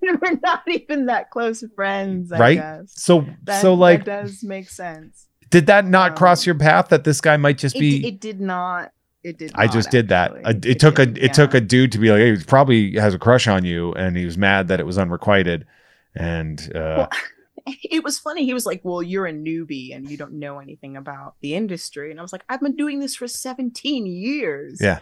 [0.02, 2.54] We're not even that close friends, I Right?
[2.58, 2.92] guess.
[2.94, 5.28] So That, so like that does make sense.
[5.50, 8.20] did that not cross um, your path that this guy might just It, be it
[8.20, 8.92] did not.
[9.22, 9.52] It did.
[9.54, 10.32] I just did that.
[10.36, 10.44] actually.
[10.44, 12.92] Uh, It, took a did, it took a dude to be like, hey, he probably
[12.96, 15.64] has a crush on you, and he was mad that it was unrequited.
[16.14, 17.08] And uh, Well,
[17.66, 18.44] it was funny.
[18.44, 22.10] He was like, "Well, you're a newbie and you don't know anything about the industry,"
[22.10, 24.98] and I was like, "I've been doing this for 17 years." Yeah.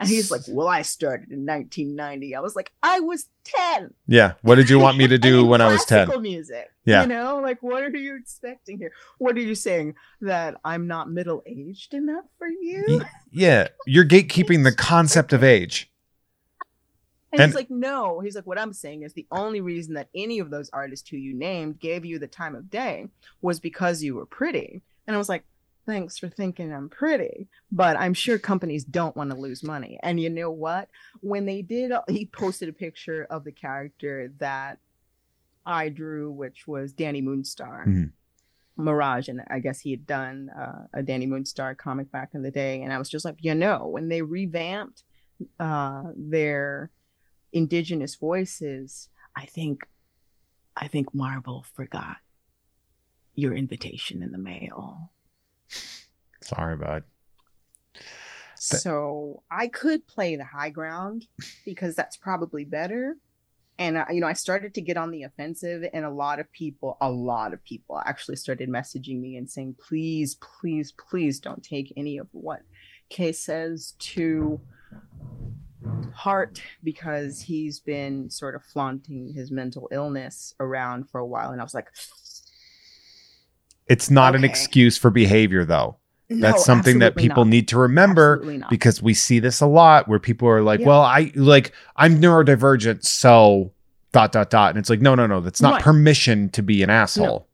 [0.00, 4.32] And he's like, "Well, I started in 1990." I was like, "I was 10." yeah,
[4.42, 6.06] what did you want me to do in when I was ten?
[6.06, 6.70] classical Music.
[6.84, 7.02] Yeah.
[7.02, 8.92] You know, like what are you expecting here?
[9.18, 13.02] What are you saying that I'm not middle aged enough for you?
[13.30, 15.90] Yeah, you're gatekeeping the concept of age.
[17.32, 18.20] And, And- he's like, no.
[18.20, 21.16] He's like, what I'm saying is the only reason that any of those artists who
[21.16, 23.06] you named gave you the time of day
[23.40, 24.82] was because you were pretty.
[25.06, 25.44] And I was like,
[25.90, 27.48] thanks for thinking I'm pretty.
[27.72, 29.98] But I'm sure companies don't want to lose money.
[30.02, 30.88] And you know what?
[31.20, 34.78] When they did, he posted a picture of the character that
[35.66, 37.86] I drew, which was Dani Moonstar.
[37.86, 38.12] Mhm.
[38.76, 42.50] Mirage, and I guess he had done uh, a Dani Moonstar comic back in the
[42.50, 45.02] day, and I was just like, you know, when they revamped
[45.58, 46.90] uh, their
[47.52, 49.86] indigenous voices, I think,
[50.76, 52.18] I think Marvel forgot
[53.34, 55.10] your invitation in the mail.
[56.40, 57.04] Sorry, bud.
[58.56, 61.26] So I could play the high ground
[61.64, 63.16] because that's probably better.
[63.78, 66.98] And you know, I started to get on the offensive, and a lot of people,
[67.00, 71.90] a lot of people actually started messaging me and saying, "Please, please, please, don't take
[71.96, 72.60] any of what
[73.08, 74.60] Kay says to
[76.12, 81.62] heart because he's been sort of flaunting his mental illness around for a while." And
[81.62, 81.88] I was like,
[83.90, 85.96] It's not an excuse for behavior, though.
[86.30, 87.50] That's something that people not.
[87.50, 90.86] need to remember because we see this a lot where people are like, Yeah.
[90.86, 93.72] "Well, I like I'm neurodivergent, so
[94.12, 95.82] dot dot dot," and it's like, no, no, no, that's not Right.
[95.82, 97.48] permission to be an asshole.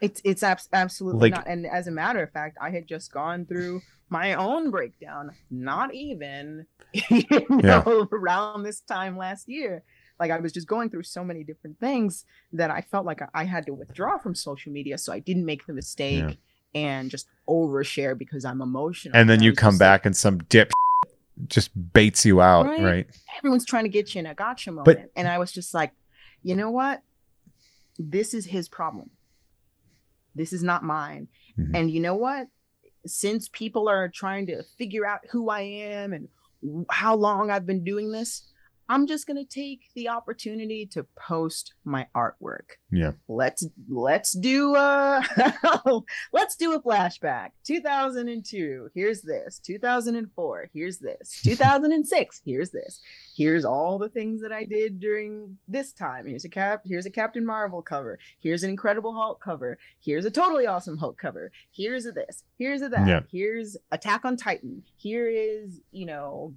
[0.00, 1.46] It's it's abs- absolutely Like- not.
[1.46, 3.80] And as a matter of fact, I had just gone through
[4.10, 5.30] my own breakdown.
[5.50, 7.82] Not even you Yeah.
[7.86, 9.84] know around this time last year.
[10.18, 13.44] Like I was just going through so many different things that I felt like I-
[13.44, 16.24] had to withdraw from social media, so I didn't make the mistake
[16.74, 16.80] Yeah.
[16.80, 19.14] and just overshare because I'm emotional.
[19.16, 20.70] And then I you come just like, back and some dip
[21.48, 22.82] just baits you out, Right.
[22.82, 23.06] right?
[23.38, 25.10] everyone's trying to get you in a gotcha moment.
[25.16, 25.92] and I was just like,
[26.42, 27.02] you know what?
[27.98, 29.10] This is his problem.
[30.34, 31.28] This is not mine.
[31.58, 31.70] Mhm.
[31.74, 32.48] And you know what?
[33.06, 36.28] Since people are trying to figure out who I am and
[36.90, 38.50] how long I've been doing this,
[38.88, 42.76] I'm just going to take the opportunity to post my artwork.
[42.90, 43.12] Yeah.
[43.28, 46.00] Let's let's do uh, a
[46.32, 47.50] let's do a flashback.
[47.64, 49.58] 2002, here's this.
[49.58, 51.40] 2004, here's this.
[51.44, 53.00] 2006, here's this.
[53.36, 56.26] Here's all the things that I did during this time.
[56.26, 58.18] Here's a cap here's a Captain Marvel cover.
[58.40, 59.78] Here's an Incredible Hulk cover.
[60.00, 61.50] Here's a totally awesome Hulk cover.
[61.72, 62.44] Here's a this.
[62.58, 63.06] Here's a that.
[63.06, 63.20] Yeah.
[63.30, 64.82] Here's Attack on Titan.
[64.96, 66.54] Here is, you know,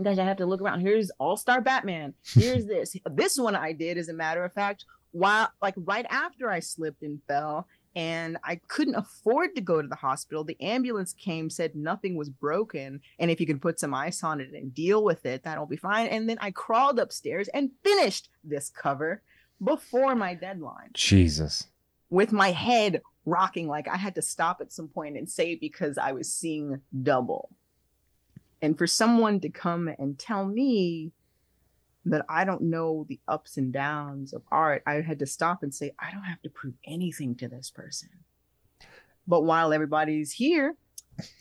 [0.00, 0.80] Guys, I have to look around.
[0.80, 2.14] Here's All Star Batman.
[2.24, 2.96] Here's this.
[3.10, 7.02] This one I did, as a matter of fact, while like right after I slipped
[7.02, 10.44] and fell, and I couldn't afford to go to the hospital.
[10.44, 14.40] The ambulance came, said nothing was broken, and if you can put some ice on
[14.40, 16.06] it and deal with it, that'll be fine.
[16.06, 19.20] And then I crawled upstairs and finished this cover
[19.62, 21.66] before my deadline Jesus.
[22.08, 25.98] with my head rocking like I had to stop at some point and say because
[25.98, 27.50] I was seeing double.
[28.62, 31.10] And for someone to come and tell me
[32.04, 35.74] that I don't know the ups and downs of art, I had to stop and
[35.74, 38.08] say, I don't have to prove anything to this person.
[39.26, 40.76] But while everybody's here,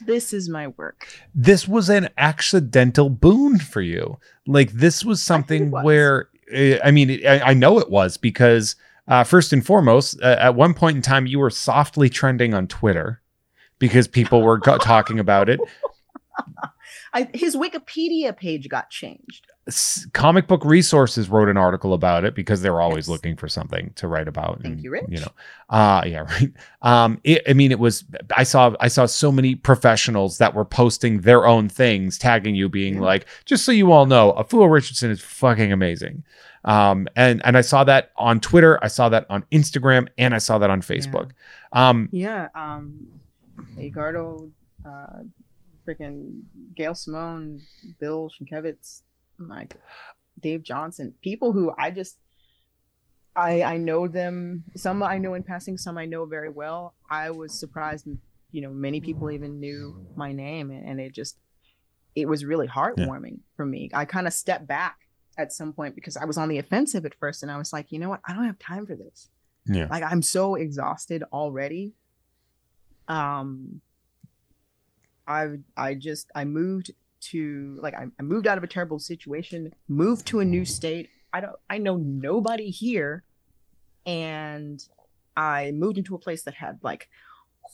[0.05, 1.07] this is my work.
[1.33, 4.17] This was an accidental boon for you.
[4.45, 5.83] Like this was something was.
[5.83, 8.75] where eh, I mean, I, I know it was because
[9.07, 12.67] uh, first and foremost, uh, at one point in time, you were softly trending on
[12.67, 13.21] Twitter
[13.79, 15.59] because people were go- talking about it.
[17.13, 19.47] I, his Wikipedia page got changed.
[19.67, 23.09] S- Comic Book Resources wrote an article about it because they're always Yes.
[23.09, 24.61] looking for something to write about.
[24.63, 25.05] Thank and, you, Rich.
[25.09, 25.31] You know,
[25.69, 26.51] uh yeah, right.
[26.81, 28.03] Um, it, I mean, it was.
[28.35, 32.69] I saw I saw so many professionals that were posting their own things, tagging you,
[32.69, 33.01] being Yeah.
[33.01, 36.23] like, "Just so you all know, Afua Richardson is fucking amazing."
[36.65, 40.39] Um, and and I saw that on Twitter, I saw that on Instagram, and I
[40.39, 41.31] saw that on Facebook.
[41.71, 42.49] Um, Yeah.
[42.55, 43.07] Um,
[43.79, 44.49] Edgardo,
[44.85, 45.23] uh,
[45.87, 46.41] freaking
[46.75, 47.61] Gail Simone,
[47.99, 49.01] Bill Sienkiewicz,
[49.39, 49.75] like
[50.39, 52.17] Dave Johnson, people who I just,
[53.35, 54.63] I I know them.
[54.75, 56.95] Some I know in passing, some I know very well.
[57.09, 58.07] I was surprised,
[58.51, 61.37] you know, many people even knew my name, and, and it just,
[62.15, 63.89] it was really heartwarming for me.
[63.93, 64.97] I kind of stepped back
[65.37, 67.91] at some point because I was on the offensive at first, and I was like,
[67.91, 69.29] you know what, I don't have time for this
[69.65, 71.93] yeah, like i'm so exhausted already
[73.07, 73.81] um
[75.27, 76.91] i i just i moved
[77.21, 81.09] to like I, I moved out of a terrible situation moved to a new state.
[81.31, 83.23] I don't i know nobody here.
[84.05, 84.83] And
[85.37, 87.07] i moved into a place that had like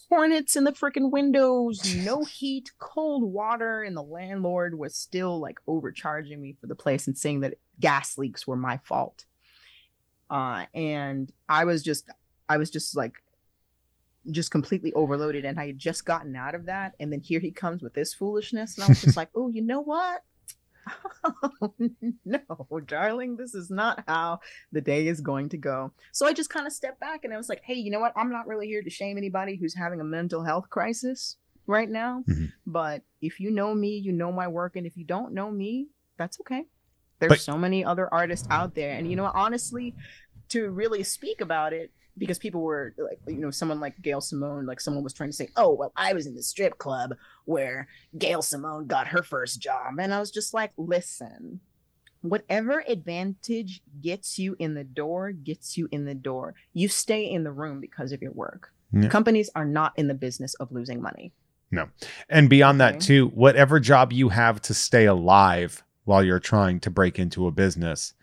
[0.08, 5.58] hornets in the freaking windows no heat cold water and the landlord was still like
[5.66, 9.24] overcharging me for the place and saying that gas leaks were my fault.
[10.30, 12.10] Uh and i was just
[12.48, 13.14] i was just like
[14.30, 17.50] just completely overloaded and i had just gotten out of that and then here he
[17.50, 20.22] comes with this foolishness and i was just like oh you know what?
[22.24, 22.40] No
[22.86, 24.40] darling this is not how
[24.72, 25.92] the day is going to go.
[26.12, 28.12] So i just kind of stepped back and i was like hey you know what?
[28.16, 31.36] I'm not really here to shame anybody who's having a mental health crisis
[31.66, 32.52] right now Mhm.
[32.66, 35.88] but if you know me you know my work and if you don't know me
[36.16, 36.64] that's okay.
[37.20, 39.94] There's But- so many other artists out there and you know honestly
[40.50, 44.66] to really speak about it because people were like you know someone like gail simone
[44.66, 47.14] like someone was trying to say oh well i was in the strip club
[47.44, 47.88] where
[48.18, 51.60] gail simone got her first job and i was just like listen
[52.22, 57.44] whatever advantage gets you in the door gets you in the door you stay in
[57.44, 59.08] the room because of your work Yeah.
[59.08, 61.32] companies are not in the business of losing money
[61.70, 61.88] No.
[62.28, 66.90] and beyond that too, whatever job you have to stay alive while you're trying to
[66.90, 68.14] break into a business.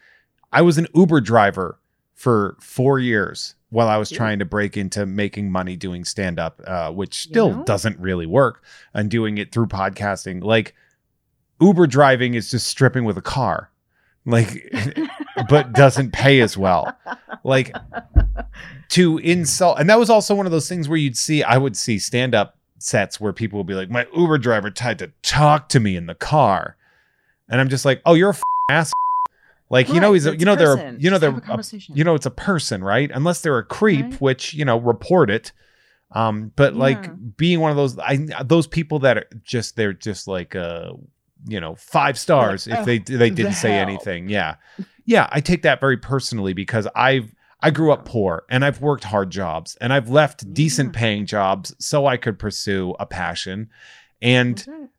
[0.52, 1.78] I was an Uber driver
[2.16, 6.62] for four years while I was trying to break into making money doing stand up,
[6.66, 7.64] uh, which You still know?
[7.66, 10.42] doesn't really work, and doing it through podcasting.
[10.44, 10.74] Like
[11.60, 13.72] Uber driving is just stripping with a car,
[14.26, 14.74] like,
[15.50, 16.98] but doesn't pay as well.
[17.44, 17.76] Like
[18.90, 21.76] to insult, and that was also one of those things where you'd see, I would
[21.76, 25.68] see stand up sets where people would be like, my Uber driver tried to talk
[25.70, 26.78] to me in the car,
[27.50, 28.42] and I'm just like, oh, you're a f-
[28.72, 28.92] ass.
[29.70, 32.26] Like you know he's a, you know they're you know they're a you know it's
[32.28, 33.10] a person right?
[33.14, 34.22] Unless they're a creep Right.
[34.22, 35.52] which you know report it.
[36.12, 40.28] Um but like being one of those i those people that are just they're just
[40.28, 40.92] like uh
[41.48, 44.30] you know five stars if "Oh, they they didn't say hell." anything.
[44.30, 44.56] Yeah.
[45.06, 49.04] Yeah i take that very personally because i've i grew up poor and i've worked
[49.04, 53.70] hard jobs and i've left decent paying jobs so i could pursue a passion.
[54.22, 54.78] And That's right.
[54.78, 54.90] c- f-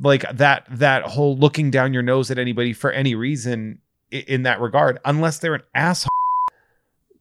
[0.00, 3.78] like that that whole looking down your nose at anybody for any reason
[4.10, 6.08] in that regard unless they're an asshole.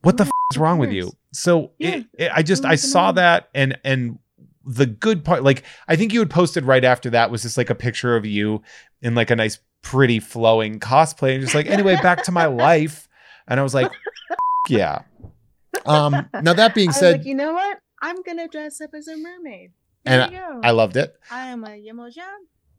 [0.02, 1.12] What the f- is wrong with you?
[1.32, 4.20] so Yeah, it, it- i just i saw that and and
[4.66, 7.70] the good part like i think you had posted right after that was just like
[7.72, 8.62] a picture of you
[9.02, 13.08] in like a nice pretty flowing cosplay and just like anyway back to my life.
[13.48, 13.92] And i was like
[14.70, 15.02] yeah.
[15.86, 17.80] Um now that being said like, you know what?
[18.02, 19.72] I'm gonna dress up as a mermaid.
[20.06, 20.60] And go.
[20.64, 22.28] i loved it I am a Yemoja,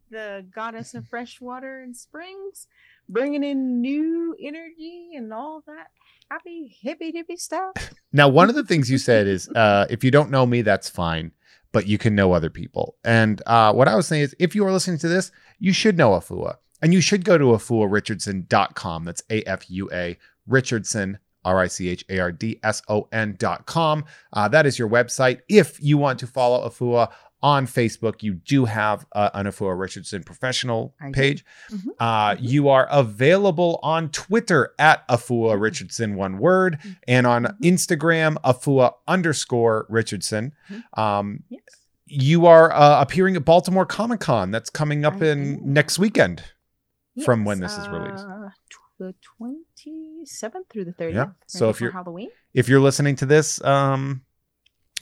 [0.09, 2.67] the goddess of fresh water and springs,
[3.09, 5.87] bringing in new energy and all that
[6.29, 7.73] happy hippy dippy stuff.
[8.11, 10.89] Now, one of the things you said is, uh, if you don't know me, that's
[10.89, 11.31] fine,
[11.71, 12.95] but you can know other people.
[13.03, 15.97] And uh, what I was saying is, if you are listening to this, you should
[15.97, 19.05] know Afua, and you should go to afuarichardson.com.
[19.05, 21.19] That's A F U A Richardson.
[21.45, 24.03] R I C H A R D S O N dot com.
[24.33, 25.39] Uh, that is your website.
[25.47, 27.11] If you want to follow Afua
[27.43, 31.13] on Facebook, you do have uh, an Afua Richardson professional do.
[31.13, 31.45] page.
[31.71, 31.83] Mhm.
[31.99, 32.37] Uh, Mhm.
[32.41, 37.59] You are available on Twitter at Afua Richardson, one word, and on Mhm.
[37.61, 40.53] Instagram, Afua underscore Richardson.
[40.69, 40.99] Mhm.
[40.99, 41.61] Um, Yes.
[42.07, 44.49] you are uh, appearing at Baltimore Comic Con.
[44.49, 45.73] That's coming up I in am.
[45.73, 46.41] next weekend.
[47.23, 48.25] from when this is released.
[48.25, 48.49] uh,
[48.99, 49.13] the
[49.85, 51.13] 27th through the 30th.
[51.13, 52.29] Yeah, so if you're- Halloween.
[52.53, 54.21] If you're listening to this um,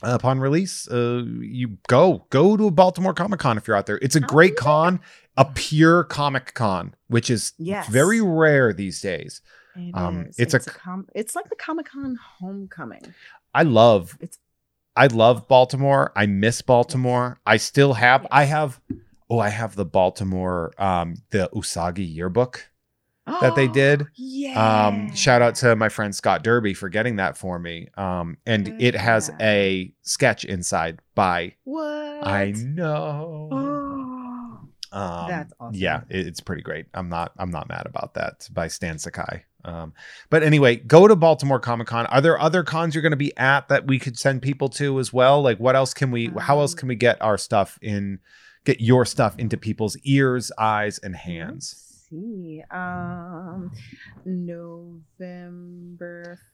[0.02, 3.98] upon release, uh, you go go to a Baltimore Comic Con if you're out there.
[4.02, 4.62] It's a I'll great there.
[4.64, 5.00] con.
[5.36, 7.88] a pure Comic Con, which is Yes.
[7.88, 9.40] very rare these days.
[9.76, 10.38] It Um, is.
[10.38, 13.02] it's a it's a com- it's like the Comic Con homecoming.
[13.52, 14.38] I love It's
[14.96, 16.12] I love Baltimore.
[16.14, 17.40] I miss Baltimore.
[17.46, 18.80] I still have I have
[19.28, 22.68] oh I have the Baltimore um the Usagi yearbook
[23.26, 24.06] that they did.
[24.14, 24.86] Yeah.
[24.86, 27.88] Um shout out to my friend Scott Derby for getting that for me.
[27.96, 32.26] Um and it has a sketch inside by What?
[32.26, 33.48] I know.
[34.96, 35.74] Oh, Um, That's awesome.
[35.74, 36.86] Yeah, it- it's pretty great.
[36.94, 39.42] I'm not I'm not mad about that by Stan Sakai.
[39.64, 39.92] Um,
[40.30, 42.06] but anyway, go to Baltimore Comic Con.
[42.06, 45.00] Are there other cons you're going to be at that we could send people to
[45.00, 45.42] as well?
[45.42, 46.30] Like, what else can we?
[46.38, 48.20] how else Um, can we get our stuff in?
[48.64, 51.83] Get your stuff into people's ears, eyes, and hands.
[52.14, 52.62] See.
[52.70, 53.72] Um,
[54.24, 54.78] November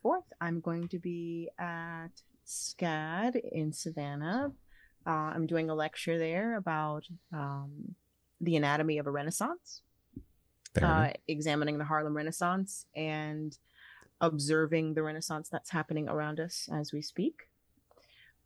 [0.03, 2.09] 4th, I'm going to be at
[2.47, 4.53] SCAD in Savannah.
[5.05, 7.95] Uh, I'm doing a lecture there about um,
[8.39, 9.81] the anatomy of a Renaissance,
[10.81, 13.55] uh, examining the Harlem Renaissance and
[14.19, 17.49] observing the Renaissance that's happening around us as we speak.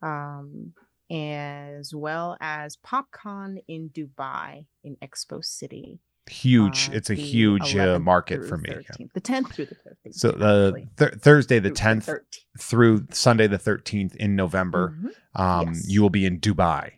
[0.02, 0.74] Um,
[1.10, 6.00] as well as PopCon in Dubai in Expo City.
[6.28, 6.88] Huge.
[6.88, 8.70] uh, it's a huge uh, market for me.
[8.70, 10.14] 13th, The 10th through the 13th.
[10.14, 12.20] So the th- Thursday the through 10th 13th.
[12.60, 15.40] through Sunday the 13th in November, Mhm.
[15.40, 15.88] um, Yes.
[15.88, 16.92] you will be in Dubai.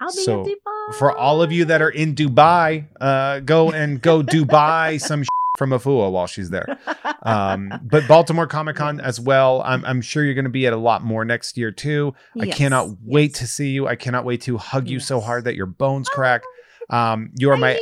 [0.00, 0.94] I'll be So, in Dubai.
[0.94, 5.24] for all of you that are in Dubai, uh, go and go Dubai some
[5.58, 6.78] from Afua while she's there.
[7.22, 9.60] Um, but Baltimore Comic Con as well.
[9.66, 12.14] I'm, I'm sure you're going to be at a lot more next year too.
[12.40, 13.86] I Yes, cannot wait to see you.
[13.86, 16.42] I cannot wait to hug you so hard that your bones crack.
[16.88, 17.78] Um, you are I my.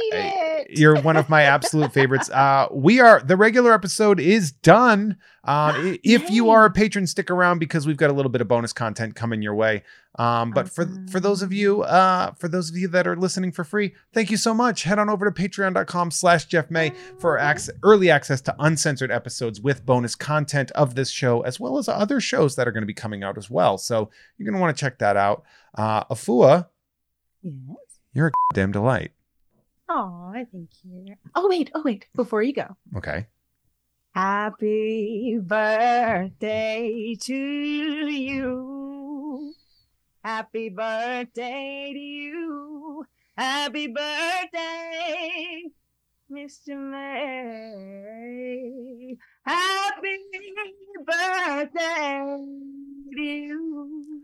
[0.71, 2.31] You're one of my absolute favorites.
[2.39, 5.17] Uh, we are the regular episode is done.
[5.45, 8.49] Um, if you are a patron, stick around because we've got a little bit of
[8.49, 9.83] bonus content coming your way.
[10.19, 13.51] Um, but for for those of you, uh, for those of you that are listening
[13.51, 14.83] for free, thank you so much.
[14.85, 17.41] Head on over to Patreon.com/slash Jeff May for
[17.83, 22.21] early access to uncensored episodes with bonus content of this show, as well as other
[22.21, 23.79] shows that are going to be coming out as well.
[23.79, 25.45] So you're going to want to check that out.
[25.77, 26.67] Uh, Afua,
[27.43, 27.77] Yes.
[28.13, 29.13] you're a damn delight.
[29.89, 31.15] Oh, thank you.
[31.35, 32.07] Oh wait, oh wait.
[32.15, 33.27] Before you go, Okay.
[34.15, 39.55] happy birthday to you.
[40.25, 43.05] Happy birthday to you.
[43.37, 45.63] Happy birthday,
[46.31, 46.77] Mr.
[47.89, 49.17] May.
[49.45, 50.19] Happy
[51.07, 52.37] birthday
[53.15, 54.15] to you.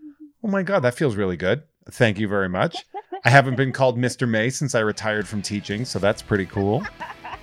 [0.42, 1.62] Oh my God, that feels really good.
[1.90, 2.76] Thank you very much.
[3.24, 4.28] I haven't been called Mr.
[4.28, 6.84] May since I retired from teaching, so that's pretty cool.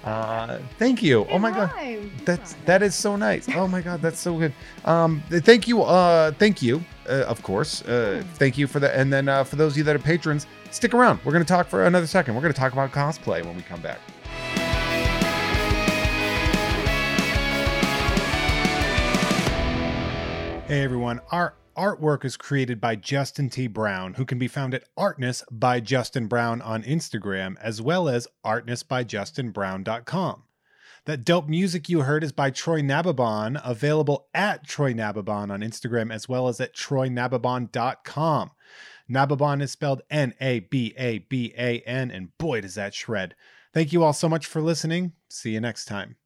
[0.03, 1.27] Uh, thank you.
[1.29, 1.71] Oh It my God.
[1.73, 2.11] rhymes.
[2.25, 3.47] That's that is so nice.
[3.53, 4.51] Oh my god, that's so good.
[4.83, 5.83] Um, thank you.
[5.83, 6.83] Uh, thank you.
[7.07, 7.83] Uh, of course.
[7.83, 8.95] Uh, thank you for that.
[8.95, 11.19] And then uh, for those of you that are patrons, stick around.
[11.23, 12.33] We're gonna talk for another second.
[12.33, 13.99] We're gonna talk about cosplay when we come back.
[20.67, 23.67] Hey everyone, our artwork is created by Justin T.
[23.67, 28.27] Brown, who can be found at Artness by Justin Brown on Instagram, as well as
[28.45, 30.43] artnessbyjustinbrown.com.
[31.05, 36.13] That dope music you heard is by Troy Nababan, available at Troy Nababan on Instagram,
[36.13, 38.51] as well as at troynababan.com.
[39.09, 43.35] Nababan is spelled N A B A B A N, and boy, does that shred.
[43.73, 45.13] Thank you all so much for listening.
[45.29, 46.17] See you next time.